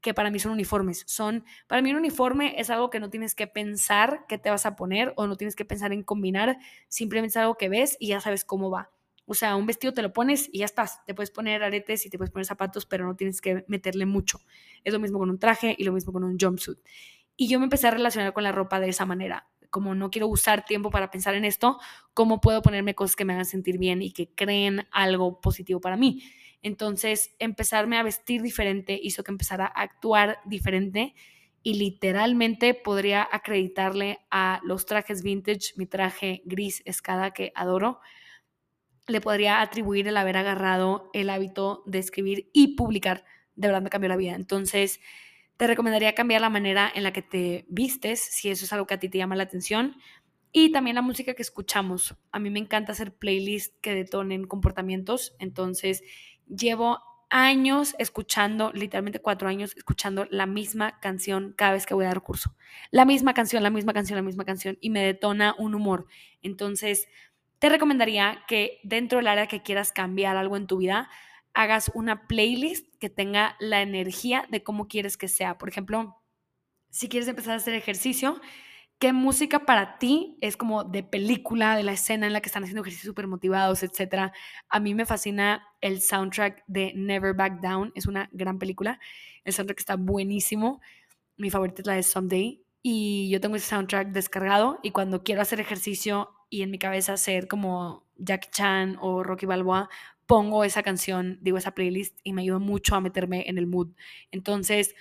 que 0.07 0.14
para 0.14 0.31
mí 0.31 0.38
son 0.38 0.53
uniformes. 0.53 1.03
Son, 1.09 1.45
para 1.66 1.83
mí 1.83 1.90
un 1.90 1.97
uniforme 1.97 2.55
es 2.61 2.71
algo 2.71 2.90
que 2.90 3.01
no 3.01 3.11
tienes 3.11 3.35
que 3.35 3.49
pensar 3.49 4.25
qué 4.29 4.38
te 4.38 4.51
vas 4.51 4.64
a 4.64 4.77
poner 4.77 5.12
o 5.16 5.27
no 5.27 5.35
tienes 5.35 5.57
que 5.57 5.64
pensar 5.64 5.92
en 5.92 6.05
combinar, 6.05 6.59
simplemente 6.87 7.31
es 7.31 7.37
algo 7.38 7.57
que 7.57 7.69
ves 7.69 7.97
y 7.99 8.07
ya 8.07 8.21
sabes 8.21 8.45
cómo 8.45 8.71
va. 8.71 8.92
O 9.25 9.35
sea, 9.35 9.57
un 9.57 9.66
vestido 9.66 9.92
te 9.92 10.03
lo 10.03 10.12
pones 10.12 10.49
y 10.53 10.59
ya 10.59 10.64
estás. 10.64 11.05
Te 11.07 11.12
puedes 11.12 11.33
poner 11.33 11.64
aretes 11.64 12.07
y 12.07 12.09
te 12.09 12.19
puedes 12.19 12.31
poner 12.31 12.47
zapatos, 12.47 12.87
pero 12.87 13.05
no 13.05 13.16
tienes 13.16 13.40
que 13.40 13.64
meterle 13.66 14.07
mucho. 14.07 14.38
Es 14.85 14.92
lo 14.92 15.01
mismo 15.01 15.19
con 15.19 15.29
un 15.29 15.40
traje 15.40 15.75
y 15.77 15.83
lo 15.83 15.92
mismo 15.92 16.12
con 16.12 16.23
un 16.23 16.38
jumpsuit. 16.38 16.79
Y 17.37 17.49
yo 17.49 17.59
me 17.59 17.64
empecé 17.64 17.88
a 17.88 17.90
relacionar 17.90 18.33
con 18.33 18.45
la 18.45 18.53
ropa 18.53 18.79
de 18.79 18.88
esa 18.88 19.07
manera. 19.07 19.49
Como 19.71 19.97
no 19.97 20.12
quiero 20.12 20.29
usar 20.29 20.64
tiempo 20.64 20.90
para 20.90 21.11
pensar 21.11 21.35
en 21.35 21.45
esto, 21.45 21.81
¿cómo 22.14 22.40
puedo 22.40 22.62
ponerme 22.62 22.95
cosas 22.95 23.16
que 23.16 23.25
me 23.25 23.33
hagan 23.33 23.45
sentir 23.45 23.79
bien 23.79 24.03
y 24.03 24.12
que 24.12 24.33
creen 24.33 24.87
algo 24.92 25.40
positivo 25.40 25.81
para 25.81 25.97
mí? 25.97 26.23
Entonces, 26.62 27.35
empezarme 27.38 27.99
a 27.99 28.03
vestir 28.03 28.42
diferente 28.42 28.99
hizo 29.03 29.23
que 29.25 29.31
empezara 29.31 29.66
a 29.66 29.83
actuar 29.83 30.38
diferente 30.45 31.14
y 31.62 31.75
literalmente 31.75 32.75
podría 32.75 33.29
acreditarle 33.31 34.19
a 34.31 34.61
los 34.64 34.87
trajes 34.87 35.23
vintage, 35.23 35.73
mi 35.77 35.87
traje 35.87 36.42
gris 36.45 36.83
escada 36.85 37.33
que 37.33 37.53
adoro, 37.55 38.01
le 39.09 39.21
podría 39.21 39.61
atribuir 39.61 40.09
el 40.09 40.16
haber 40.16 40.37
agarrado 40.37 41.11
el 41.12 41.31
hábito 41.31 41.83
de 41.87 41.99
escribir 41.99 42.51
y 42.53 42.77
publicar. 42.77 43.25
De 43.55 43.69
verdad 43.69 43.83
me 43.83 43.90
cambió 43.90 44.09
la 44.09 44.16
vida. 44.16 44.35
Entonces, 44.35 45.01
te 45.57 45.66
recomendaría 45.66 46.14
cambiar 46.14 46.40
la 46.40 46.51
manera 46.51 46.90
en 46.95 47.03
la 47.03 47.12
que 47.12 47.23
te 47.23 47.64
vistes, 47.69 48.21
si 48.21 48.51
eso 48.51 48.64
es 48.64 48.73
algo 48.73 48.87
que 48.87 48.95
a 48.95 48.99
ti 48.99 49.09
te 49.09 49.19
llama 49.19 49.37
la 49.37 49.45
atención. 49.45 49.97
Y 50.53 50.73
también 50.73 50.97
la 50.97 51.03
música 51.03 51.35
que 51.35 51.42
escuchamos. 51.42 52.16
A 52.33 52.38
mí 52.38 52.51
me 52.51 52.59
encanta 52.59 52.92
hacer 52.92 53.14
playlists 53.14 53.77
que 53.81 53.95
detonen 53.95 54.47
comportamientos. 54.47 55.37
Entonces, 55.38 56.03
llevo 56.47 57.01
años 57.29 57.95
escuchando, 57.99 58.73
literalmente 58.73 59.21
cuatro 59.21 59.49
años, 59.49 59.77
escuchando 59.77 60.27
la 60.31 60.47
misma 60.47 61.01
canción 61.01 61.55
cada 61.57 61.73
vez 61.73 61.87
que 61.87 61.95
voy 61.95 62.05
a 62.05 62.09
dar 62.09 62.23
curso. 62.23 62.55
La 62.91 63.05
misma 63.05 63.35
canción, 63.35 63.63
la 63.63 63.71
misma 63.71 63.93
canción, 63.93 64.17
la 64.17 64.23
misma 64.23 64.45
canción. 64.45 64.79
Y 64.81 64.91
me 64.91 65.03
detona 65.03 65.55
un 65.59 65.75
humor. 65.75 66.07
Entonces, 66.43 67.09
te 67.59 67.69
recomendaría 67.69 68.45
que 68.47 68.81
dentro 68.85 69.19
del 69.19 69.29
área 69.29 69.49
que 69.49 69.63
quieras 69.63 69.93
cambiar 69.93 70.37
algo 70.37 70.57
en 70.57 70.67
tu 70.67 70.79
vida, 70.79 71.09
hagas 71.55 71.91
una 71.95 72.27
playlist 72.27 72.87
que 72.99 73.09
tenga 73.09 73.57
la 73.59 73.81
energía 73.81 74.47
de 74.51 74.63
cómo 74.63 74.88
quieres 74.88 75.17
que 75.17 75.27
sea. 75.27 75.59
Por 75.59 75.69
ejemplo, 75.69 76.23
si 76.90 77.09
quieres 77.09 77.29
empezar 77.29 77.55
a 77.55 77.57
hacer 77.57 77.75
ejercicio, 77.75 78.40
¿qué 78.99 79.13
música 79.13 79.67
para 79.67 79.99
ti 79.99 80.38
es 80.40 80.57
como 80.57 80.85
de 80.85 81.03
película, 81.03 81.77
de 81.77 81.83
la 81.83 81.92
escena 81.92 82.27
en 82.27 82.33
la 82.33 82.40
que 82.40 82.49
están 82.49 82.63
haciendo 82.63 82.83
ejercicio 82.83 83.11
súper 83.11 83.27
motivados, 83.27 83.83
etcétera? 83.83 84.33
A 84.69 84.81
mí 84.81 84.94
me 84.94 85.07
fascina 85.07 85.67
el 85.81 86.01
soundtrack 86.01 86.65
de 86.67 86.92
Never 86.94 87.35
Back 87.35 87.61
Down, 87.61 87.92
es 87.94 88.07
una 88.07 88.29
gran 88.33 88.59
película. 88.59 88.99
El 89.44 89.53
soundtrack 89.53 89.79
está 89.79 89.97
buenísimo. 89.97 90.81
Mi 91.37 91.51
favorita 91.51 91.83
es 91.83 91.87
la 91.87 91.94
de 91.94 92.03
Someday. 92.03 92.63
Y 92.83 93.29
yo 93.31 93.40
tengo 93.40 93.57
ese 93.57 93.69
soundtrack 93.69 94.13
descargado 94.13 94.79
y 94.83 94.92
cuando 94.92 95.23
quiero 95.23 95.42
hacer 95.42 95.61
ejercicio 95.61 96.31
y 96.49 96.63
en 96.63 96.71
mi 96.71 96.79
cabeza 96.79 97.17
ser 97.17 97.49
como 97.49 98.07
Jackie 98.17 98.51
Chan 98.51 98.97
o 99.01 99.25
Rocky 99.25 99.44
Balboa, 99.44 99.88
pongo 100.27 100.65
esa 100.65 100.83
canción, 100.83 101.38
digo 101.40 101.59
esa 101.59 101.73
playlist 101.73 102.19
y 102.23 102.33
me 102.33 102.42
ayuda 102.42 102.59
mucho 102.59 102.94
a 102.94 103.01
meterme 103.01 103.49
en 103.49 103.59
el 103.59 103.67
mood. 103.67 103.88
Entonces, 104.31 104.94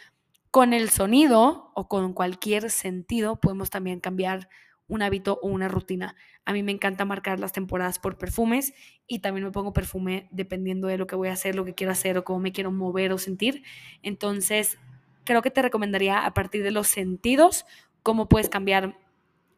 con 0.56 0.72
el 0.72 0.90
sonido 0.90 1.70
o 1.76 1.90
con 1.90 2.14
cualquier 2.14 2.72
sentido 2.72 3.42
podemos 3.42 3.70
también 3.70 4.00
cambiar 4.00 4.48
un 4.88 5.02
hábito 5.02 5.38
o 5.42 5.50
una 5.50 5.68
rutina. 5.68 6.16
A 6.46 6.54
mí 6.54 6.64
me 6.64 6.72
encanta 6.72 7.04
marcar 7.04 7.42
las 7.42 7.52
temporadas 7.52 8.00
por 8.00 8.18
perfumes 8.18 8.74
y 9.06 9.20
también 9.20 9.44
me 9.44 9.52
pongo 9.52 9.74
perfume 9.74 10.30
dependiendo 10.32 10.88
de 10.88 10.98
lo 10.98 11.08
que 11.08 11.18
voy 11.18 11.28
a 11.28 11.34
hacer, 11.34 11.56
lo 11.56 11.66
que 11.66 11.76
quiero 11.76 11.92
hacer 11.92 12.18
o 12.18 12.24
cómo 12.24 12.40
me 12.40 12.54
quiero 12.54 12.72
mover 12.72 13.12
o 13.12 13.18
sentir. 13.18 13.64
Entonces, 14.02 14.78
creo 15.26 15.42
que 15.42 15.52
te 15.52 15.62
recomendaría 15.62 16.26
a 16.26 16.34
partir 16.34 16.64
de 16.64 16.72
los 16.72 16.88
sentidos 16.88 17.66
cómo 18.02 18.30
puedes 18.30 18.48
cambiar 18.48 18.98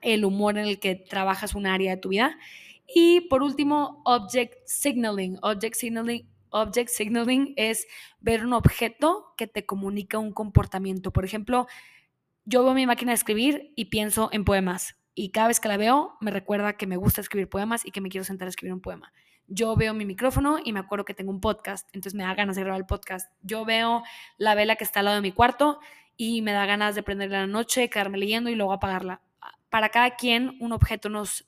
el 0.01 0.25
humor 0.25 0.57
en 0.57 0.65
el 0.65 0.79
que 0.79 0.95
trabajas 0.95 1.53
un 1.53 1.67
área 1.67 1.91
de 1.91 2.01
tu 2.01 2.09
vida. 2.09 2.39
Y 2.87 3.21
por 3.29 3.43
último, 3.43 4.01
object 4.03 4.55
signaling. 4.65 5.37
Object 5.43 5.75
signaling 5.75 6.27
Object 6.61 6.89
signaling 6.89 7.53
es 7.55 7.87
ver 8.19 8.45
un 8.45 8.53
objeto 8.53 9.33
que 9.37 9.47
te 9.47 9.65
comunica 9.65 10.17
un 10.17 10.31
comportamiento. 10.31 11.11
Por 11.11 11.25
ejemplo, 11.25 11.67
yo 12.45 12.63
veo 12.63 12.73
mi 12.73 12.85
máquina 12.85 13.11
de 13.11 13.15
escribir 13.15 13.73
y 13.75 13.85
pienso 13.85 14.29
en 14.31 14.45
poemas. 14.45 14.95
Y 15.13 15.31
cada 15.31 15.47
vez 15.47 15.59
que 15.59 15.67
la 15.67 15.77
veo, 15.77 16.15
me 16.21 16.31
recuerda 16.31 16.73
que 16.73 16.87
me 16.87 16.97
gusta 16.97 17.21
escribir 17.21 17.49
poemas 17.49 17.85
y 17.85 17.91
que 17.91 18.01
me 18.01 18.09
quiero 18.09 18.23
sentar 18.23 18.47
a 18.47 18.49
escribir 18.49 18.73
un 18.73 18.81
poema. 18.81 19.11
Yo 19.47 19.75
veo 19.75 19.93
mi 19.93 20.05
micrófono 20.05 20.59
y 20.63 20.73
me 20.73 20.79
acuerdo 20.79 21.05
que 21.05 21.13
tengo 21.13 21.31
un 21.31 21.39
podcast, 21.39 21.87
entonces 21.93 22.13
me 22.13 22.23
da 22.23 22.33
ganas 22.35 22.55
de 22.55 22.63
grabar 22.63 22.81
el 22.81 22.85
podcast. 22.85 23.31
Yo 23.41 23.65
veo 23.65 24.03
la 24.37 24.55
vela 24.55 24.75
que 24.75 24.83
está 24.83 24.99
al 24.99 25.05
lado 25.05 25.15
de 25.15 25.21
mi 25.21 25.31
cuarto 25.31 25.79
y 26.17 26.41
me 26.41 26.51
da 26.51 26.65
ganas 26.65 26.95
de 26.95 27.03
prenderla 27.03 27.41
la 27.41 27.47
noche, 27.47 27.89
quedarme 27.89 28.17
leyendo 28.17 28.49
y 28.49 28.55
luego 28.55 28.73
apagarla. 28.73 29.21
Para 29.69 29.89
cada 29.89 30.15
quien, 30.15 30.57
un 30.59 30.73
objeto 30.73 31.09
nos 31.09 31.45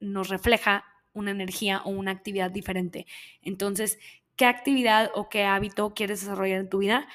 refleja 0.00 0.84
una 1.12 1.30
energía 1.30 1.82
o 1.84 1.90
una 1.90 2.12
actividad 2.12 2.50
diferente. 2.50 3.06
Entonces, 3.42 3.98
¿qué 4.38 4.46
actividad 4.46 5.10
o 5.14 5.28
qué 5.28 5.44
hábito 5.44 5.92
quieres 5.94 6.20
desarrollar 6.22 6.60
en 6.60 6.70
tu 6.70 6.78
vida? 6.78 7.06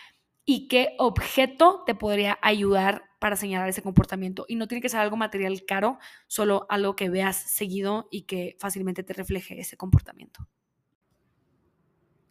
y 0.46 0.68
qué 0.68 0.96
objeto 1.00 1.84
te 1.86 1.96
podría 1.96 2.38
ayudar 2.42 3.04
para 3.20 3.36
señalar 3.36 3.70
ese 3.70 3.82
comportamiento. 3.82 4.46
Y 4.48 4.56
no 4.56 4.68
tiene 4.68 4.82
que 4.82 4.90
ser 4.90 5.00
algo 5.00 5.16
material 5.16 5.64
caro, 5.66 6.00
solo 6.28 6.66
algo 6.70 6.96
que 6.96 7.10
veas 7.10 7.38
seguido 7.38 8.08
y 8.12 8.24
que 8.24 8.58
fácilmente 8.60 9.04
te 9.04 9.14
refleje 9.14 9.60
ese 9.60 9.78
comportamiento. 9.78 10.48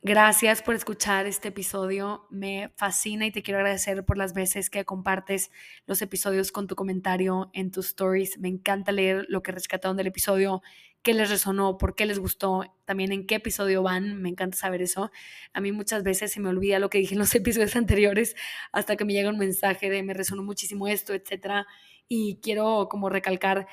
Gracias 0.05 0.63
por 0.63 0.75
escuchar 0.75 1.27
este 1.27 1.49
episodio. 1.49 2.27
Me 2.29 2.73
fascina 2.75 3.25
y 3.25 3.31
te 3.31 3.45
quiero 3.45 3.61
agradecer 3.61 4.05
por 4.05 4.19
las 4.19 4.35
veces 4.35 4.69
que 4.69 4.85
compartes 4.85 5.53
los 5.87 6.03
episodios 6.03 6.51
con 6.51 6.67
tu 6.67 6.75
comentario 6.75 7.53
en 7.53 7.71
tus 7.71 7.87
stories. 7.91 8.37
Me 8.41 8.49
encanta 8.49 8.91
leer 8.91 9.27
lo 9.29 9.45
que 9.45 9.53
rescataron 9.53 9.97
del 9.97 10.09
episodio, 10.09 10.61
qué 11.03 11.15
les 11.15 11.31
resonó, 11.31 11.79
por 11.79 11.95
qué 11.95 12.05
les 12.05 12.19
gustó, 12.19 12.65
también 12.85 13.13
en 13.13 13.29
qué 13.29 13.37
episodio 13.37 13.85
van. 13.85 14.21
Me 14.21 14.29
encanta 14.29 14.57
saber 14.57 14.83
eso. 14.83 15.13
A 15.53 15.61
mí 15.61 15.71
muchas 15.71 16.03
veces 16.03 16.33
se 16.33 16.41
me 16.41 16.49
olvida 16.49 16.81
lo 16.81 16.91
que 16.91 16.99
dije 16.99 17.15
en 17.15 17.21
los 17.21 17.33
episodios 17.37 17.77
anteriores 17.77 18.35
hasta 18.73 18.97
que 18.97 19.05
me 19.05 19.13
llega 19.13 19.31
un 19.31 19.39
mensaje 19.39 19.89
de 19.89 20.03
me 20.03 20.15
resonó 20.15 20.43
muchísimo 20.43 20.89
esto, 20.89 21.15
etcétera. 21.15 21.65
Y 22.09 22.41
quiero 22.43 22.89
como 22.91 23.09
recalcar 23.09 23.69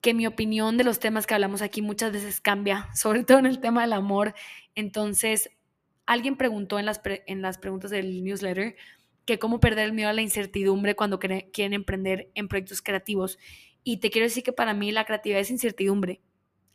que 0.00 0.14
mi 0.14 0.28
opinión 0.28 0.76
de 0.76 0.84
los 0.84 1.00
temas 1.00 1.26
que 1.26 1.34
hablamos 1.34 1.62
aquí 1.62 1.82
muchas 1.82 2.12
veces 2.12 2.40
cambia, 2.40 2.88
sobre 2.94 3.24
todo 3.24 3.40
en 3.40 3.46
el 3.46 3.58
tema 3.58 3.82
del 3.82 3.94
amor. 3.94 4.34
Entonces, 4.76 5.50
alguien 6.06 6.36
preguntó 6.36 6.78
en 6.78 6.86
las, 6.86 7.00
en 7.04 7.42
las 7.42 7.58
preguntas 7.58 7.90
del 7.90 8.24
newsletter 8.24 8.76
que 9.24 9.38
cómo 9.38 9.60
perder 9.60 9.86
el 9.86 9.92
miedo 9.92 10.10
a 10.10 10.12
la 10.12 10.22
incertidumbre 10.22 10.94
cuando 10.96 11.18
quieren 11.18 11.72
emprender 11.72 12.30
en 12.34 12.48
proyectos 12.48 12.82
creativos. 12.82 13.38
Y 13.82 13.98
te 13.98 14.10
quiero 14.10 14.26
decir 14.26 14.42
que 14.42 14.52
para 14.52 14.74
mí 14.74 14.92
la 14.92 15.04
creatividad 15.04 15.40
es 15.40 15.50
incertidumbre. 15.50 16.20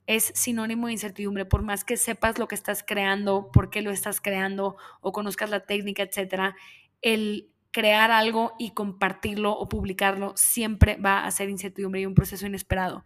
Es 0.08 0.32
sinónimo 0.34 0.88
de 0.88 0.94
incertidumbre. 0.94 1.46
Por 1.46 1.62
más 1.62 1.84
que 1.84 1.98
sepas 1.98 2.40
lo 2.40 2.48
que 2.48 2.56
estás 2.56 2.84
creando, 2.84 3.52
por 3.52 3.70
qué 3.70 3.82
lo 3.82 3.92
estás 3.92 4.22
creando 4.22 4.78
o 5.02 5.12
conozcas 5.12 5.52
la 5.52 5.66
técnica, 5.66 6.02
etcétera, 6.02 6.56
el 7.02 7.52
crear 7.72 8.10
algo 8.10 8.54
y 8.58 8.72
compartirlo 8.72 9.52
o 9.52 9.70
publicarlo 9.70 10.34
siempre 10.36 10.96
va 10.96 11.26
a 11.26 11.32
ser 11.32 11.50
incertidumbre 11.50 12.02
y 12.02 12.08
un 12.08 12.16
proceso 12.16 12.48
inesperado 12.48 13.04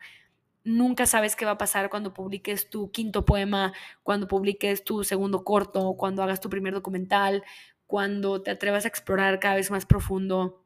nunca 0.64 1.06
sabes 1.06 1.36
qué 1.36 1.46
va 1.46 1.52
a 1.52 1.58
pasar 1.58 1.90
cuando 1.90 2.14
publiques 2.14 2.70
tu 2.70 2.92
quinto 2.92 3.26
poema, 3.26 3.74
cuando 4.04 4.28
publiques 4.28 4.84
tu 4.84 5.04
segundo 5.04 5.44
corto, 5.44 5.96
cuando 5.98 6.24
hagas 6.24 6.40
tu 6.40 6.50
primer 6.50 6.74
documental, 6.74 7.44
cuando 7.88 8.42
te 8.42 8.52
atrevas 8.52 8.86
a 8.86 8.88
explorar 8.88 9.40
cada 9.40 9.56
vez 9.56 9.72
más 9.72 9.86
profundo 9.86 10.66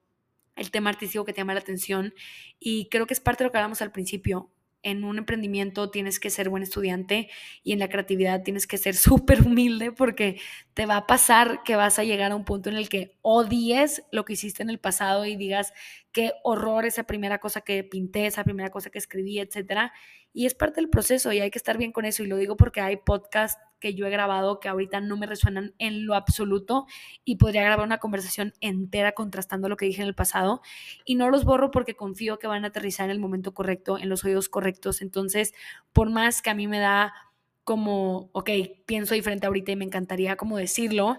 el 0.55 0.71
tema 0.71 0.89
artístico 0.89 1.25
que 1.25 1.33
te 1.33 1.41
llama 1.41 1.53
la 1.53 1.59
atención. 1.59 2.13
Y 2.59 2.89
creo 2.89 3.05
que 3.05 3.13
es 3.13 3.19
parte 3.19 3.43
de 3.43 3.47
lo 3.47 3.51
que 3.51 3.57
hablamos 3.57 3.81
al 3.81 3.91
principio 3.91 4.51
en 4.83 5.03
un 5.03 5.17
emprendimiento 5.17 5.89
tienes 5.89 6.19
que 6.19 6.29
ser 6.29 6.49
buen 6.49 6.63
estudiante 6.63 7.29
y 7.63 7.73
en 7.73 7.79
la 7.79 7.89
creatividad 7.89 8.43
tienes 8.43 8.67
que 8.67 8.77
ser 8.77 8.95
súper 8.95 9.41
humilde 9.41 9.91
porque 9.91 10.39
te 10.73 10.85
va 10.85 10.97
a 10.97 11.07
pasar 11.07 11.63
que 11.63 11.75
vas 11.75 11.99
a 11.99 12.03
llegar 12.03 12.31
a 12.31 12.35
un 12.35 12.45
punto 12.45 12.69
en 12.69 12.77
el 12.77 12.89
que 12.89 13.17
odies 13.21 14.03
lo 14.11 14.25
que 14.25 14.33
hiciste 14.33 14.63
en 14.63 14.69
el 14.69 14.79
pasado 14.79 15.25
y 15.25 15.35
digas 15.35 15.73
qué 16.11 16.33
horror 16.43 16.85
esa 16.85 17.03
primera 17.03 17.39
cosa 17.39 17.61
que 17.61 17.83
pinté, 17.83 18.25
esa 18.25 18.43
primera 18.43 18.69
cosa 18.71 18.89
que 18.89 18.97
escribí, 18.97 19.39
etcétera. 19.39 19.93
Y 20.37 20.45
es 20.45 20.53
parte 20.53 20.75
del 20.81 20.87
proceso 20.91 21.33
y 21.33 21.39
hay 21.39 21.49
que 21.49 21.57
estar 21.57 21.79
bien 21.79 21.91
con 21.91 22.05
eso. 22.05 22.21
Y 22.21 22.27
lo 22.27 22.37
digo 22.37 22.57
porque 22.57 22.79
hay 22.79 22.97
podcasts 22.97 23.59
que 23.79 23.95
yo 23.95 24.05
he 24.05 24.11
grabado 24.11 24.59
que 24.59 24.69
ahorita 24.69 25.01
no 25.01 25.17
me 25.17 25.25
resuenan 25.25 25.73
en 25.79 26.05
lo 26.05 26.13
absoluto 26.13 26.85
y 27.25 27.37
podría 27.37 27.63
grabar 27.63 27.83
una 27.83 27.97
conversación 27.97 28.53
entera 28.61 29.13
contrastando 29.13 29.67
lo 29.67 29.77
que 29.77 29.87
dije 29.87 30.03
en 30.03 30.07
el 30.07 30.13
pasado 30.13 30.61
y 31.05 31.15
no 31.15 31.31
los 31.31 31.43
borro 31.43 31.71
porque 31.71 31.95
confío 31.95 32.37
que 32.37 32.45
van 32.45 32.65
a 32.65 32.67
aterrizar 32.67 33.05
en 33.05 33.11
el 33.13 33.19
momento 33.19 33.55
correcto, 33.55 33.97
en 33.97 34.09
los 34.09 34.23
oídos 34.25 34.47
correctos. 34.47 35.01
Entonces, 35.01 35.55
por 35.91 36.11
más 36.11 36.43
que 36.43 36.51
a 36.51 36.53
mí 36.53 36.67
me 36.67 36.77
da 36.77 37.15
como, 37.63 38.29
ok, 38.33 38.51
pienso 38.85 39.15
diferente 39.15 39.47
ahorita 39.47 39.71
y 39.71 39.75
me 39.75 39.85
encantaría 39.85 40.35
como 40.35 40.57
decirlo, 40.57 41.17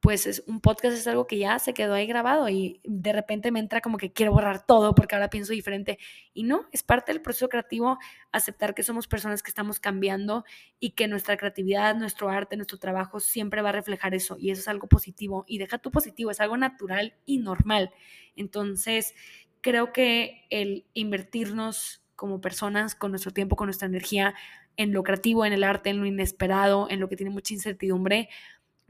pues 0.00 0.26
es, 0.26 0.42
un 0.46 0.60
podcast 0.60 0.96
es 0.96 1.06
algo 1.06 1.26
que 1.26 1.38
ya 1.38 1.58
se 1.58 1.74
quedó 1.74 1.92
ahí 1.92 2.06
grabado 2.06 2.48
y 2.48 2.80
de 2.84 3.12
repente 3.12 3.50
me 3.50 3.60
entra 3.60 3.82
como 3.82 3.98
que 3.98 4.12
quiero 4.12 4.32
borrar 4.32 4.64
todo 4.64 4.94
porque 4.94 5.14
ahora 5.14 5.28
pienso 5.28 5.52
diferente. 5.52 5.98
Y 6.32 6.44
no, 6.44 6.66
es 6.72 6.82
parte 6.82 7.12
del 7.12 7.20
proceso 7.20 7.50
creativo 7.50 7.98
aceptar 8.32 8.74
que 8.74 8.82
somos 8.82 9.06
personas 9.06 9.42
que 9.42 9.50
estamos 9.50 9.78
cambiando 9.78 10.44
y 10.78 10.92
que 10.92 11.06
nuestra 11.06 11.36
creatividad, 11.36 11.94
nuestro 11.96 12.30
arte, 12.30 12.56
nuestro 12.56 12.78
trabajo 12.78 13.20
siempre 13.20 13.60
va 13.60 13.68
a 13.68 13.72
reflejar 13.72 14.14
eso 14.14 14.36
y 14.38 14.50
eso 14.50 14.62
es 14.62 14.68
algo 14.68 14.88
positivo. 14.88 15.44
Y 15.46 15.58
deja 15.58 15.76
tu 15.76 15.90
positivo, 15.90 16.30
es 16.30 16.40
algo 16.40 16.56
natural 16.56 17.14
y 17.26 17.38
normal. 17.38 17.90
Entonces, 18.36 19.14
creo 19.60 19.92
que 19.92 20.46
el 20.48 20.86
invertirnos 20.94 22.02
como 22.16 22.40
personas 22.40 22.94
con 22.94 23.12
nuestro 23.12 23.32
tiempo, 23.32 23.56
con 23.56 23.66
nuestra 23.66 23.86
energía 23.86 24.34
en 24.76 24.92
lo 24.92 25.02
creativo, 25.02 25.44
en 25.44 25.52
el 25.52 25.64
arte, 25.64 25.90
en 25.90 26.00
lo 26.00 26.06
inesperado, 26.06 26.88
en 26.88 27.00
lo 27.00 27.08
que 27.08 27.16
tiene 27.16 27.30
mucha 27.30 27.52
incertidumbre, 27.52 28.30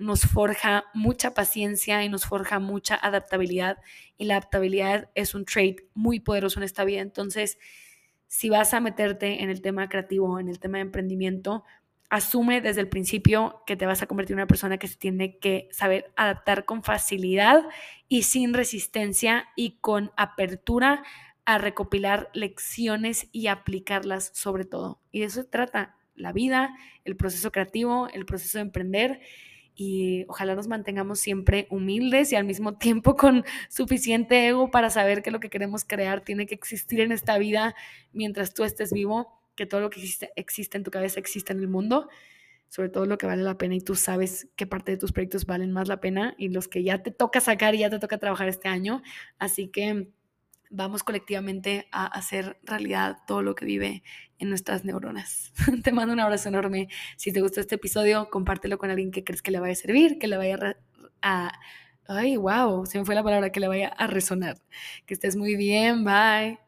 nos 0.00 0.22
forja 0.22 0.86
mucha 0.94 1.34
paciencia 1.34 2.02
y 2.02 2.08
nos 2.08 2.24
forja 2.24 2.58
mucha 2.58 2.96
adaptabilidad. 2.96 3.78
Y 4.16 4.24
la 4.24 4.38
adaptabilidad 4.38 5.10
es 5.14 5.34
un 5.34 5.44
trait 5.44 5.82
muy 5.94 6.20
poderoso 6.20 6.58
en 6.58 6.64
esta 6.64 6.84
vida. 6.84 7.02
Entonces, 7.02 7.58
si 8.26 8.48
vas 8.48 8.72
a 8.72 8.80
meterte 8.80 9.42
en 9.42 9.50
el 9.50 9.60
tema 9.60 9.88
creativo, 9.88 10.40
en 10.40 10.48
el 10.48 10.58
tema 10.58 10.78
de 10.78 10.82
emprendimiento, 10.82 11.64
asume 12.08 12.62
desde 12.62 12.80
el 12.80 12.88
principio 12.88 13.62
que 13.66 13.76
te 13.76 13.86
vas 13.86 14.00
a 14.02 14.06
convertir 14.06 14.34
en 14.34 14.38
una 14.38 14.46
persona 14.46 14.78
que 14.78 14.88
se 14.88 14.96
tiene 14.96 15.38
que 15.38 15.68
saber 15.70 16.10
adaptar 16.16 16.64
con 16.64 16.82
facilidad 16.82 17.62
y 18.08 18.22
sin 18.22 18.54
resistencia 18.54 19.48
y 19.54 19.78
con 19.80 20.12
apertura 20.16 21.04
a 21.44 21.58
recopilar 21.58 22.30
lecciones 22.32 23.28
y 23.32 23.48
aplicarlas 23.48 24.30
sobre 24.34 24.64
todo. 24.64 25.00
Y 25.12 25.20
de 25.20 25.26
eso 25.26 25.44
trata 25.44 25.96
la 26.14 26.32
vida, 26.32 26.74
el 27.04 27.16
proceso 27.16 27.52
creativo, 27.52 28.08
el 28.08 28.24
proceso 28.24 28.58
de 28.58 28.62
emprender 28.62 29.20
y 29.82 30.26
ojalá 30.28 30.54
nos 30.54 30.68
mantengamos 30.68 31.20
siempre 31.20 31.66
humildes 31.70 32.32
y 32.32 32.36
al 32.36 32.44
mismo 32.44 32.76
tiempo 32.76 33.16
con 33.16 33.46
suficiente 33.70 34.46
ego 34.46 34.70
para 34.70 34.90
saber 34.90 35.22
que 35.22 35.30
lo 35.30 35.40
que 35.40 35.48
queremos 35.48 35.86
crear 35.86 36.20
tiene 36.20 36.44
que 36.44 36.54
existir 36.54 37.00
en 37.00 37.12
esta 37.12 37.38
vida 37.38 37.74
mientras 38.12 38.52
tú 38.52 38.64
estés 38.64 38.92
vivo, 38.92 39.40
que 39.56 39.64
todo 39.64 39.80
lo 39.80 39.88
que 39.88 40.02
existe, 40.36 40.76
en 40.76 40.84
tu 40.84 40.90
cabeza 40.90 41.18
existe 41.18 41.54
en 41.54 41.60
el 41.60 41.68
mundo, 41.68 42.10
sobre 42.68 42.90
todo 42.90 43.06
lo 43.06 43.16
que 43.16 43.24
vale 43.24 43.42
la 43.42 43.56
pena 43.56 43.74
y 43.74 43.80
tú 43.80 43.94
sabes 43.94 44.50
qué 44.54 44.66
parte 44.66 44.92
de 44.92 44.98
tus 44.98 45.12
proyectos 45.12 45.46
valen 45.46 45.72
más 45.72 45.88
la 45.88 45.98
pena 45.98 46.34
y 46.36 46.50
los 46.50 46.68
que 46.68 46.82
ya 46.82 47.02
te 47.02 47.10
toca 47.10 47.40
sacar 47.40 47.74
y 47.74 47.78
ya 47.78 47.88
te 47.88 47.98
toca 47.98 48.18
trabajar 48.18 48.50
este 48.50 48.68
año. 48.68 49.02
Así 49.38 49.68
que 49.68 50.08
vamos 50.70 51.02
colectivamente 51.02 51.88
a 51.92 52.06
hacer 52.06 52.58
realidad 52.62 53.18
todo 53.26 53.42
lo 53.42 53.54
que 53.54 53.64
vive 53.66 54.02
en 54.38 54.48
nuestras 54.48 54.84
neuronas. 54.84 55.52
Te 55.84 55.92
mando 55.92 56.14
un 56.14 56.20
abrazo 56.20 56.48
enorme. 56.48 56.88
Si 57.16 57.32
te 57.32 57.40
gustó 57.42 57.60
este 57.60 57.74
episodio, 57.74 58.30
compártelo 58.30 58.78
con 58.78 58.90
alguien 58.90 59.10
que 59.10 59.24
crees 59.24 59.42
que 59.42 59.50
le 59.50 59.60
vaya 59.60 59.72
a 59.72 59.76
servir, 59.76 60.18
que 60.18 60.28
le 60.28 60.36
vaya 60.36 60.76
a... 61.22 61.52
Ay, 62.08 62.36
wow, 62.36 62.86
se 62.86 62.98
me 62.98 63.04
fue 63.04 63.14
la 63.14 63.22
palabra, 63.22 63.52
que 63.52 63.60
le 63.60 63.68
vaya 63.68 63.88
a 63.88 64.06
resonar. 64.06 64.56
Que 65.06 65.14
estés 65.14 65.36
muy 65.36 65.56
bien, 65.56 66.04
bye. 66.04 66.60